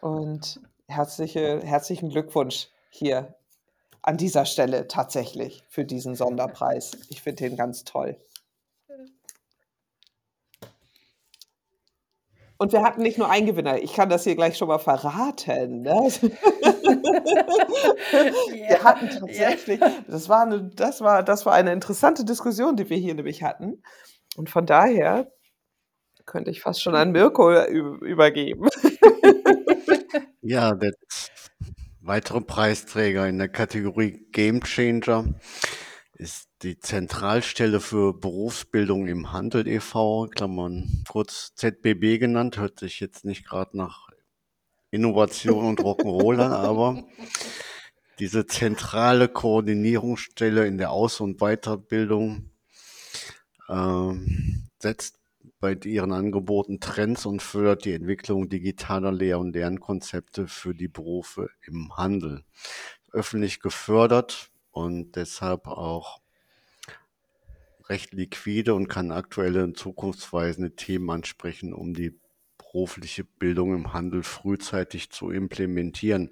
Und 0.00 0.60
herzliche, 0.88 1.60
herzlichen 1.62 2.10
Glückwunsch 2.10 2.68
hier 2.90 3.36
an 4.02 4.16
dieser 4.16 4.44
Stelle 4.44 4.88
tatsächlich 4.88 5.62
für 5.68 5.84
diesen 5.84 6.16
Sonderpreis. 6.16 6.92
Ich 7.08 7.22
finde 7.22 7.44
den 7.44 7.56
ganz 7.56 7.84
toll. 7.84 8.18
Und 12.62 12.72
wir 12.72 12.82
hatten 12.84 13.02
nicht 13.02 13.18
nur 13.18 13.28
einen 13.28 13.46
Gewinner. 13.46 13.82
Ich 13.82 13.92
kann 13.92 14.08
das 14.08 14.22
hier 14.22 14.36
gleich 14.36 14.56
schon 14.56 14.68
mal 14.68 14.78
verraten. 14.78 15.82
Ne? 15.82 15.90
wir 18.52 18.84
hatten 18.84 19.10
tatsächlich, 19.10 19.80
das 20.06 20.28
war, 20.28 20.42
eine, 20.42 20.70
das, 20.76 21.00
war, 21.00 21.24
das 21.24 21.44
war 21.44 21.54
eine 21.54 21.72
interessante 21.72 22.24
Diskussion, 22.24 22.76
die 22.76 22.88
wir 22.88 22.96
hier 22.98 23.16
nämlich 23.16 23.42
hatten. 23.42 23.82
Und 24.36 24.48
von 24.48 24.64
daher 24.64 25.32
könnte 26.26 26.50
ich 26.50 26.60
fast 26.60 26.82
schon 26.82 26.94
an 26.94 27.12
Mirko 27.12 27.52
übergeben. 27.66 28.68
ja, 30.42 30.74
der 30.74 30.92
weitere 32.00 32.40
Preisträger 32.40 33.28
in 33.28 33.38
der 33.38 33.48
Kategorie 33.48 34.26
Game 34.32 34.62
Changer 34.62 35.34
ist 36.14 36.48
die 36.62 36.78
Zentralstelle 36.78 37.80
für 37.80 38.14
Berufsbildung 38.14 39.08
im 39.08 39.32
Handel 39.32 39.66
e.V., 39.66 40.28
Klammern 40.28 41.04
kurz 41.08 41.54
ZBB 41.54 42.18
genannt, 42.18 42.58
hört 42.58 42.78
sich 42.78 43.00
jetzt 43.00 43.24
nicht 43.24 43.44
gerade 43.44 43.76
nach 43.76 44.08
Innovation 44.90 45.64
und 45.64 45.80
Rock'n'Rollern, 45.80 46.52
aber 46.52 47.04
diese 48.18 48.46
zentrale 48.46 49.28
Koordinierungsstelle 49.28 50.66
in 50.66 50.78
der 50.78 50.90
Aus- 50.90 51.20
und 51.20 51.38
Weiterbildung 51.38 52.50
äh, 53.68 54.12
setzt 54.78 55.21
bei 55.62 55.78
ihren 55.84 56.12
Angeboten 56.12 56.80
Trends 56.80 57.24
und 57.24 57.40
fördert 57.40 57.84
die 57.84 57.92
Entwicklung 57.92 58.48
digitaler 58.48 59.12
Lehr- 59.12 59.38
und 59.38 59.54
Lernkonzepte 59.54 60.48
für 60.48 60.74
die 60.74 60.88
Berufe 60.88 61.50
im 61.64 61.96
Handel. 61.96 62.42
Öffentlich 63.12 63.60
gefördert 63.60 64.50
und 64.72 65.14
deshalb 65.14 65.68
auch 65.68 66.20
recht 67.88 68.12
liquide 68.12 68.74
und 68.74 68.88
kann 68.88 69.12
aktuelle 69.12 69.62
und 69.62 69.78
zukunftsweisende 69.78 70.74
Themen 70.74 71.08
ansprechen, 71.10 71.72
um 71.72 71.94
die 71.94 72.18
berufliche 72.58 73.22
Bildung 73.22 73.72
im 73.72 73.92
Handel 73.92 74.24
frühzeitig 74.24 75.10
zu 75.10 75.30
implementieren. 75.30 76.30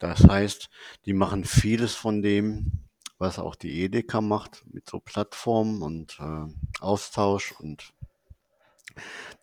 Das 0.00 0.24
heißt, 0.24 0.70
die 1.06 1.12
machen 1.12 1.44
vieles 1.44 1.94
von 1.94 2.20
dem, 2.20 2.88
was 3.16 3.38
auch 3.38 3.54
die 3.54 3.84
Edeka 3.84 4.20
macht, 4.20 4.64
mit 4.72 4.90
so 4.90 4.98
Plattformen 4.98 5.82
und 5.82 6.18
äh, 6.18 6.46
Austausch 6.80 7.52
und 7.52 7.94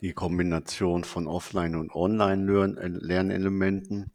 die 0.01 0.13
Kombination 0.13 1.03
von 1.03 1.27
Offline- 1.27 1.75
und 1.75 1.93
Online-Lernelementen. 1.93 4.11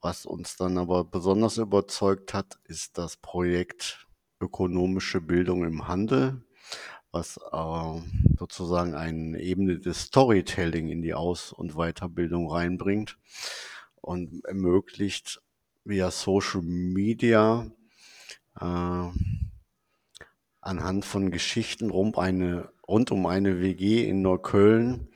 Was 0.00 0.26
uns 0.26 0.56
dann 0.56 0.78
aber 0.78 1.04
besonders 1.04 1.58
überzeugt 1.58 2.34
hat, 2.34 2.58
ist 2.64 2.98
das 2.98 3.16
Projekt 3.16 4.06
Ökonomische 4.40 5.20
Bildung 5.20 5.64
im 5.64 5.88
Handel, 5.88 6.42
was 7.10 7.38
äh, 7.52 8.00
sozusagen 8.38 8.94
eine 8.94 9.40
Ebene 9.40 9.78
des 9.78 10.02
Storytelling 10.02 10.88
in 10.88 11.00
die 11.00 11.14
Aus- 11.14 11.52
und 11.52 11.76
Weiterbildung 11.76 12.50
reinbringt 12.50 13.16
und 14.02 14.44
ermöglicht 14.44 15.40
via 15.84 16.10
Social 16.10 16.62
Media 16.62 17.70
äh, 18.60 19.08
anhand 20.60 21.04
von 21.04 21.30
Geschichten 21.30 21.90
rund, 21.90 22.18
eine, 22.18 22.70
rund 22.86 23.10
um 23.10 23.26
eine 23.26 23.60
WG 23.60 24.08
in 24.08 24.22
Neukölln 24.22 25.08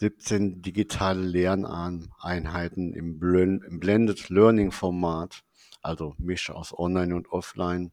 17 0.00 0.60
digitale 0.60 1.22
Lerneinheiten 1.22 2.92
im, 2.92 3.18
Blended 3.18 4.28
Learning 4.28 4.72
Format, 4.72 5.42
also 5.82 6.14
Misch 6.18 6.50
aus 6.50 6.76
Online 6.76 7.14
und 7.14 7.30
Offline, 7.30 7.92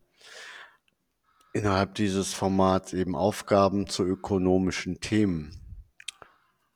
innerhalb 1.54 1.96
dieses 1.96 2.34
Formats 2.34 2.94
eben 2.94 3.16
Aufgaben 3.16 3.88
zu 3.88 4.04
ökonomischen 4.04 5.00
Themen 5.00 5.62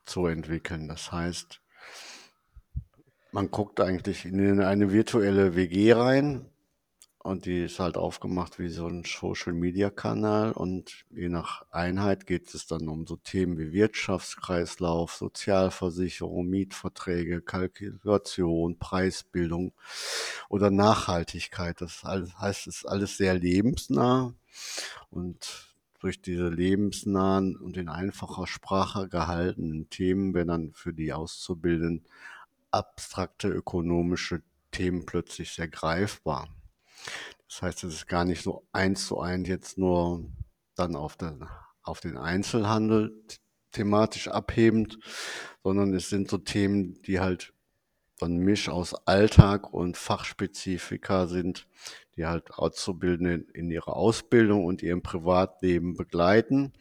zu 0.04 0.26
entwickeln. 0.26 0.88
Das 0.88 1.12
heißt, 1.12 1.60
man 3.32 3.50
guckt 3.50 3.80
eigentlich 3.80 4.24
in 4.24 4.60
eine 4.60 4.92
virtuelle 4.92 5.56
WG 5.56 5.92
rein 5.92 6.50
und 7.26 7.44
die 7.44 7.64
ist 7.64 7.80
halt 7.80 7.96
aufgemacht 7.96 8.60
wie 8.60 8.68
so 8.68 8.86
ein 8.86 9.02
Social-Media-Kanal 9.04 10.52
und 10.52 11.04
je 11.10 11.28
nach 11.28 11.66
Einheit 11.72 12.24
geht 12.24 12.54
es 12.54 12.68
dann 12.68 12.88
um 12.88 13.04
so 13.04 13.16
Themen 13.16 13.58
wie 13.58 13.72
Wirtschaftskreislauf, 13.72 15.14
Sozialversicherung, 15.14 16.46
Mietverträge, 16.46 17.42
Kalkulation, 17.42 18.78
Preisbildung 18.78 19.72
oder 20.48 20.70
Nachhaltigkeit. 20.70 21.80
Das 21.80 22.04
heißt, 22.04 22.68
es 22.68 22.76
ist 22.76 22.84
alles 22.86 23.16
sehr 23.16 23.34
lebensnah 23.34 24.32
und 25.10 25.74
durch 25.98 26.22
diese 26.22 26.48
lebensnahen 26.48 27.56
und 27.56 27.76
in 27.76 27.88
einfacher 27.88 28.46
Sprache 28.46 29.08
gehaltenen 29.08 29.90
Themen 29.90 30.32
werden 30.32 30.48
dann 30.48 30.72
für 30.74 30.92
die 30.92 31.12
Auszubildenden 31.12 32.06
abstrakte 32.70 33.48
ökonomische 33.48 34.42
Themen 34.70 35.06
plötzlich 35.06 35.50
sehr 35.50 35.68
greifbar. 35.68 36.48
Das 37.48 37.62
heißt, 37.62 37.84
es 37.84 37.94
ist 37.94 38.06
gar 38.08 38.24
nicht 38.24 38.42
so 38.42 38.66
eins 38.72 39.06
zu 39.06 39.20
eins 39.20 39.48
jetzt 39.48 39.78
nur 39.78 40.24
dann 40.74 40.96
auf 40.96 41.16
den, 41.16 41.46
auf 41.82 42.00
den 42.00 42.16
Einzelhandel 42.16 43.12
thematisch 43.72 44.28
abhebend, 44.28 44.98
sondern 45.62 45.94
es 45.94 46.08
sind 46.08 46.30
so 46.30 46.38
Themen, 46.38 47.00
die 47.02 47.20
halt 47.20 47.52
so 48.18 48.26
ein 48.26 48.38
Misch 48.38 48.68
aus 48.68 48.94
Alltag 49.06 49.72
und 49.72 49.96
Fachspezifika 49.96 51.26
sind, 51.26 51.66
die 52.16 52.24
halt 52.24 52.50
Auszubildende 52.52 53.44
in 53.52 53.70
ihrer 53.70 53.94
Ausbildung 53.94 54.64
und 54.64 54.82
ihrem 54.82 55.02
Privatleben 55.02 55.96
begleiten. 55.96 56.72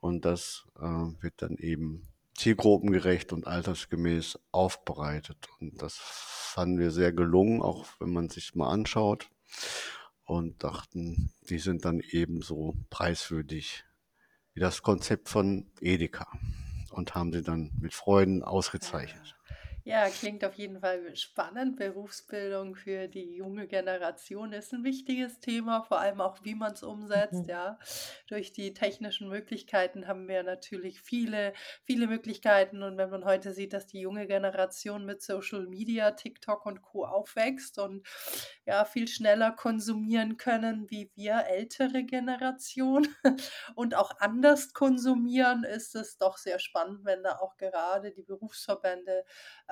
Und 0.00 0.24
das 0.24 0.64
äh, 0.78 0.82
wird 0.82 1.34
dann 1.38 1.56
eben 1.56 2.08
zielgruppengerecht 2.36 3.32
und 3.32 3.46
altersgemäß 3.46 4.38
aufbereitet. 4.52 5.48
Und 5.60 5.82
das 5.82 5.98
fanden 5.98 6.78
wir 6.78 6.90
sehr 6.90 7.12
gelungen, 7.12 7.60
auch 7.60 7.86
wenn 7.98 8.12
man 8.12 8.30
sich 8.30 8.54
mal 8.54 8.70
anschaut. 8.70 9.28
Und 10.24 10.62
dachten, 10.62 11.32
die 11.48 11.58
sind 11.58 11.84
dann 11.84 12.00
ebenso 12.00 12.76
preiswürdig 12.88 13.84
wie 14.54 14.60
das 14.60 14.82
Konzept 14.82 15.28
von 15.28 15.70
Edeka. 15.80 16.28
Und 16.90 17.14
haben 17.14 17.32
sie 17.32 17.42
dann 17.42 17.70
mit 17.80 17.94
Freuden 17.94 18.42
ausgezeichnet. 18.42 19.36
Ja, 19.92 20.08
klingt 20.10 20.44
auf 20.44 20.54
jeden 20.54 20.78
Fall 20.80 21.16
spannend. 21.16 21.76
Berufsbildung 21.76 22.76
für 22.76 23.08
die 23.08 23.34
junge 23.34 23.66
Generation 23.66 24.52
ist 24.52 24.72
ein 24.72 24.84
wichtiges 24.84 25.40
Thema, 25.40 25.82
vor 25.82 25.98
allem 25.98 26.20
auch, 26.20 26.44
wie 26.44 26.54
man 26.54 26.74
es 26.74 26.82
umsetzt, 26.84 27.46
Mhm. 27.46 27.48
ja. 27.48 27.76
Durch 28.28 28.52
die 28.52 28.72
technischen 28.72 29.28
Möglichkeiten 29.28 30.06
haben 30.06 30.28
wir 30.28 30.44
natürlich 30.44 31.00
viele, 31.00 31.54
viele 31.82 32.06
Möglichkeiten. 32.06 32.82
Und 32.84 32.98
wenn 32.98 33.10
man 33.10 33.24
heute 33.24 33.52
sieht, 33.52 33.72
dass 33.72 33.86
die 33.86 34.00
junge 34.00 34.28
Generation 34.28 35.04
mit 35.06 35.22
Social 35.22 35.66
Media, 35.66 36.12
TikTok 36.12 36.66
und 36.66 36.82
Co. 36.82 37.04
aufwächst 37.06 37.78
und 37.78 38.06
ja, 38.66 38.84
viel 38.84 39.08
schneller 39.08 39.52
konsumieren 39.52 40.36
können 40.36 40.88
wie 40.90 41.10
wir 41.14 41.46
ältere 41.46 42.04
Generation 42.04 43.08
und 43.74 43.94
auch 43.94 44.12
anders 44.20 44.72
konsumieren, 44.72 45.64
ist 45.64 45.94
es 45.94 46.18
doch 46.18 46.36
sehr 46.36 46.58
spannend, 46.58 47.04
wenn 47.04 47.22
da 47.22 47.38
auch 47.38 47.56
gerade 47.56 48.12
die 48.12 48.22
Berufsverbände 48.22 49.24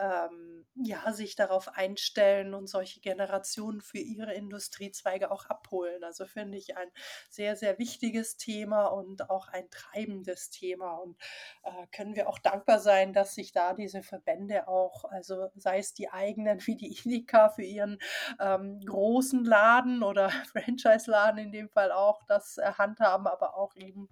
ähm, 0.08 0.66
ja, 0.74 1.12
sich 1.12 1.34
darauf 1.34 1.68
einstellen 1.76 2.54
und 2.54 2.68
solche 2.68 3.00
Generationen 3.00 3.80
für 3.80 3.98
ihre 3.98 4.32
Industriezweige 4.32 5.30
auch 5.30 5.46
abholen. 5.46 6.04
Also 6.04 6.24
finde 6.26 6.56
ich 6.56 6.76
ein 6.76 6.88
sehr, 7.28 7.56
sehr 7.56 7.78
wichtiges 7.78 8.36
Thema 8.36 8.86
und 8.86 9.28
auch 9.28 9.48
ein 9.48 9.68
treibendes 9.70 10.50
Thema. 10.50 10.96
Und 10.96 11.16
äh, 11.64 11.86
können 11.90 12.14
wir 12.14 12.28
auch 12.28 12.38
dankbar 12.38 12.78
sein, 12.78 13.12
dass 13.12 13.34
sich 13.34 13.52
da 13.52 13.74
diese 13.74 14.02
Verbände 14.02 14.68
auch, 14.68 15.04
also 15.04 15.50
sei 15.56 15.78
es 15.78 15.94
die 15.94 16.10
eigenen 16.10 16.64
wie 16.66 16.76
die 16.76 16.96
Edeka 16.96 17.48
für 17.50 17.64
ihren 17.64 17.98
ähm, 18.38 18.80
großen 18.80 19.44
Laden 19.44 20.02
oder 20.02 20.30
Franchise-Laden 20.52 21.38
in 21.38 21.52
dem 21.52 21.68
Fall 21.68 21.92
auch 21.92 22.22
das 22.24 22.58
äh, 22.58 22.72
handhaben, 22.78 23.26
aber 23.26 23.56
auch 23.56 23.74
eben 23.74 24.08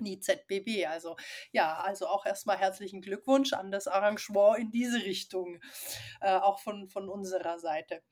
die 0.00 0.20
ZBB. 0.20 0.86
Also 0.86 1.16
ja, 1.52 1.78
also 1.78 2.06
auch 2.06 2.26
erstmal 2.26 2.58
herzlichen 2.58 3.00
Glückwunsch 3.00 3.52
an 3.52 3.70
das 3.70 3.86
Arrangement 3.86 4.58
in 4.58 4.70
diese 4.70 5.04
Richtung, 5.04 5.60
äh, 6.20 6.34
auch 6.34 6.60
von, 6.60 6.88
von 6.88 7.08
unserer 7.08 7.58
Seite. 7.58 8.02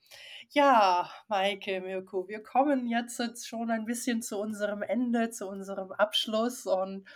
Ja, 0.51 1.11
Maike, 1.28 1.80
Mirko, 1.80 2.28
wir 2.28 2.43
kommen 2.43 2.87
jetzt, 2.87 3.18
jetzt 3.18 3.49
schon 3.49 3.70
ein 3.70 3.85
bisschen 3.85 4.22
zu 4.22 4.39
unserem 4.39 4.83
Ende, 4.83 5.30
zu 5.30 5.49
unserem 5.49 5.93
Abschluss 5.93 6.66
und 6.66 7.09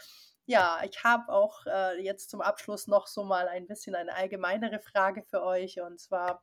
ja, 0.46 0.80
ich 0.88 1.02
habe 1.02 1.32
auch 1.32 1.66
äh, 1.66 2.00
jetzt 2.02 2.30
zum 2.30 2.40
Abschluss 2.40 2.86
noch 2.86 3.08
so 3.08 3.24
mal 3.24 3.48
ein 3.48 3.66
bisschen 3.66 3.96
eine 3.96 4.14
allgemeinere 4.14 4.80
Frage 4.80 5.24
für 5.24 5.42
euch 5.42 5.80
und 5.80 6.00
zwar, 6.00 6.42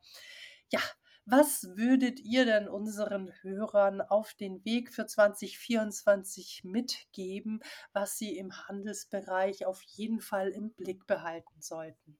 ja, 0.70 0.80
was 1.26 1.68
würdet 1.76 2.20
ihr 2.20 2.44
denn 2.44 2.68
unseren 2.68 3.32
Hörern 3.42 4.00
auf 4.00 4.34
den 4.34 4.64
Weg 4.64 4.92
für 4.92 5.06
2024 5.06 6.62
mitgeben, 6.64 7.60
was 7.92 8.18
sie 8.18 8.36
im 8.36 8.52
Handelsbereich 8.68 9.66
auf 9.66 9.82
jeden 9.82 10.20
Fall 10.20 10.48
im 10.48 10.72
Blick 10.72 11.06
behalten 11.06 11.60
sollten? 11.60 12.18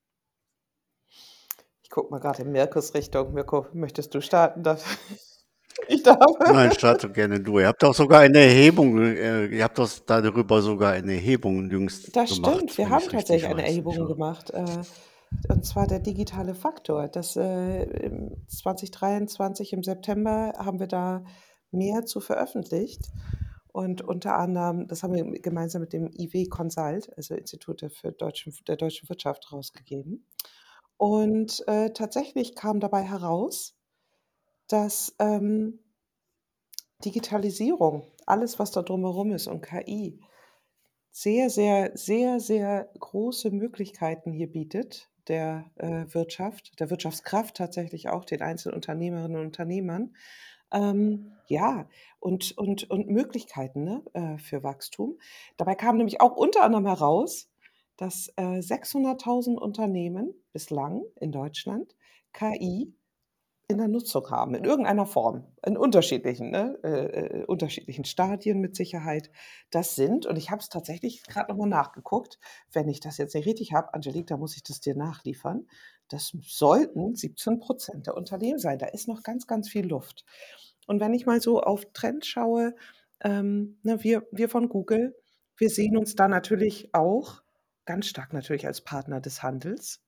Ich 1.82 1.90
gucke 1.90 2.10
mal 2.10 2.18
gerade 2.18 2.42
in 2.42 2.52
Mirkos 2.52 2.94
Richtung. 2.94 3.34
Mirko, 3.34 3.66
möchtest 3.72 4.14
du 4.14 4.20
starten? 4.20 4.62
Ich 5.88 6.02
darf. 6.04 6.18
Nein, 6.38 6.72
starte 6.72 7.10
gerne 7.10 7.40
du. 7.40 7.58
Ihr 7.58 7.66
habt 7.66 7.82
doch 7.82 7.94
sogar 7.94 8.20
eine 8.20 8.38
Erhebung, 8.38 8.96
äh, 8.98 9.46
ihr 9.46 9.64
habt 9.64 9.78
doch 9.78 9.90
darüber 10.06 10.62
sogar 10.62 10.92
eine 10.92 11.14
Erhebung 11.14 11.68
jüngst 11.68 12.14
Das 12.16 12.30
gemacht, 12.30 12.54
stimmt, 12.54 12.78
wir 12.78 12.90
haben 12.90 13.08
tatsächlich 13.08 13.50
eine 13.50 13.66
Erhebung 13.66 14.06
gemacht. 14.06 14.50
Äh, 14.50 14.64
und 15.48 15.64
zwar 15.64 15.86
der 15.86 16.00
digitale 16.00 16.54
Faktor. 16.54 17.08
Das, 17.08 17.36
äh, 17.36 17.84
im 18.06 18.36
2023 18.48 19.72
im 19.72 19.82
September 19.82 20.52
haben 20.56 20.80
wir 20.80 20.86
da 20.86 21.24
mehr 21.70 22.06
zu 22.06 22.20
veröffentlicht. 22.20 23.10
Und 23.72 24.02
unter 24.02 24.38
anderem, 24.38 24.86
das 24.86 25.02
haben 25.02 25.14
wir 25.14 25.24
gemeinsam 25.40 25.80
mit 25.80 25.92
dem 25.92 26.08
IW 26.12 26.46
Consult, 26.46 27.12
also 27.16 27.34
Institut 27.34 27.84
für 27.92 28.12
deutschen, 28.12 28.54
der 28.68 28.76
deutschen 28.76 29.08
Wirtschaft, 29.08 29.52
rausgegeben. 29.52 30.26
Und 30.96 31.66
äh, 31.66 31.90
tatsächlich 31.90 32.54
kam 32.54 32.78
dabei 32.78 33.02
heraus, 33.02 33.76
dass 34.68 35.14
ähm, 35.18 35.80
Digitalisierung, 37.04 38.06
alles, 38.26 38.58
was 38.58 38.70
da 38.70 38.82
drumherum 38.82 39.32
ist 39.32 39.48
und 39.48 39.60
KI, 39.60 40.20
sehr, 41.10 41.50
sehr, 41.50 41.96
sehr, 41.96 42.40
sehr 42.40 42.90
große 42.98 43.50
Möglichkeiten 43.50 44.32
hier 44.32 44.50
bietet, 44.50 45.10
der 45.28 45.70
äh, 45.76 46.04
Wirtschaft, 46.12 46.78
der 46.80 46.90
Wirtschaftskraft 46.90 47.56
tatsächlich 47.56 48.08
auch, 48.08 48.24
den 48.24 48.42
einzelnen 48.42 48.74
Unternehmerinnen 48.76 49.38
und 49.38 49.46
Unternehmern. 49.46 50.14
Ähm, 50.72 51.32
ja, 51.46 51.88
und, 52.20 52.56
und, 52.56 52.90
und 52.90 53.08
Möglichkeiten 53.08 53.84
ne, 53.84 54.02
äh, 54.14 54.38
für 54.38 54.62
Wachstum. 54.62 55.18
Dabei 55.56 55.74
kam 55.74 55.96
nämlich 55.96 56.20
auch 56.20 56.36
unter 56.36 56.62
anderem 56.62 56.86
heraus, 56.86 57.50
dass 57.96 58.28
äh, 58.36 58.58
600.000 58.58 59.54
Unternehmen 59.54 60.34
bislang 60.52 61.02
in 61.20 61.32
Deutschland 61.32 61.94
KI 62.32 62.92
in 63.66 63.78
der 63.78 63.88
Nutzung 63.88 64.30
haben, 64.30 64.54
in 64.54 64.64
irgendeiner 64.64 65.06
Form, 65.06 65.46
in 65.64 65.78
unterschiedlichen, 65.78 66.50
ne, 66.50 66.78
äh, 66.82 66.88
äh, 66.88 67.44
unterschiedlichen 67.46 68.04
Stadien 68.04 68.60
mit 68.60 68.76
Sicherheit. 68.76 69.30
Das 69.70 69.94
sind, 69.94 70.26
und 70.26 70.36
ich 70.36 70.50
habe 70.50 70.60
es 70.60 70.68
tatsächlich 70.68 71.22
gerade 71.24 71.50
nochmal 71.50 71.68
nachgeguckt, 71.68 72.38
wenn 72.72 72.88
ich 72.88 73.00
das 73.00 73.16
jetzt 73.16 73.34
nicht 73.34 73.46
richtig 73.46 73.72
habe, 73.72 73.94
Angelique, 73.94 74.26
da 74.26 74.36
muss 74.36 74.56
ich 74.56 74.62
das 74.62 74.80
dir 74.80 74.94
nachliefern, 74.94 75.66
das 76.08 76.36
sollten 76.42 77.14
17 77.14 77.58
Prozent 77.58 78.06
der 78.06 78.16
Unternehmen 78.16 78.58
sein. 78.58 78.78
Da 78.78 78.86
ist 78.86 79.08
noch 79.08 79.22
ganz, 79.22 79.46
ganz 79.46 79.70
viel 79.70 79.86
Luft. 79.86 80.24
Und 80.86 81.00
wenn 81.00 81.14
ich 81.14 81.24
mal 81.24 81.40
so 81.40 81.62
auf 81.62 81.86
Trends 81.94 82.26
schaue, 82.26 82.74
ähm, 83.22 83.78
ne, 83.82 84.02
wir, 84.04 84.26
wir 84.30 84.50
von 84.50 84.68
Google, 84.68 85.16
wir 85.56 85.70
sehen 85.70 85.96
uns 85.96 86.14
da 86.14 86.28
natürlich 86.28 86.94
auch 86.94 87.42
ganz 87.86 88.06
stark 88.06 88.32
natürlich 88.34 88.66
als 88.66 88.82
Partner 88.82 89.20
des 89.20 89.42
Handels. 89.42 90.02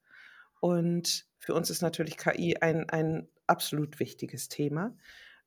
Und 0.59 1.25
für 1.39 1.53
uns 1.55 1.69
ist 1.69 1.81
natürlich 1.81 2.17
KI 2.17 2.57
ein, 2.57 2.89
ein 2.89 3.27
absolut 3.47 3.99
wichtiges 3.99 4.49
Thema. 4.49 4.95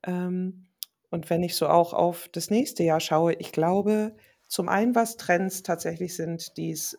Ähm, 0.05 0.67
und 1.11 1.29
wenn 1.29 1.43
ich 1.43 1.57
so 1.57 1.69
auch 1.69 1.93
auf 1.93 2.29
das 2.33 2.51
nächste 2.51 2.83
Jahr 2.83 3.01
schaue, 3.01 3.35
ich 3.35 3.53
glaube, 3.53 4.15
zum 4.47 4.69
einen, 4.69 4.95
was 4.95 5.17
Trends 5.17 5.63
tatsächlich 5.63 6.17
sind, 6.17 6.57
die 6.57 6.73
es 6.73 6.97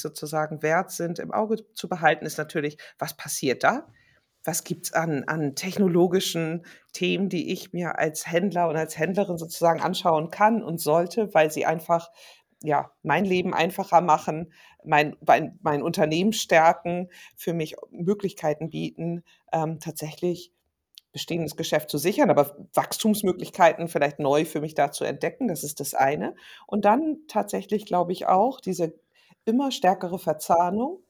sozusagen 0.00 0.62
wert 0.62 0.92
sind, 0.92 1.18
im 1.18 1.32
Auge 1.32 1.72
zu 1.72 1.88
behalten, 1.88 2.26
ist 2.26 2.38
natürlich, 2.38 2.78
was 2.98 3.16
passiert 3.16 3.64
da? 3.64 3.88
Was 4.44 4.62
gibt 4.62 4.86
es 4.86 4.92
an, 4.92 5.24
an 5.24 5.56
technologischen 5.56 6.64
Themen, 6.92 7.28
die 7.28 7.52
ich 7.52 7.72
mir 7.72 7.98
als 7.98 8.28
Händler 8.28 8.68
und 8.68 8.76
als 8.76 8.96
Händlerin 8.96 9.38
sozusagen 9.38 9.80
anschauen 9.80 10.30
kann 10.30 10.62
und 10.62 10.78
sollte, 10.78 11.34
weil 11.34 11.50
sie 11.50 11.66
einfach 11.66 12.10
ja, 12.62 12.90
mein 13.02 13.24
Leben 13.24 13.54
einfacher 13.54 14.00
machen, 14.00 14.52
mein, 14.84 15.16
mein, 15.24 15.58
mein 15.62 15.82
Unternehmen 15.82 16.32
stärken, 16.32 17.08
für 17.36 17.52
mich 17.52 17.76
Möglichkeiten 17.90 18.70
bieten, 18.70 19.24
ähm, 19.52 19.78
tatsächlich 19.80 20.52
bestehendes 21.12 21.56
Geschäft 21.56 21.88
zu 21.90 21.96
sichern, 21.96 22.28
aber 22.28 22.56
Wachstumsmöglichkeiten 22.74 23.88
vielleicht 23.88 24.18
neu 24.18 24.44
für 24.44 24.60
mich 24.60 24.74
da 24.74 24.92
zu 24.92 25.04
entdecken, 25.04 25.48
das 25.48 25.64
ist 25.64 25.80
das 25.80 25.94
eine. 25.94 26.34
Und 26.66 26.84
dann 26.84 27.20
tatsächlich 27.26 27.86
glaube 27.86 28.12
ich 28.12 28.26
auch 28.26 28.60
diese 28.60 28.92
immer 29.46 29.70
stärkere 29.70 30.18
Verzahnung 30.18 31.02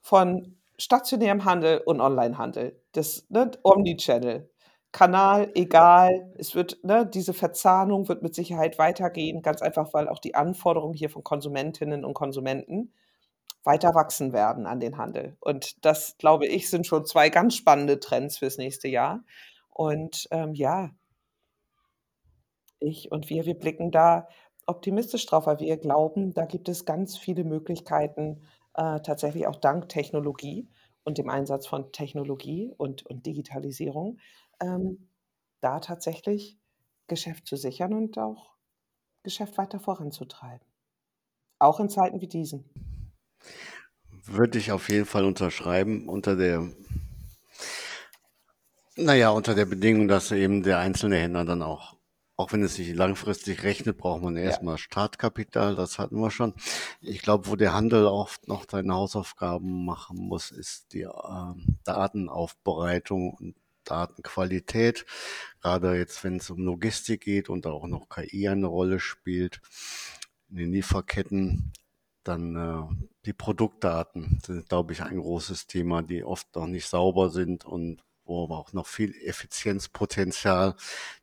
von 0.00 0.56
stationärem 0.78 1.44
Handel 1.44 1.78
und 1.84 2.00
Onlinehandel, 2.00 2.80
das 2.92 3.26
ne, 3.28 3.50
Omnichannel. 3.62 4.48
Kanal 4.92 5.50
egal. 5.54 6.30
Es 6.36 6.54
wird, 6.54 6.84
ne, 6.84 7.06
diese 7.06 7.32
Verzahnung 7.32 8.08
wird 8.08 8.22
mit 8.22 8.34
Sicherheit 8.34 8.78
weitergehen, 8.78 9.42
ganz 9.42 9.62
einfach, 9.62 9.92
weil 9.94 10.08
auch 10.08 10.18
die 10.18 10.34
Anforderungen 10.34 10.94
hier 10.94 11.10
von 11.10 11.24
Konsumentinnen 11.24 12.04
und 12.04 12.14
Konsumenten 12.14 12.92
weiter 13.64 13.94
wachsen 13.94 14.32
werden 14.32 14.66
an 14.66 14.80
den 14.80 14.98
Handel. 14.98 15.36
Und 15.40 15.84
das, 15.84 16.16
glaube 16.18 16.46
ich, 16.46 16.68
sind 16.68 16.86
schon 16.86 17.06
zwei 17.06 17.30
ganz 17.30 17.54
spannende 17.54 18.00
Trends 18.00 18.38
fürs 18.38 18.58
nächste 18.58 18.88
Jahr. 18.88 19.24
Und 19.70 20.28
ähm, 20.30 20.54
ja, 20.54 20.90
ich 22.80 23.10
und 23.10 23.30
wir, 23.30 23.46
wir 23.46 23.54
blicken 23.58 23.90
da 23.90 24.28
optimistisch 24.66 25.24
drauf, 25.26 25.46
weil 25.46 25.60
wir 25.60 25.76
glauben, 25.76 26.34
da 26.34 26.44
gibt 26.44 26.68
es 26.68 26.84
ganz 26.84 27.16
viele 27.16 27.44
Möglichkeiten, 27.44 28.42
äh, 28.74 29.00
tatsächlich 29.00 29.46
auch 29.46 29.56
dank 29.56 29.88
Technologie 29.88 30.68
und 31.04 31.18
dem 31.18 31.30
Einsatz 31.30 31.66
von 31.66 31.92
Technologie 31.92 32.72
und, 32.76 33.06
und 33.06 33.26
Digitalisierung, 33.26 34.18
ähm, 34.62 35.08
da 35.60 35.80
tatsächlich 35.80 36.58
Geschäft 37.08 37.46
zu 37.46 37.56
sichern 37.56 37.92
und 37.92 38.18
auch 38.18 38.52
Geschäft 39.22 39.58
weiter 39.58 39.78
voranzutreiben. 39.78 40.66
Auch 41.58 41.78
in 41.78 41.88
Zeiten 41.88 42.20
wie 42.20 42.26
diesen. 42.26 42.64
Würde 44.24 44.58
ich 44.58 44.72
auf 44.72 44.88
jeden 44.88 45.06
Fall 45.06 45.24
unterschreiben, 45.24 46.08
unter 46.08 46.36
der, 46.36 46.68
naja, 48.96 49.30
unter 49.30 49.54
der 49.54 49.66
Bedingung, 49.66 50.08
dass 50.08 50.30
eben 50.32 50.62
der 50.62 50.78
einzelne 50.78 51.16
Händler 51.18 51.44
dann 51.44 51.62
auch, 51.62 51.96
auch 52.36 52.52
wenn 52.52 52.62
es 52.62 52.74
sich 52.74 52.94
langfristig 52.94 53.62
rechnet, 53.62 53.98
braucht 53.98 54.22
man 54.22 54.36
erstmal 54.36 54.74
ja. 54.74 54.78
Startkapital, 54.78 55.76
das 55.76 55.98
hatten 55.98 56.20
wir 56.20 56.30
schon. 56.30 56.54
Ich 57.00 57.22
glaube, 57.22 57.48
wo 57.48 57.56
der 57.56 57.74
Handel 57.74 58.06
oft 58.06 58.48
noch 58.48 58.64
seine 58.68 58.94
Hausaufgaben 58.94 59.84
machen 59.84 60.16
muss, 60.18 60.50
ist 60.50 60.92
die 60.92 61.02
äh, 61.02 61.54
Datenaufbereitung 61.84 63.34
und 63.34 63.54
Datenqualität, 63.84 65.06
gerade 65.60 65.96
jetzt, 65.96 66.22
wenn 66.24 66.36
es 66.36 66.50
um 66.50 66.64
Logistik 66.64 67.22
geht 67.22 67.48
und 67.48 67.66
auch 67.66 67.86
noch 67.86 68.08
KI 68.08 68.48
eine 68.48 68.66
Rolle 68.66 69.00
spielt, 69.00 69.60
in 70.50 70.56
den 70.56 70.72
Lieferketten, 70.72 71.72
dann 72.24 72.56
äh, 72.56 73.04
die 73.26 73.32
Produktdaten 73.32 74.40
sind, 74.44 74.68
glaube 74.68 74.92
ich, 74.92 75.02
ein 75.02 75.18
großes 75.18 75.66
Thema, 75.66 76.02
die 76.02 76.24
oft 76.24 76.54
noch 76.54 76.66
nicht 76.66 76.86
sauber 76.86 77.30
sind 77.30 77.64
und 77.64 78.02
wo 78.24 78.44
aber 78.44 78.58
auch 78.58 78.72
noch 78.72 78.86
viel 78.86 79.14
Effizienzpotenzial 79.24 80.76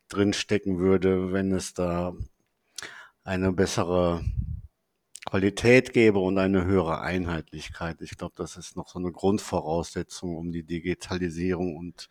drinstecken 0.08 0.78
würde, 0.78 1.32
wenn 1.32 1.52
es 1.52 1.72
da 1.74 2.14
eine 3.24 3.52
bessere 3.52 4.24
Qualität 5.30 5.92
gäbe 5.92 6.18
und 6.18 6.38
eine 6.38 6.64
höhere 6.64 7.00
Einheitlichkeit. 7.02 8.02
Ich 8.02 8.18
glaube, 8.18 8.34
das 8.36 8.56
ist 8.56 8.76
noch 8.76 8.88
so 8.88 8.98
eine 8.98 9.12
Grundvoraussetzung, 9.12 10.36
um 10.36 10.50
die 10.50 10.64
Digitalisierung 10.64 11.76
und 11.76 12.08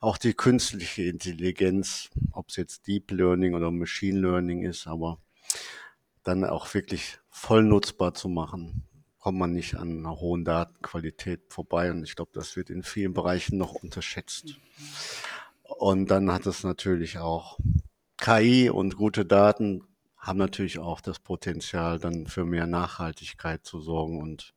auch 0.00 0.16
die 0.16 0.32
künstliche 0.32 1.02
Intelligenz, 1.02 2.08
ob 2.32 2.48
es 2.48 2.56
jetzt 2.56 2.86
Deep 2.86 3.10
Learning 3.10 3.54
oder 3.54 3.70
Machine 3.70 4.20
Learning 4.20 4.62
ist, 4.62 4.86
aber 4.86 5.18
dann 6.22 6.44
auch 6.44 6.72
wirklich 6.72 7.18
voll 7.28 7.62
nutzbar 7.62 8.14
zu 8.14 8.30
machen, 8.30 8.88
kommt 9.18 9.38
man 9.38 9.52
nicht 9.52 9.74
an 9.74 9.98
einer 9.98 10.18
hohen 10.18 10.46
Datenqualität 10.46 11.52
vorbei. 11.52 11.90
Und 11.90 12.04
ich 12.04 12.16
glaube, 12.16 12.30
das 12.32 12.56
wird 12.56 12.70
in 12.70 12.82
vielen 12.82 13.12
Bereichen 13.12 13.58
noch 13.58 13.74
unterschätzt. 13.74 14.58
Und 15.62 16.10
dann 16.10 16.32
hat 16.32 16.46
es 16.46 16.64
natürlich 16.64 17.18
auch 17.18 17.58
KI 18.16 18.70
und 18.70 18.96
gute 18.96 19.26
Daten 19.26 19.82
haben 20.26 20.38
natürlich 20.38 20.78
auch 20.78 21.00
das 21.00 21.20
Potenzial, 21.20 21.98
dann 21.98 22.26
für 22.26 22.44
mehr 22.44 22.66
Nachhaltigkeit 22.66 23.64
zu 23.64 23.80
sorgen 23.80 24.20
und 24.20 24.54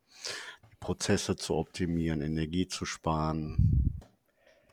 Prozesse 0.80 1.36
zu 1.36 1.56
optimieren, 1.56 2.22
Energie 2.22 2.68
zu 2.68 2.86
sparen, 2.86 3.94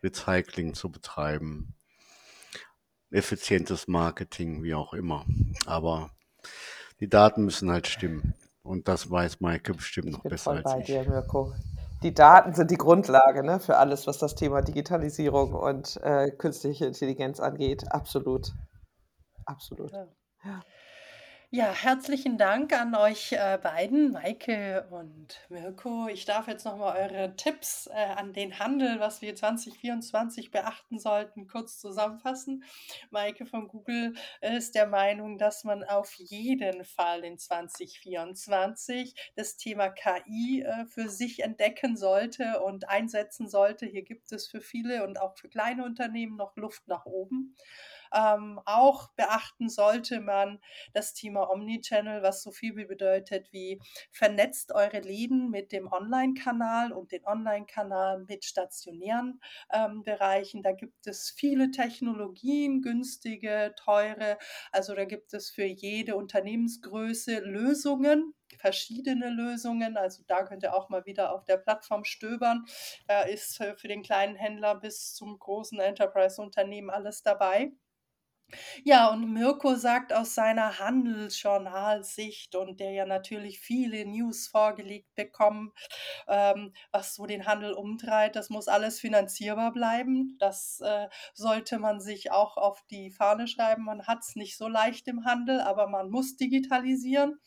Recycling 0.03 0.75
zu 0.75 0.91
betreiben, 0.91 1.75
effizientes 3.11 3.89
Marketing, 3.89 4.63
wie 4.63 4.75
auch 4.75 4.95
immer. 4.95 5.27
Aber 5.67 6.11
die 7.01 7.09
Daten 7.09 7.45
müssen 7.45 7.71
halt 7.71 7.87
stimmen. 7.87 8.35
Und 8.63 8.89
das 8.89 9.11
weiß 9.11 9.41
Maike 9.41 9.75
bestimmt 9.75 10.11
noch 10.11 10.23
besser 10.23 10.53
als 10.53 10.65
bei 10.65 10.81
ich. 10.81 10.87
Dir, 10.87 11.05
Mirko. 11.05 11.55
Die 12.03 12.13
Daten 12.13 12.55
sind 12.55 12.71
die 12.71 12.77
Grundlage 12.77 13.45
ne, 13.45 13.61
für 13.61 13.77
alles, 13.77 14.07
was 14.07 14.19
das 14.19 14.35
Thema 14.35 14.61
Digitalisierung 14.61 15.55
und 15.55 15.99
äh, 16.03 16.31
künstliche 16.31 16.87
Intelligenz 16.87 17.39
angeht. 17.41 17.85
Absolut. 17.91 18.53
Absolut. 19.45 19.93
Ja. 19.93 20.63
Ja. 21.51 21.73
Herzlichen 21.73 22.39
Dank 22.39 22.73
an 22.73 22.95
euch 22.95 23.33
äh, 23.33 23.59
beiden, 23.63 24.13
Maike 24.13 24.87
und 24.91 25.41
Mirko. 25.49 26.09
Ich 26.09 26.25
darf 26.25 26.49
jetzt 26.49 26.65
nochmal 26.65 26.97
eure 26.97 27.37
Tipps 27.37 27.87
äh, 27.87 27.95
an 27.95 28.33
den 28.33 28.59
Handel, 28.59 29.01
was 29.01 29.23
wir 29.23 29.35
2024 29.35 30.51
beachten 30.51 30.99
sollten, 30.99 31.47
kurz 31.47 31.79
zusammenfassen. 31.79 32.65
Maike 33.11 33.47
von 33.47 33.69
Google 33.69 34.15
ist 34.41 34.75
der 34.75 34.87
Meinung, 34.87 35.39
dass 35.39 35.65
man 35.65 35.85
auf 35.85 36.15
jeden 36.15 36.85
Fall 36.85 37.25
in 37.25 37.39
2024 37.39 39.33
das 39.37 39.57
Thema 39.57 39.89
KI 39.89 40.63
äh, 40.63 40.87
für 40.87 41.09
sich 41.09 41.43
entdecken 41.43 41.97
sollte 41.97 42.61
und 42.63 42.89
einsetzen 42.89 43.49
sollte. 43.49 43.87
Hier 43.87 44.03
gibt 44.03 44.33
es 44.33 44.47
für 44.47 44.61
viele 44.61 45.05
und 45.05 45.21
auch 45.21 45.37
für 45.37 45.49
kleine 45.49 45.85
Unternehmen 45.85 46.37
noch 46.37 46.57
Luft 46.57 46.89
nach 46.89 47.07
oben. 47.07 47.55
Ähm, 48.17 48.61
auch 48.65 49.11
beachten 49.15 49.69
sollte 49.69 50.21
man 50.21 50.59
das 50.95 51.13
Thema 51.13 51.51
Omnichannel, 51.51 52.23
was 52.23 52.43
so 52.43 52.51
viel 52.51 52.73
bedeutet 52.87 53.53
wie 53.53 53.79
vernetzt 54.11 54.73
eure 54.73 55.01
Läden 55.01 55.51
mit 55.51 55.73
dem 55.73 55.93
Online-Kanal 55.93 56.93
und 56.93 57.13
den 57.13 57.27
Online-Kanal 57.27 58.25
mit 58.27 58.45
stationären 58.45 59.41
ähm, 59.73 60.03
Bereichen. 60.03 60.63
Da 60.63 60.73
gibt 60.73 61.07
es 61.07 61.31
viele 61.37 61.71
Technologien, 61.71 62.81
günstige, 62.83 63.75
teure. 63.77 64.39
Also 64.73 64.95
da 64.95 65.05
gibt 65.05 65.35
es 65.35 65.51
für 65.51 65.65
jede 65.65 66.17
Unternehmensgröße 66.17 67.41
Lösungen, 67.41 68.35
verschiedene 68.59 69.29
Lösungen. 69.31 69.97
Also 69.97 70.23
da 70.27 70.45
könnt 70.45 70.63
ihr 70.63 70.75
auch 70.75 70.89
mal 70.89 71.05
wieder 71.05 71.33
auf 71.35 71.45
der 71.45 71.59
Plattform 71.59 72.05
stöbern. 72.05 72.65
Da 73.07 73.23
ist 73.23 73.57
für 73.57 73.89
den 73.89 74.03
kleinen 74.03 74.37
Händler 74.37 74.75
bis 74.75 75.15
zum 75.15 75.39
großen 75.39 75.79
Enterprise-Unternehmen 75.81 76.91
alles 76.91 77.23
dabei. 77.23 77.73
Ja, 78.85 79.09
und 79.11 79.33
Mirko 79.33 79.75
sagt 79.75 80.13
aus 80.13 80.35
seiner 80.35 80.79
Handelsjournalsicht 80.79 82.55
und 82.55 82.81
der 82.81 82.93
ja 82.93 83.05
natürlich 83.07 83.59
viele 83.61 84.05
News 84.07 84.49
vorgelegt 84.49 85.15
bekommt, 85.15 85.73
ähm, 86.29 86.73
was 86.93 87.15
so 87.15 87.27
den 87.27 87.47
Handel 87.47 87.73
umtreibt, 87.73 88.37
das 88.37 88.51
muss 88.51 88.69
alles 88.69 89.01
finanzierbar 89.01 89.73
bleiben. 89.73 90.37
Das, 90.39 90.81
äh, 90.81 91.09
sollte 91.35 91.79
man 91.79 92.01
sich 92.01 92.31
auch 92.31 92.57
auf 92.57 92.83
die 92.91 93.11
Fahne 93.11 93.49
schreiben. 93.49 93.85
Man 93.85 94.07
hat 94.07 94.21
es 94.23 94.37
nicht 94.37 94.57
so 94.57 94.69
leicht 94.69 95.09
im 95.09 95.25
Handel, 95.25 95.61
aber 95.61 95.89
man 95.89 96.11
muss 96.11 96.37
digitalisieren. 96.37 97.39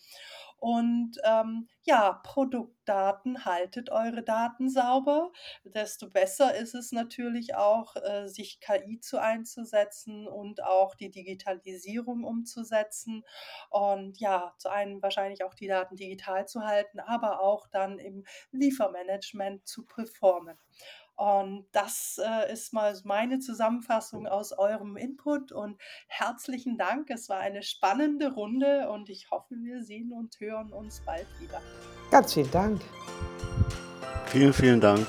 Und, 0.60 1.18
ähm, 1.24 1.68
ja, 1.84 2.14
Produktdaten, 2.24 3.46
haltet 3.46 3.90
eure 3.92 4.24
Daten 4.24 4.70
sauber. 4.70 5.32
Desto 5.64 6.10
besser 6.10 6.56
ist 6.56 6.76
es 6.76 6.92
natürlich 6.92 7.56
auch, 7.56 7.96
äh, 7.96 8.28
sich 8.28 8.60
KI 8.60 9.00
zu 9.00 9.20
einzusetzen 9.22 10.28
und 10.28 10.64
auch 10.64 10.96
die 10.96 11.10
Digitalisierung 11.12 12.24
umzusetzen 12.24 13.24
und 13.70 14.20
ja, 14.20 14.54
zu 14.58 14.70
einem 14.70 15.02
wahrscheinlich 15.02 15.44
auch 15.44 15.54
die 15.54 15.68
Daten 15.68 15.96
digital 15.96 16.48
zu 16.48 16.62
halten, 16.66 17.00
aber 17.00 17.42
auch 17.42 17.68
dann 17.68 18.00
im 18.00 18.26
Liefermanagement 18.52 19.68
zu 19.68 19.86
performen. 19.86 20.58
Und 21.20 21.66
das, 21.74 22.18
äh, 22.24 22.54
ist 22.54 22.72
mal 22.72 22.98
meine 23.04 23.40
Zusammenfassung 23.40 24.26
aus 24.26 24.54
eurem 24.58 24.96
Input 24.96 25.52
und 25.52 25.78
herzlichen 26.08 26.78
Dank. 26.78 27.10
Es 27.10 27.28
war 27.28 27.40
eine 27.40 27.62
spannende 27.62 28.32
Runde 28.32 28.90
und 28.90 29.10
ich 29.10 29.30
hoffe, 29.30 29.56
wir 29.62 29.84
sehen 29.84 30.14
und 30.14 30.40
hören 30.40 30.72
uns 30.72 31.02
bald 31.06 31.28
wieder. 31.42 31.62
Ganz 32.10 32.34
vielen 32.34 32.52
Dank. 32.52 32.82
Vielen, 34.28 34.54
vielen 34.54 34.80
Dank. 34.80 35.06